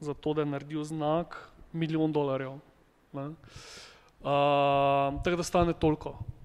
[0.00, 2.60] za to, da je naredil znak, milijon dolarjev.
[3.12, 3.34] Uh,
[5.24, 6.37] tako da stane toliko, ne?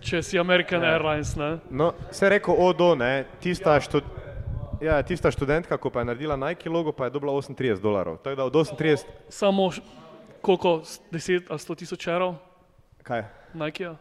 [0.00, 0.90] Če si American ne.
[0.94, 1.34] Airlines.
[1.36, 1.58] Ne?
[1.70, 3.84] No, se je rekel, odo, ne, tista, ja.
[3.84, 4.04] Štud,
[4.82, 8.20] ja, tista študentka, ko pa je naredila Nike logo, pa je dobila 38 dolarjev.
[8.22, 9.04] Tako da od 38.
[9.28, 9.70] Samo
[10.40, 10.80] koliko,
[11.10, 12.34] 10 ali 100 tisoč evrov?
[13.02, 13.24] Kaj?
[13.54, 13.96] Nike, -ja.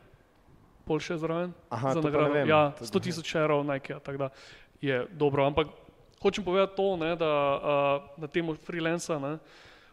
[0.86, 1.54] pol še zraven.
[1.70, 2.36] Aha, za nagrado.
[2.46, 4.30] Ja, 100 tisoč evrov Nike, tako da
[4.82, 5.46] je dobro.
[5.46, 5.68] Ampak
[6.22, 9.40] hočem povedati to, ne, da uh, na tem freelancu,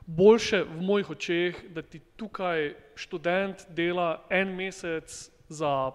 [0.06, 5.92] boljše v mojih očeh, da ti tukaj študent dela en mesec za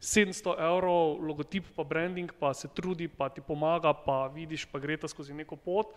[0.00, 4.96] 700 evrov, logotip pa branding, pa se trudi, pa ti pomaga, pa vidiš, pa gre
[4.96, 5.94] ta skozi neko pot,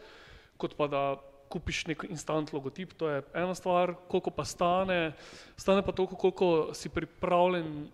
[0.57, 1.03] kot pa da
[1.49, 5.13] kupiš nek instant logotip, to je ena stvar, koliko pa stane,
[5.57, 7.89] stane pa toliko, koliko si pripravljen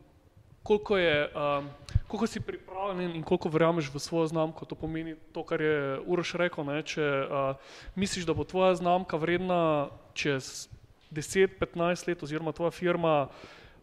[0.65, 1.69] koliko, je, um,
[2.07, 4.65] koliko si pripravljen in koliko verjameš v svojo znamko.
[4.65, 6.65] To pomeni to, kar je Uroš rekel.
[6.65, 6.81] Ne?
[6.81, 7.53] Če uh,
[7.95, 10.65] misliš, da bo tvoja znamka vredna čez
[11.13, 13.27] 10-15 let, oziroma tvoja firma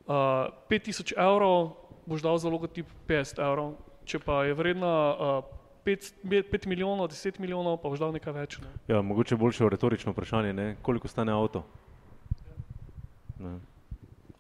[0.07, 1.75] uh, 5000 evrov,
[2.07, 3.75] boš dal za logotip 50 evrov.
[4.09, 5.51] Če pa je vredna uh,
[5.87, 8.59] 5, 5 milijonov, 10 milijonov, pa boš dal nekaj več.
[8.63, 8.71] Ne?
[8.91, 10.73] Ja, mogoče boljše retorično vprašanje, ne?
[10.83, 11.67] koliko stane avto?
[13.43, 13.59] Ja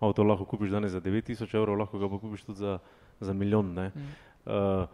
[0.03, 2.79] avto lahko kupiš danes za 9000 evrov, lahko ga pa kupiš tudi za,
[3.21, 3.75] za milijon.
[3.75, 3.91] Ne?
[3.95, 4.09] Mm.
[4.45, 4.87] Uh,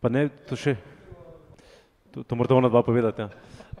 [0.00, 0.76] pa ne, to še,
[2.14, 3.20] to, to morate ona dva povedati.
[3.20, 3.28] Ja.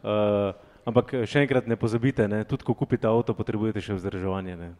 [0.04, 0.52] Uh,
[0.84, 2.42] ampak še enkrat ne pozabite, ne?
[2.44, 4.74] tudi ko kupite avto, potrebujete še vzdrževanje.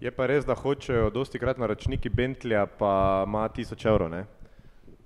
[0.00, 4.08] Je pa res, da hočejo dosti krat naročniki Bentleya, pa ima 1000 evrov.
[4.08, 4.24] Ne?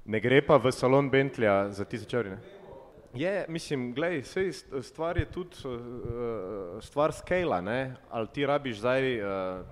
[0.05, 2.37] ne gre pa v salon Bentleya za 1000 evrov.
[3.15, 4.45] Je, mislim, gledaj, vse
[4.83, 7.59] stvar je tudi uh, stvar skala,
[8.11, 9.27] ali ti rabiš zdaj uh,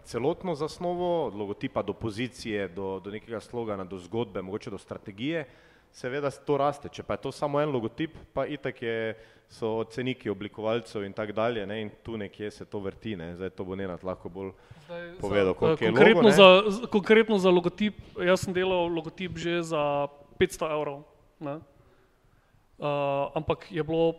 [0.04, 5.44] celotno zasnovo, od logotipa do pozicije, do, do nekega slogana, do zgodbe, mogoče do strategije,
[5.92, 6.88] seveda to raste.
[6.88, 8.96] Če pa je to samo en logotip, pa itak je,
[9.52, 11.82] so ceniki oblikovalcev in tako dalje ne?
[11.82, 13.34] in tu nekje se to vrti, ne?
[13.36, 14.54] zdaj to bo Nenad lahko bolj
[14.86, 19.60] zdaj, povedal, koliko je konkretno logo, za, konkretno za logotip, jaz sem delal logotip že
[19.60, 20.08] za
[20.40, 21.02] 500 evrov.
[21.36, 21.60] Ne?
[22.82, 24.16] uh, ampak je bilo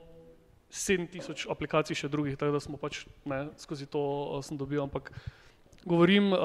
[0.71, 5.11] 7000 aplikacij še drugih, tako da smo pač ne, skozi to uh, sem dobil, ampak
[5.85, 6.39] govorim, uh,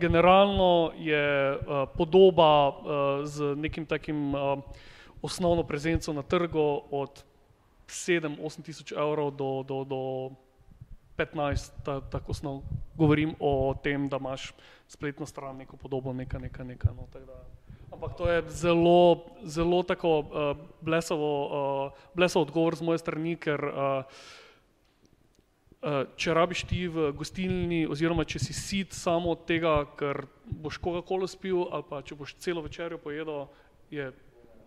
[0.00, 2.74] generalno je uh, podoba uh,
[3.24, 4.58] z nekim takim uh,
[5.22, 7.24] osnovno prezenco na trgu od
[7.86, 10.30] 7-8 tisoč evrov do, do, do
[11.16, 12.62] 15, ta, tako osnov.
[12.94, 14.52] Govorim o tem, da imaš
[14.88, 16.92] spletno stran, neko podobo, nekaj, nekaj, nekaj.
[16.96, 17.08] No,
[17.92, 23.64] ampak to je zelo, zelo tako uh, blesovo, uh, blesov odgovor z moje strani, ker
[23.64, 24.04] uh,
[26.18, 31.28] če rabiš ti v gostilni, oziroma če si sit samo od tega, ker boš Coca-Cola
[31.30, 33.46] spil, ali pa če boš celo večerjo pojedel,
[33.90, 34.10] je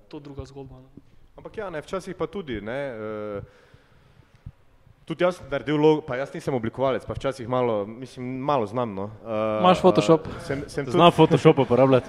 [0.07, 0.79] to druga zgodba.
[0.79, 1.03] Ne?
[1.35, 2.61] Ampak ja, ne, včasih pa tudi.
[2.63, 3.59] Ne, uh,
[5.11, 8.93] Tudi jaz sem naredil logo, pa jaz nisem oblikovalec, pa včasih malo, mislim, malo znam.
[8.95, 9.09] No.
[9.25, 10.27] Uh, Imaš Photoshop?
[10.29, 12.07] Uh, sem, sem tudi, Znam Photoshop uporabljati.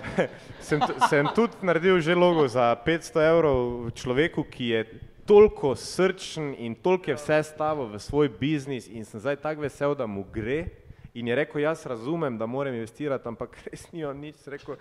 [0.61, 4.85] sem, sem tudi naredil že logo za 500 evrov človeku, ki je
[5.27, 9.95] toliko srčen in toliko je vse stavil v svoj biznis in sem zdaj tako vesel,
[9.95, 10.67] da mu gre.
[11.15, 14.37] In je rekel, jaz razumem, da moram investirati, ampak res ni on nič.
[14.41, 14.77] Sem Rekel,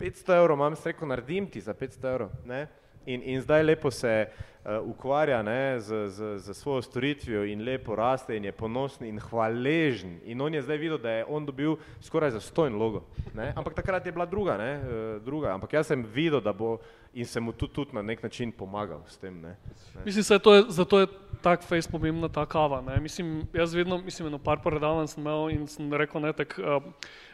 [0.00, 2.34] 500 evrov imam, sem rekel, naredim ti za 500 evrov.
[2.44, 2.66] Ne?
[3.06, 7.94] In, in zdaj lepo se uh, ukvarja ne, z, z, z svojo storitvijo in lepo
[7.94, 10.18] raste in je ponosen in hvaležen.
[10.24, 13.04] In on je zdaj videl, da je on dobil skoraj zastojen logo.
[13.34, 13.52] Ne?
[13.56, 15.54] Ampak takrat je bila druga, ne, uh, druga.
[15.54, 16.80] Ampak jaz sem videl, da bo
[17.16, 19.40] in sem mu tudi, tudi na nek način pomagal s tem.
[19.40, 19.56] Ne.
[20.04, 21.06] Mislim, da je zato je
[21.42, 22.80] tak face pomembna ta kava.
[22.80, 23.00] Ne.
[23.00, 26.82] Mislim, jaz vedno, mislim, eno par predavanj sem imel in sem rekel, ne, tak, uh,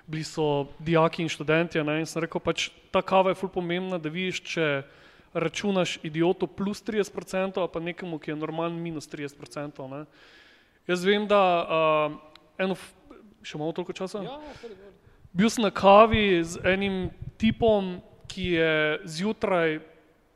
[0.06, 3.98] bili so dijaki in študenti, ne, in sem rekel, pač ta kava je ful pomembna,
[3.98, 4.68] da vidiš, če
[5.34, 9.82] računaš idiotu plus 30%, ali pa nekemu, ki je normalen minus 30%.
[9.90, 10.04] Ne.
[10.86, 12.16] Jaz vem, da uh,
[12.58, 12.78] eno,
[13.42, 14.22] še imamo toliko časa?
[14.22, 14.38] Ja,
[15.32, 17.08] Bil sem na kavi z enim
[17.40, 17.96] tipom,
[18.32, 19.82] ki je zjutraj,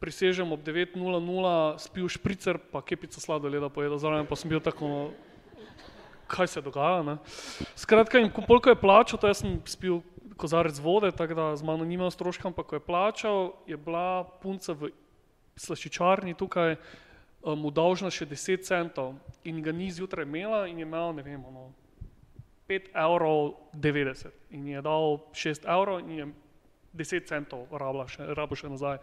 [0.01, 5.01] prisežem ob 9.00, spil špricer, pa kepico sladoleda pojedel zraven, pa sem bil tako, no,
[6.29, 7.01] kaj se dogaja.
[7.07, 7.17] Ne?
[7.79, 10.03] Skratka, in ko polko je plačal, to jaz sem spil
[10.37, 14.27] kozarec vode, tako da z mano ni imel stroška, ampak ko je plačal, je bila
[14.43, 14.93] punca v
[15.57, 20.85] slaščičarni tukaj, eh, mu dolžna še 10 centov in ga ni zjutraj imela in je
[20.85, 21.73] imel, ne vem, ono,
[22.69, 26.27] 5 evrov 90 in je dal 6 evrov in je
[26.97, 28.99] 10 centov rabila še, rabo še nazaj.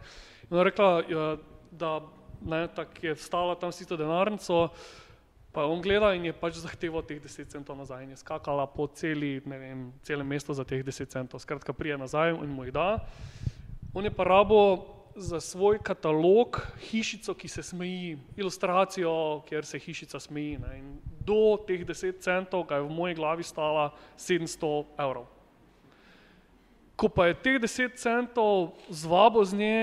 [0.48, 1.24] In ona rekla, ja,
[1.70, 1.96] da
[2.44, 4.68] ne, tako je stala tam s tisto denarnico,
[5.54, 8.88] pa on gleda in je pač zahteval teh 10 centov nazaj in je skakala po
[8.90, 11.40] celi, ne vem, celem mestu za teh 10 centov.
[11.40, 12.98] Skratka, prije nazaj in mu jih da.
[13.94, 14.82] On je pa rabo
[15.14, 16.58] za svoj katalog
[16.90, 20.58] hišico, ki se smeji, ilustracijo, kjer se hišica smeji.
[20.58, 20.78] Ne.
[20.78, 25.30] In do teh 10 centov ga je v moji glavi stala 700 evrov.
[26.94, 29.78] Ko pa je teh 10 centov zvabo z nje,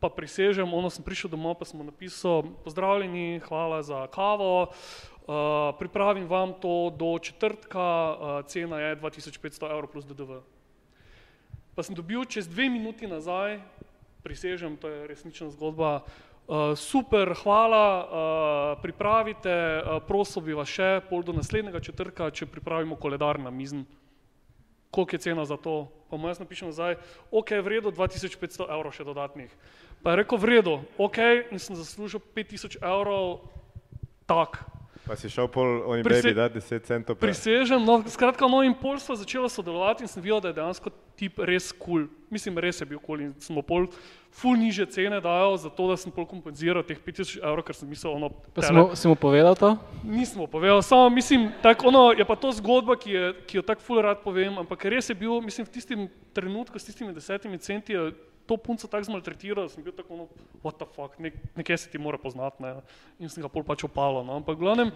[0.00, 5.76] pa prisežem, ono sem prišel domov, pa sem mu napisal, pozdravljeni, hvala za kavo, uh,
[5.78, 8.16] pripravim vam to do četrtka, uh,
[8.48, 10.42] cena je 2500 evrov plus DDV.
[11.76, 13.60] Pa sem dobil čez dve minuti nazaj,
[14.26, 18.06] prisežem, to je resnična zgodba, uh, super, hvala, uh,
[18.82, 23.84] pripravite, uh, prosil bi vas še pol do naslednjega četrtka, če pripravimo koledar na mizen.
[24.92, 25.88] Koliko je cena za to?
[26.12, 27.00] Pa mu jaz napišem nazaj,
[27.32, 29.48] ok, v redu, 2500 evrov še dodatnih.
[30.04, 33.48] Pa je rekel, v redu, ok, in sem zaslužil 5000 evrov
[34.28, 34.60] tak.
[35.02, 37.16] Pa si šel pol oni Prise- baby dati 10 centov.
[37.18, 40.54] pa- Prisežem, no, skratka, no in pol sva začela sodelovati in sem videl, da je
[40.54, 42.06] dejansko tip res kul.
[42.06, 42.08] Cool.
[42.30, 43.86] Mislim, res je bil kul cool in smo pol
[44.30, 48.14] ful niže cene dajal, zato da sem pol kompenziral teh 5000 evrov, ker sem mislil,
[48.14, 49.76] ono, Pa si mu, si mu povedal to?
[50.06, 53.82] Nismo povedali, samo mislim, tak, ono, je pa to zgodba, ki, je, ki jo tako
[53.82, 57.92] ful rad povem, ampak res je bil, mislim, v tistem trenutku s tistimi desetimi centi
[57.92, 58.14] je
[58.52, 60.28] to punco tako zmaltretiral, da sem bil tako, ono,
[60.62, 62.74] what the fuck, nek, nekaj se ti mora poznati, ne,
[63.18, 64.92] in sem ga pol pač opalo, no, ampak glavnem,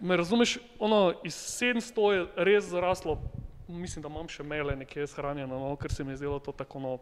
[0.00, 3.20] me razumeš, ono, iz 700 je res zaraslo,
[3.68, 6.82] mislim, da imam še maile nekje shranjene, no, ker se mi je zdelo to tako,
[6.82, 6.96] no,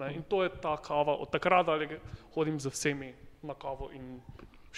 [0.00, 2.00] ne, in to je ta kava, od takrat dalje
[2.34, 3.12] hodim z vsemi
[3.44, 4.16] na kavo in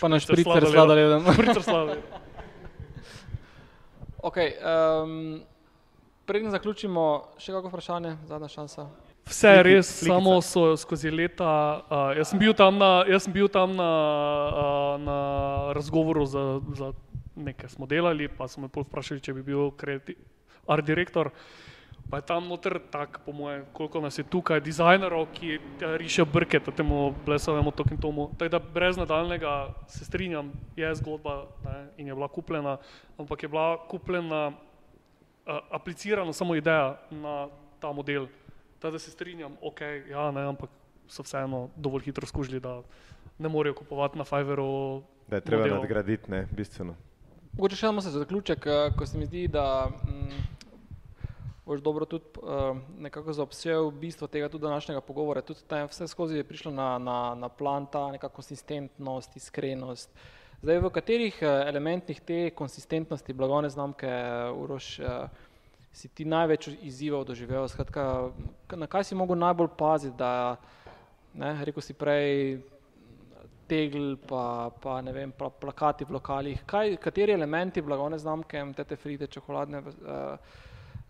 [0.00, 1.26] Pa na špricer sladoledom.
[1.36, 2.00] Špricer sladoled.
[4.22, 5.42] Ok, um,
[6.24, 7.02] preden zaključimo,
[7.42, 8.86] še kako vprašanje, zadnja šansa.
[9.26, 10.14] Vse je res, slikica.
[10.14, 11.82] samo so skozi leta.
[11.86, 13.90] Uh, jaz sem bil tam na, bil tam na,
[14.50, 15.18] uh, na
[15.72, 16.92] razgovoru za, za
[17.36, 20.16] nekaj smo delali, pa so me vprašali, če bi bil kreati,
[20.66, 21.30] art direktor.
[22.10, 26.60] Pa je tam noter tak, po mojem, koliko nas je tukaj, dizajnerov, ki rišejo brke
[26.60, 28.28] temu blesavemu tokentomu.
[28.38, 32.76] Tako da brez nadaljnega se strinjam, je zgodba ne, in je bila kupljena,
[33.18, 37.48] ampak je bila kupljena, uh, aplicirana samo ideja na
[37.80, 38.26] ta model.
[38.82, 39.80] Tako da se strinjam, ok,
[40.10, 40.70] ja, ne, ampak
[41.06, 42.80] so vseeno dovolj hitro skužili, da
[43.38, 45.02] ne morejo kupovati na Fiverru.
[45.30, 45.80] Da je treba modelov.
[45.80, 46.96] nadgraditi, ne, bistveno.
[47.52, 50.42] Mogoče še samo za zaključek, eh, ko se mi zdi, da mm,
[51.66, 55.46] boš dobro tudi uh, nekako zaobsel bistvo tega tudi današnjega pogovora.
[55.46, 60.10] Tudi tam vse skozi je prišlo na, na, na plan ta neka konsistentnost, iskrenost,
[60.62, 64.10] Zdaj, v katerih elementih te konsistentnosti blagovne znamke
[64.54, 65.00] Uroš
[65.92, 67.68] si ti največ izzivov doživel?
[67.68, 68.32] Skratka,
[68.76, 70.56] na kaj si mogel najbolj paziti, da,
[71.34, 72.58] ne, rekel si prej,
[73.68, 76.64] tegl, pa, pa ne vem, pa plakati v lokalih.
[76.68, 80.58] Kaj, kateri elementi blagovne znamke Tete Fride, čokoladne uh,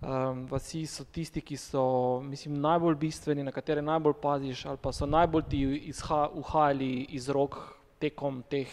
[0.03, 1.85] um, vasi so tisti, ki so,
[2.27, 7.29] mislim, najbolj bistveni, na katere najbolj paziš ali pa so najbolj ti izha, uhajali iz
[7.29, 7.59] rok
[7.99, 8.71] tekom teh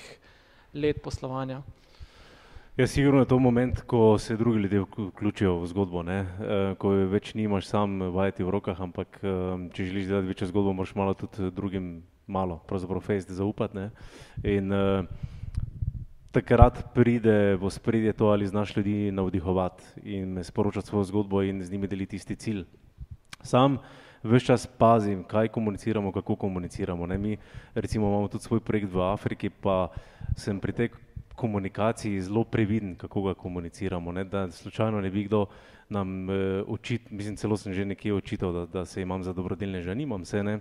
[0.73, 1.61] let poslovanja?
[2.79, 5.99] Ja, sigurno je to moment, ko se drugi ljudje vključijo v zgodbo?
[6.07, 6.23] E,
[6.79, 9.33] ko več nimaš sam vajeti v rokah, ampak e,
[9.75, 11.89] če želiš delati večjo zgodbo, moraš malo tudi drugim
[12.27, 13.75] malo, pravzaprav fejst zaupati.
[13.75, 13.89] Ne?
[14.47, 14.79] In e,
[16.31, 21.75] takrat pride v spredje to, ali znaš ljudi navdihovati in sporočati svojo zgodbo in z
[21.75, 22.63] njimi deliti isti cilj.
[23.43, 23.75] Sam
[24.23, 27.11] vse čas pazim, kaj komuniciramo, kako komuniciramo.
[27.11, 27.17] Ne?
[27.17, 27.37] Mi
[27.75, 29.89] recimo imamo tudi svoj projekt v Afriki, pa
[30.39, 30.89] sem pri tej
[31.39, 34.23] komunikaciji zelo previden, kako ga komuniciramo, ne?
[34.27, 35.45] da slučajno ne bi kdo
[35.89, 39.81] nam eh, očit, mislim celo sem že nekje očital, da, da se imam za dobrodelne,
[39.81, 40.59] že nimam se, ne.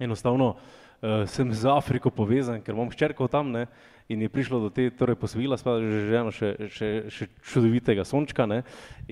[0.00, 0.54] Enostavno
[1.02, 3.66] uh, sem z Afriko povezan, ker imam ščerko tam ne,
[4.08, 8.46] in je prišlo do te, torej posvojila sva že ženo še, še, še čudovitega sončka
[8.48, 8.62] ne,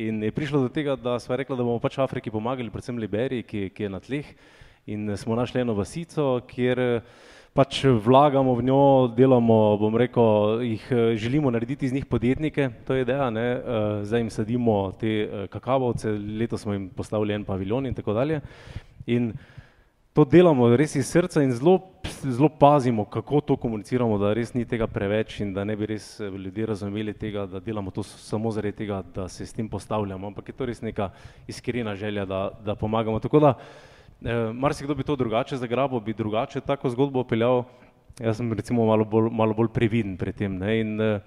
[0.00, 3.44] in je prišlo do tega, da sva rekla, da bomo pač Afriki pomagali, predvsem Liberiji,
[3.44, 4.32] ki, ki je na tleh
[4.88, 7.02] in smo našli eno vasico, kjer
[7.58, 8.82] pač vlagamo v njo,
[9.18, 10.84] delamo, bom rekel, jih
[11.18, 13.46] želimo narediti iz njih podjetnike, to je ideja, ne,
[14.06, 18.40] zdaj jim sadimo te kakavovce, letos smo jim postavili en paviljon in tako dalje.
[19.10, 19.32] In
[20.14, 21.80] to delamo res iz srca in zelo,
[22.22, 26.20] zelo pazimo, kako to komuniciramo, da res ni tega preveč in da ne bi res
[26.20, 30.30] eh, ljudje razumeli tega, da delamo to samo zaradi tega, da se s tem postavljamo,
[30.30, 31.10] ampak je to res neka
[31.50, 33.18] iskrena želja, da, da pomagamo.
[33.18, 33.54] Tako da,
[34.24, 37.64] eh, marsikdo bi to drugače zagrabil, bi drugače tako zgodbo peljal,
[38.20, 40.58] jaz sem recimo malo bolj, malo bolj previden pri tem.
[40.58, 40.80] Ne?
[40.80, 41.20] In eh,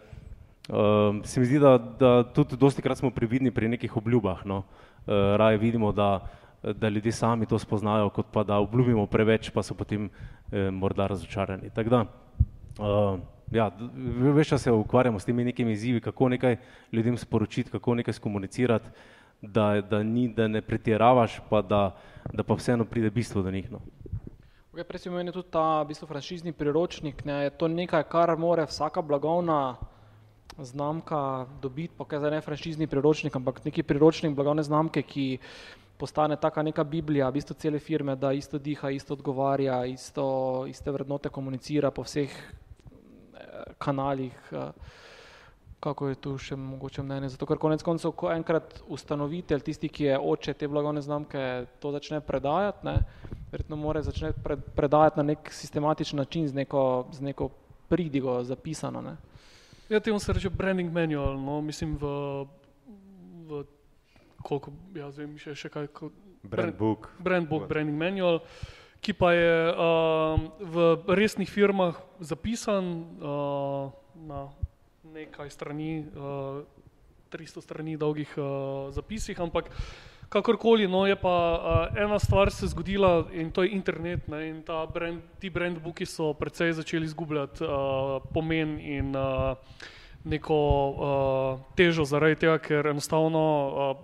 [0.69, 4.45] eh, se mi zdi, da, da tudi dosti krat smo previdni pri nekih obljubah.
[4.45, 4.63] No?
[5.07, 6.19] Eh, raje vidimo, da
[6.63, 10.09] da ljudje sami to spoznajo, kot pa da obljubimo preveč, pa so potem
[10.51, 11.69] eh, morda razočarani.
[11.69, 12.05] Tako da,
[12.79, 13.19] uh,
[13.51, 13.71] ja,
[14.35, 16.57] več časa se ukvarjamo s temi nekimi izzivi, kako nekaj
[16.91, 18.89] ljudem sporočiti, kako nekaj skomunicirati,
[19.41, 21.95] da, da, ni, da ne pretiravaš, pa da,
[22.33, 23.71] da pa vseeno pride bistvo do njih.
[23.71, 23.79] No.
[24.73, 28.63] Okay, prej si omenil tudi ta bistvo franšizni priročnik, ne, je to nekaj, kar more
[28.65, 29.75] vsaka blagovna
[30.57, 35.37] znamka dobiti, pa kaj za ne franšizni priročnik, ampak neki priročnik blagovne znamke, ki
[35.97, 40.91] postane taka neka biblija, v bistvu cele firme, da isto diha, isto odgovarja, isto, iste
[40.91, 44.71] vrednote komunicira po vseh eh, kanalih, eh,
[45.81, 47.31] kako je tu še mogoče mnenje.
[47.33, 51.91] Zato, ker konec koncev, ko enkrat ustanovitelj, tisti, ki je oče te blagovne znamke, to
[51.95, 52.95] začne predajati, ne,
[53.51, 57.49] verjetno mora začne pred, predajati na nek sistematičen način, z neko, z neko
[57.89, 59.01] pridigo zapisano.
[59.01, 59.17] Ne.
[59.89, 62.13] Ja, temu se reče branding manual, no, mislim v,
[63.49, 63.65] v
[64.45, 66.13] koliko, jaz vem, še, še kaj kot
[66.45, 67.09] brand book.
[67.19, 68.39] Brand book, branding manual,
[69.01, 74.45] ki pa je uh, v resnih firmah zapisan uh, na
[75.13, 76.63] nekaj strani, uh,
[77.31, 79.69] 300 strani dolgih uh, zapisih, ampak
[80.29, 81.35] kakorkoli, no je pa
[81.91, 84.63] uh, ena stvar se zgodila in to je internet ne, in
[84.93, 89.57] brand, ti brand booki so precej začeli izgubljati uh, pomen in uh,
[90.23, 90.59] neko
[90.89, 93.97] uh, težo zaradi tega, ker enostavno uh,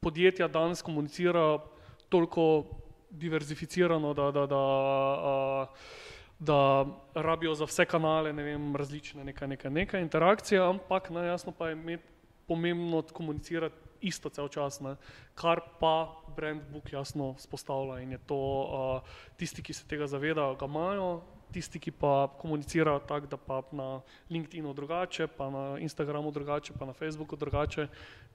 [0.00, 1.58] podjetja danes komunicira
[2.08, 2.64] toliko
[3.10, 5.66] diverzificirano, da, da, da,
[6.42, 11.68] da rabijo za vse kanale, ne vem, različne neka, neka, neka interakcije, ampak najjasno pa
[11.68, 12.04] je imeti
[12.48, 14.96] pomembno komunicirati isto cel čas, ne,
[15.34, 20.56] kar pa brand book jasno spostavlja in je to uh, tisti, ki se tega zavedajo,
[20.58, 24.00] ga imajo, tisti, ki pa komunicirajo tako, da pa na
[24.30, 27.86] LinkedInu drugače, pa na Instagramu drugače, pa na Facebooku drugače,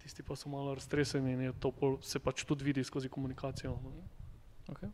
[0.04, 3.76] tisti pa so malo raztreseni in to se pač tudi vidi skozi komunikacijo.
[3.84, 3.92] No.
[4.72, 4.90] Okay.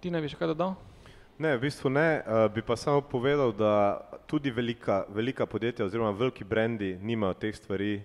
[0.00, 0.78] Ti ne bi še kaj dodal?
[1.40, 3.96] Ne, v bistvu ne, uh, bi pa samo povedal, da
[4.28, 8.02] tudi velika, velika podjetja oziroma veliki brendi nimajo teh stvari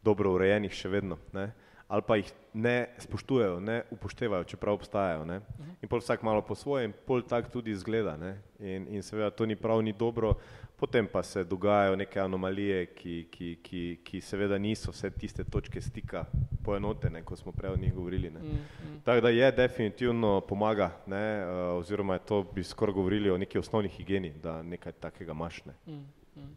[0.00, 1.18] dobro urejenih še vedno.
[1.36, 1.50] Ne?
[1.92, 5.24] ali pa jih ne spoštujejo, ne upoštevajo, čeprav obstajajo.
[5.24, 5.40] Ne?
[5.82, 8.16] In pol vsak malo po svoje in pol tak tudi izgleda.
[8.16, 8.38] Ne?
[8.60, 10.34] In, in seveda to ni prav, ni dobro,
[10.76, 15.80] potem pa se dogajajo neke anomalije, ki, ki, ki, ki seveda niso vse tiste točke
[15.80, 16.24] stika
[16.64, 18.30] poenotene, ko smo prej o njih govorili.
[18.30, 18.40] Ne?
[18.40, 19.00] Mm, mm.
[19.04, 21.46] Tako da je definitivno pomaga, ne?
[21.46, 25.64] Uh, oziroma je to bi skoraj govorili o neki osnovni higieni, da nekaj takega imaš.
[25.64, 25.72] Ne?
[25.86, 26.04] Mm,
[26.36, 26.56] mm.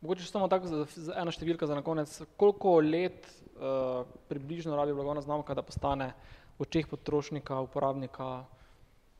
[0.00, 2.12] Mogoče samo tako za eno številko za na konec.
[2.40, 6.14] Koliko let uh, približno rabi blagovna znamka, da postane
[6.56, 8.30] v očeh potrošnika, uporabnika,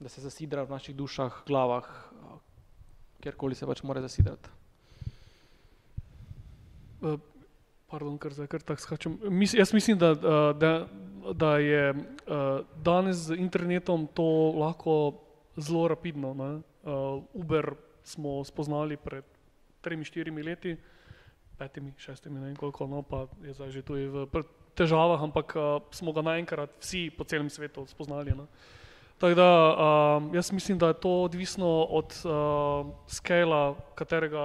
[0.00, 1.90] da se zasidra v naših dušah, glavah?
[3.20, 4.48] kjerkoli se pač more zasidrati.
[7.00, 7.16] Uh,
[7.90, 9.18] pardon, ker zdaj kar tako skačem.
[9.28, 10.14] Mis, jaz mislim, da,
[10.56, 10.72] da,
[11.36, 11.92] da je
[12.84, 14.24] danes z internetom to
[14.56, 14.94] lahko
[15.56, 16.32] zelo rapidno.
[16.32, 17.74] Uh, Uber
[18.04, 19.24] smo spoznali pred
[19.80, 20.76] tremi, štirimi leti,
[21.58, 24.44] petimi, šestimi, ne vem koliko, no pa je zdaj že tudi v
[24.74, 28.32] težavah, ampak uh, smo ga naenkrat vsi po celem svetu spoznali.
[28.32, 28.46] Ne?
[29.20, 34.44] Tako da um, jaz mislim, da je to odvisno od uh, skala, katerega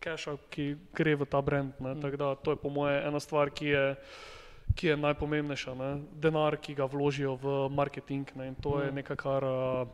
[0.00, 1.76] keša, ki gre v ta brand.
[1.76, 2.00] Mm.
[2.00, 3.84] Tako da to je po moje ena stvar, ki je,
[4.74, 5.76] ki je najpomembnejša.
[5.76, 5.90] Ne?
[6.16, 8.48] Denar, ki ga vložijo v marketing ne?
[8.48, 8.82] in to mm.
[8.86, 9.44] je nekaj, kar.
[9.44, 9.88] Uh,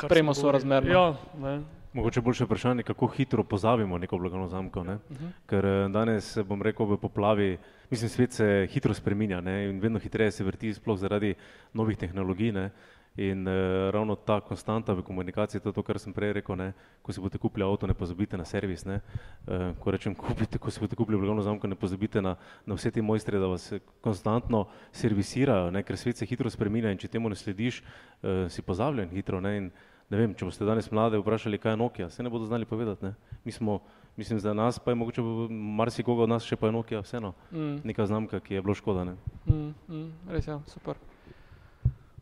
[0.00, 0.88] kar Premo so razmerno.
[0.88, 1.60] Ja, ne?
[1.96, 4.84] Mogoče boljše vprašanje, kako hitro pozabimo neko blagovno znamko.
[4.84, 4.94] Ne?
[4.94, 5.24] Uh mhm.
[5.24, 5.30] -huh.
[5.46, 7.58] Ker danes, bom rekel, v poplavi,
[7.90, 9.68] mislim, svet se hitro spreminja ne?
[9.68, 11.34] in vedno hitreje se vrti, sploh zaradi
[11.72, 12.52] novih tehnologij.
[12.52, 12.70] Ne?
[13.16, 13.54] In uh,
[13.90, 16.72] ravno ta konstanta v komunikaciji, to je to, kar sem prej rekel, ne?
[17.02, 18.84] ko si boste kupili avto, ne pozabite na servis.
[18.84, 19.00] Ne?
[19.46, 22.36] Uh, ko rečem, kupite, ko si boste kupili blagovno znamko, ne pozabite na,
[22.66, 25.82] na vse te mojstre, da vas konstantno servisirajo, ne?
[25.82, 29.40] ker svet se hitro spreminja in če temu ne slediš, uh, si pozabljen hitro.
[29.40, 29.56] Ne?
[29.56, 29.70] In,
[30.10, 33.04] ne vem, če boste danes mlade vprašali, kaj je Nokia, se ne bodo znali povedati.
[33.04, 33.14] Ne?
[33.44, 33.80] Mi smo,
[34.16, 37.82] mislim, za nas pa je mogoče marsikoga od nas še pa je Nokia, vseeno, mm.
[37.84, 39.04] neka znamka, ki je bilo škoda.
[39.46, 41.00] Mm, mm, res je, super.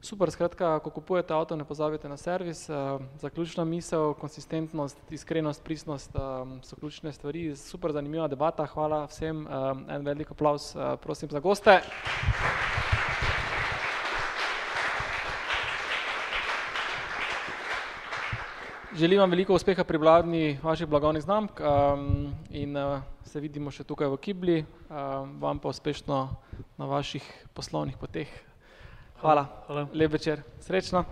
[0.05, 2.67] Super, skratka, ko kupujete avto, ne pozabite na servis.
[2.69, 7.47] Uh, zaključna misel, konsistentnost, iskrenost, pristnost uh, so ključne stvari.
[7.57, 8.67] Super, zanimiva debata.
[8.69, 9.47] Hvala vsem.
[9.47, 11.81] Uh, en velik aplaus, uh, prosim za goste.
[18.95, 23.83] Želim vam veliko uspeha pri vladni vaših blagovnih znamk um, in uh, se vidimo še
[23.83, 24.61] tukaj v Kibli.
[24.63, 26.21] Um, vam pa uspešno
[26.79, 27.27] na vaših
[27.59, 28.31] poslovnih poteh.
[29.19, 29.49] Hvala.
[29.67, 29.89] Hvala.
[29.93, 30.47] Lep večer.
[30.63, 31.03] Srečno.